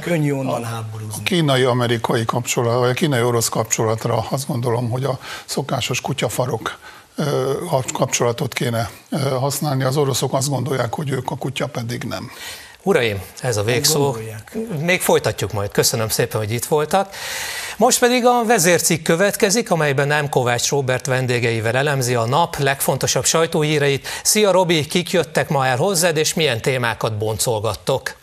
Könnyű 0.00 0.32
onnan 0.32 0.64
háborúzni. 0.64 1.14
A 1.18 1.22
kínai-amerikai 1.22 2.24
kapcsolat, 2.24 2.78
vagy 2.78 2.90
a 2.90 2.94
kínai-orosz 2.94 3.48
kapcsolatra 3.48 4.26
azt 4.30 4.46
gondolom, 4.46 4.90
hogy 4.90 5.04
a 5.04 5.18
szokásos 5.44 6.00
kutyafarok 6.00 6.78
kapcsolatot 7.92 8.52
kéne 8.52 8.90
használni. 9.38 9.84
Az 9.84 9.96
oroszok 9.96 10.32
azt 10.32 10.48
gondolják, 10.48 10.94
hogy 10.94 11.10
ők 11.10 11.30
a 11.30 11.36
kutya 11.36 11.66
pedig 11.66 12.02
nem. 12.02 12.30
Uraim, 12.82 13.22
ez 13.40 13.56
a 13.56 13.62
végszó. 13.62 14.16
Még 14.80 15.00
folytatjuk 15.00 15.52
majd. 15.52 15.70
Köszönöm 15.70 16.08
szépen, 16.08 16.40
hogy 16.40 16.50
itt 16.50 16.64
voltak. 16.64 17.14
Most 17.76 17.98
pedig 17.98 18.26
a 18.26 18.44
vezércikk 18.44 19.02
következik, 19.02 19.70
amelyben 19.70 20.06
nem 20.06 20.28
Kovács 20.28 20.70
Robert 20.70 21.06
vendégeivel 21.06 21.76
elemzi 21.76 22.14
a 22.14 22.26
nap 22.26 22.56
legfontosabb 22.58 23.24
sajtóhíreit. 23.24 24.08
Szia 24.22 24.50
Robi, 24.50 24.86
kik 24.86 25.10
jöttek 25.10 25.48
ma 25.48 25.66
el 25.66 25.76
hozzád, 25.76 26.16
és 26.16 26.34
milyen 26.34 26.60
témákat 26.60 27.18
boncolgattok? 27.18 28.14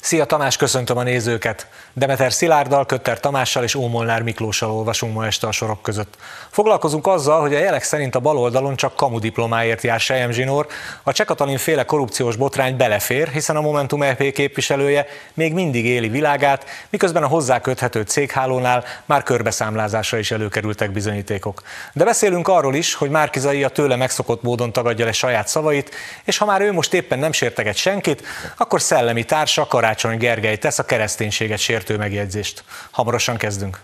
Szia 0.00 0.24
Tamás, 0.24 0.56
köszöntöm 0.56 0.96
a 0.96 1.02
nézőket! 1.02 1.66
Demeter 1.92 2.32
Szilárddal, 2.32 2.86
Kötter 2.86 3.20
Tamással 3.20 3.62
és 3.62 3.74
Ómolnár 3.74 4.22
Miklóssal 4.22 4.70
olvasunk 4.70 5.14
ma 5.14 5.26
este 5.26 5.46
a 5.46 5.52
sorok 5.52 5.82
között. 5.82 6.16
Foglalkozunk 6.50 7.06
azzal, 7.06 7.40
hogy 7.40 7.54
a 7.54 7.58
jelek 7.58 7.82
szerint 7.82 8.14
a 8.14 8.20
baloldalon 8.20 8.76
csak 8.76 8.96
kamu 8.96 9.18
diplomáért 9.18 9.82
jár 9.82 10.00
Sejem 10.00 10.30
Zsinór, 10.30 10.66
a 11.02 11.12
Csekatalin 11.12 11.58
féle 11.58 11.84
korrupciós 11.84 12.36
botrány 12.36 12.76
belefér, 12.76 13.28
hiszen 13.28 13.56
a 13.56 13.60
Momentum 13.60 14.02
EP 14.02 14.32
képviselője 14.32 15.06
még 15.34 15.52
mindig 15.52 15.84
éli 15.84 16.08
világát, 16.08 16.64
miközben 16.90 17.22
a 17.22 17.26
hozzá 17.26 17.60
köthető 17.60 18.02
céghálónál 18.02 18.84
már 19.04 19.22
körbeszámlázásra 19.22 20.18
is 20.18 20.30
előkerültek 20.30 20.90
bizonyítékok. 20.90 21.62
De 21.92 22.04
beszélünk 22.04 22.48
arról 22.48 22.74
is, 22.74 22.94
hogy 22.94 23.10
Márkizai 23.10 23.64
a 23.64 23.68
tőle 23.68 23.96
megszokott 23.96 24.42
módon 24.42 24.72
tagadja 24.72 25.04
le 25.04 25.12
saját 25.12 25.48
szavait, 25.48 25.94
és 26.24 26.38
ha 26.38 26.44
már 26.44 26.60
ő 26.60 26.72
most 26.72 26.94
éppen 26.94 27.18
nem 27.18 27.32
sérteget 27.32 27.76
senkit, 27.76 28.22
akkor 28.56 28.80
szellemi 28.80 29.24
társa 29.24 29.66
Karácsony 29.66 30.18
Gergely 30.18 30.56
tesz 30.56 30.78
a 30.78 30.84
kereszténységet 30.84 31.58
sértő 31.78 31.96
megjegyzést. 31.96 32.64
Hamarosan 32.90 33.36
kezdünk. 33.36 33.80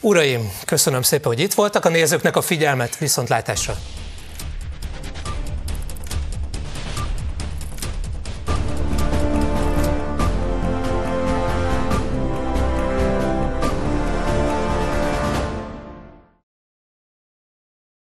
Uraim, 0.00 0.52
köszönöm 0.64 1.02
szépen, 1.02 1.26
hogy 1.26 1.40
itt 1.40 1.54
voltak, 1.54 1.84
a 1.84 1.88
nézőknek 1.88 2.36
a 2.36 2.42
figyelmet, 2.42 2.98
viszontlátásra! 2.98 3.76